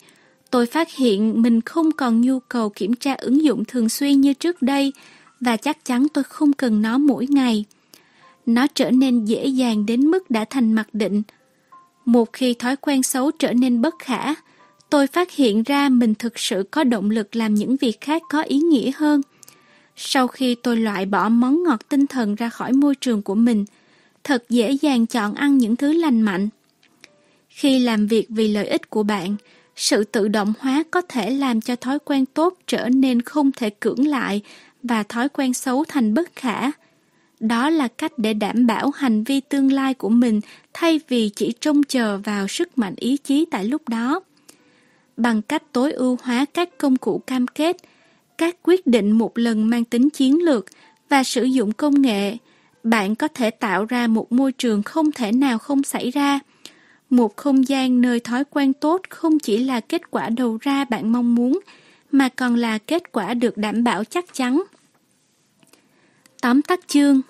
tôi 0.49 0.65
phát 0.65 0.95
hiện 0.95 1.41
mình 1.41 1.61
không 1.61 1.91
còn 1.91 2.21
nhu 2.21 2.39
cầu 2.39 2.69
kiểm 2.69 2.93
tra 2.93 3.13
ứng 3.13 3.43
dụng 3.43 3.65
thường 3.65 3.89
xuyên 3.89 4.21
như 4.21 4.33
trước 4.33 4.61
đây 4.61 4.93
và 5.39 5.57
chắc 5.57 5.85
chắn 5.85 6.07
tôi 6.13 6.23
không 6.23 6.53
cần 6.53 6.81
nó 6.81 6.97
mỗi 6.97 7.27
ngày. 7.29 7.65
Nó 8.45 8.67
trở 8.67 8.91
nên 8.91 9.25
dễ 9.25 9.45
dàng 9.45 9.85
đến 9.85 10.07
mức 10.07 10.29
đã 10.31 10.45
thành 10.49 10.73
mặc 10.73 10.87
định. 10.93 11.21
Một 12.05 12.33
khi 12.33 12.53
thói 12.53 12.75
quen 12.75 13.03
xấu 13.03 13.31
trở 13.31 13.53
nên 13.53 13.81
bất 13.81 13.95
khả, 13.99 14.33
tôi 14.89 15.07
phát 15.07 15.31
hiện 15.31 15.63
ra 15.63 15.89
mình 15.89 16.15
thực 16.15 16.39
sự 16.39 16.63
có 16.71 16.83
động 16.83 17.09
lực 17.09 17.35
làm 17.35 17.53
những 17.53 17.75
việc 17.75 18.01
khác 18.01 18.21
có 18.29 18.41
ý 18.41 18.59
nghĩa 18.59 18.91
hơn. 18.95 19.21
Sau 19.95 20.27
khi 20.27 20.55
tôi 20.55 20.77
loại 20.77 21.05
bỏ 21.05 21.29
món 21.29 21.63
ngọt 21.63 21.89
tinh 21.89 22.07
thần 22.07 22.35
ra 22.35 22.49
khỏi 22.49 22.73
môi 22.73 22.95
trường 22.95 23.21
của 23.21 23.35
mình, 23.35 23.65
thật 24.23 24.43
dễ 24.49 24.71
dàng 24.71 25.05
chọn 25.05 25.33
ăn 25.33 25.57
những 25.57 25.75
thứ 25.75 25.93
lành 25.93 26.21
mạnh. 26.21 26.49
Khi 27.49 27.79
làm 27.79 28.07
việc 28.07 28.25
vì 28.29 28.47
lợi 28.47 28.67
ích 28.67 28.89
của 28.89 29.03
bạn, 29.03 29.35
sự 29.75 30.03
tự 30.03 30.27
động 30.27 30.53
hóa 30.59 30.83
có 30.91 31.01
thể 31.01 31.29
làm 31.29 31.61
cho 31.61 31.75
thói 31.75 31.99
quen 31.99 32.25
tốt 32.25 32.57
trở 32.67 32.89
nên 32.89 33.21
không 33.21 33.51
thể 33.51 33.69
cưỡng 33.69 34.07
lại 34.07 34.41
và 34.83 35.03
thói 35.03 35.29
quen 35.29 35.53
xấu 35.53 35.83
thành 35.87 36.13
bất 36.13 36.35
khả. 36.35 36.71
Đó 37.39 37.69
là 37.69 37.87
cách 37.87 38.11
để 38.17 38.33
đảm 38.33 38.67
bảo 38.67 38.91
hành 38.95 39.23
vi 39.23 39.39
tương 39.39 39.71
lai 39.71 39.93
của 39.93 40.09
mình 40.09 40.41
thay 40.73 40.99
vì 41.07 41.29
chỉ 41.35 41.53
trông 41.61 41.83
chờ 41.83 42.17
vào 42.17 42.47
sức 42.47 42.77
mạnh 42.77 42.93
ý 42.97 43.17
chí 43.17 43.45
tại 43.51 43.65
lúc 43.65 43.89
đó. 43.89 44.21
Bằng 45.17 45.41
cách 45.41 45.63
tối 45.71 45.91
ưu 45.91 46.17
hóa 46.23 46.45
các 46.53 46.77
công 46.77 46.95
cụ 46.97 47.21
cam 47.27 47.47
kết, 47.47 47.77
các 48.41 48.55
quyết 48.63 48.87
định 48.87 49.11
một 49.11 49.37
lần 49.37 49.69
mang 49.69 49.85
tính 49.85 50.09
chiến 50.09 50.43
lược 50.43 50.65
và 51.09 51.23
sử 51.23 51.43
dụng 51.43 51.71
công 51.71 52.01
nghệ, 52.01 52.37
bạn 52.83 53.15
có 53.15 53.27
thể 53.27 53.51
tạo 53.51 53.85
ra 53.85 54.07
một 54.07 54.31
môi 54.31 54.51
trường 54.51 54.83
không 54.83 55.11
thể 55.11 55.31
nào 55.31 55.57
không 55.57 55.83
xảy 55.83 56.11
ra. 56.11 56.39
Một 57.09 57.37
không 57.37 57.67
gian 57.67 58.01
nơi 58.01 58.19
thói 58.19 58.43
quen 58.43 58.73
tốt 58.73 59.01
không 59.09 59.39
chỉ 59.39 59.57
là 59.57 59.79
kết 59.79 60.11
quả 60.11 60.29
đầu 60.29 60.57
ra 60.61 60.85
bạn 60.85 61.11
mong 61.11 61.35
muốn, 61.35 61.59
mà 62.11 62.29
còn 62.29 62.55
là 62.55 62.77
kết 62.77 63.11
quả 63.11 63.33
được 63.33 63.57
đảm 63.57 63.83
bảo 63.83 64.03
chắc 64.03 64.33
chắn. 64.33 64.63
Tóm 66.41 66.61
tắt 66.61 66.79
chương 66.87 67.21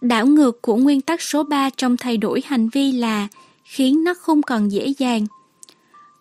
Đảo 0.00 0.26
ngược 0.26 0.62
của 0.62 0.76
nguyên 0.76 1.00
tắc 1.00 1.22
số 1.22 1.42
3 1.42 1.70
trong 1.70 1.96
thay 1.96 2.16
đổi 2.16 2.42
hành 2.46 2.68
vi 2.68 2.92
là 2.92 3.28
khiến 3.64 4.04
nó 4.04 4.14
không 4.14 4.42
còn 4.42 4.68
dễ 4.72 4.94
dàng. 4.98 5.26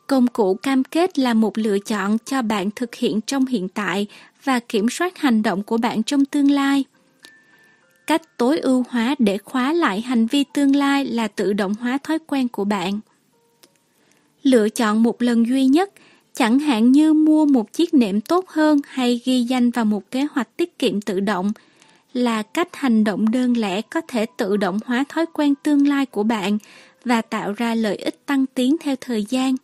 Công 0.10 0.28
cụ 0.28 0.54
cam 0.54 0.84
kết 0.84 1.20
là 1.20 1.34
một 1.34 1.58
lựa 1.58 1.80
chọn 1.80 2.18
cho 2.26 2.42
bạn 2.42 2.70
thực 2.76 2.96
hiện 2.96 3.22
trong 3.22 3.46
hiện 3.46 3.70
tại 3.70 4.08
và 4.44 4.60
kiểm 4.60 4.90
soát 4.90 5.18
hành 5.18 5.44
động 5.44 5.64
của 5.64 5.78
bạn 5.78 6.04
trong 6.04 6.26
tương 6.26 6.52
lai. 6.52 6.84
Cách 8.08 8.22
tối 8.38 8.60
ưu 8.60 8.84
hóa 8.90 9.16
để 9.20 9.38
khóa 9.38 9.74
lại 9.74 10.02
hành 10.02 10.28
vi 10.28 10.44
tương 10.54 10.76
lai 10.76 11.06
là 11.06 11.28
tự 11.28 11.54
động 11.54 11.74
hóa 11.76 11.98
thói 12.04 12.20
quen 12.28 12.48
của 12.48 12.64
bạn. 12.64 13.00
Lựa 14.44 14.70
chọn 14.70 15.04
một 15.04 15.22
lần 15.22 15.48
duy 15.48 15.66
nhất, 15.66 15.94
chẳng 16.34 16.60
hạn 16.60 16.92
như 16.92 17.14
mua 17.14 17.46
một 17.46 17.74
chiếc 17.74 17.94
nệm 17.94 18.22
tốt 18.22 18.46
hơn 18.48 18.82
hay 18.88 19.22
ghi 19.26 19.44
danh 19.44 19.72
vào 19.72 19.86
một 19.86 20.12
kế 20.12 20.28
hoạch 20.32 20.58
tiết 20.58 20.80
kiệm 20.80 21.02
tự 21.02 21.20
động, 21.20 21.52
là 22.14 22.42
cách 22.42 22.76
hành 22.76 23.04
động 23.04 23.32
đơn 23.32 23.58
lẻ 23.58 23.82
có 23.82 24.02
thể 24.08 24.26
tự 24.38 24.58
động 24.58 24.80
hóa 24.86 25.04
thói 25.10 25.26
quen 25.34 25.54
tương 25.64 25.88
lai 25.88 26.06
của 26.06 26.24
bạn 26.24 26.58
và 27.06 27.22
tạo 27.22 27.54
ra 27.54 27.76
lợi 27.76 27.96
ích 27.96 28.26
tăng 28.26 28.46
tiến 28.46 28.76
theo 28.80 28.96
thời 29.02 29.24
gian. 29.24 29.56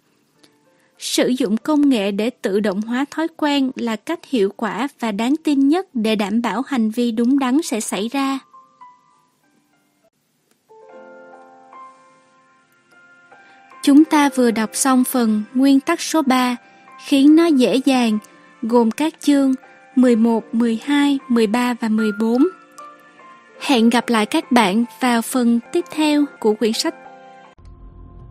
Sử 0.98 1.28
dụng 1.28 1.58
công 1.58 1.90
nghệ 1.90 2.12
để 2.12 2.30
tự 2.30 2.60
động 2.60 2.82
hóa 2.82 3.06
thói 3.12 3.28
quen 3.38 3.72
là 3.76 3.96
cách 3.96 4.20
hiệu 4.30 4.50
quả 4.58 4.88
và 5.00 5.12
đáng 5.12 5.36
tin 5.44 5.70
nhất 5.70 5.88
để 5.94 6.16
đảm 6.16 6.42
bảo 6.42 6.62
hành 6.68 6.90
vi 6.90 7.12
đúng 7.12 7.40
đắn 7.40 7.62
sẽ 7.62 7.80
xảy 7.80 8.08
ra. 8.08 8.40
Chúng 13.84 14.06
ta 14.06 14.30
vừa 14.36 14.52
đọc 14.52 14.70
xong 14.74 15.04
phần 15.04 15.44
nguyên 15.54 15.80
tắc 15.80 16.02
số 16.02 16.22
3 16.22 16.56
khiến 17.06 17.36
nó 17.36 17.46
dễ 17.46 17.76
dàng, 17.86 18.20
gồm 18.62 18.92
các 18.92 19.14
chương 19.20 19.54
11, 19.96 20.56
12, 20.56 21.20
13 21.28 21.74
và 21.74 21.90
14. 21.90 22.48
Hẹn 23.60 23.90
gặp 23.90 24.10
lại 24.10 24.26
các 24.26 24.52
bạn 24.52 24.86
vào 25.00 25.22
phần 25.22 25.60
tiếp 25.72 25.86
theo 25.92 26.26
của 26.40 26.54
quyển 26.54 26.74
sách 26.74 26.96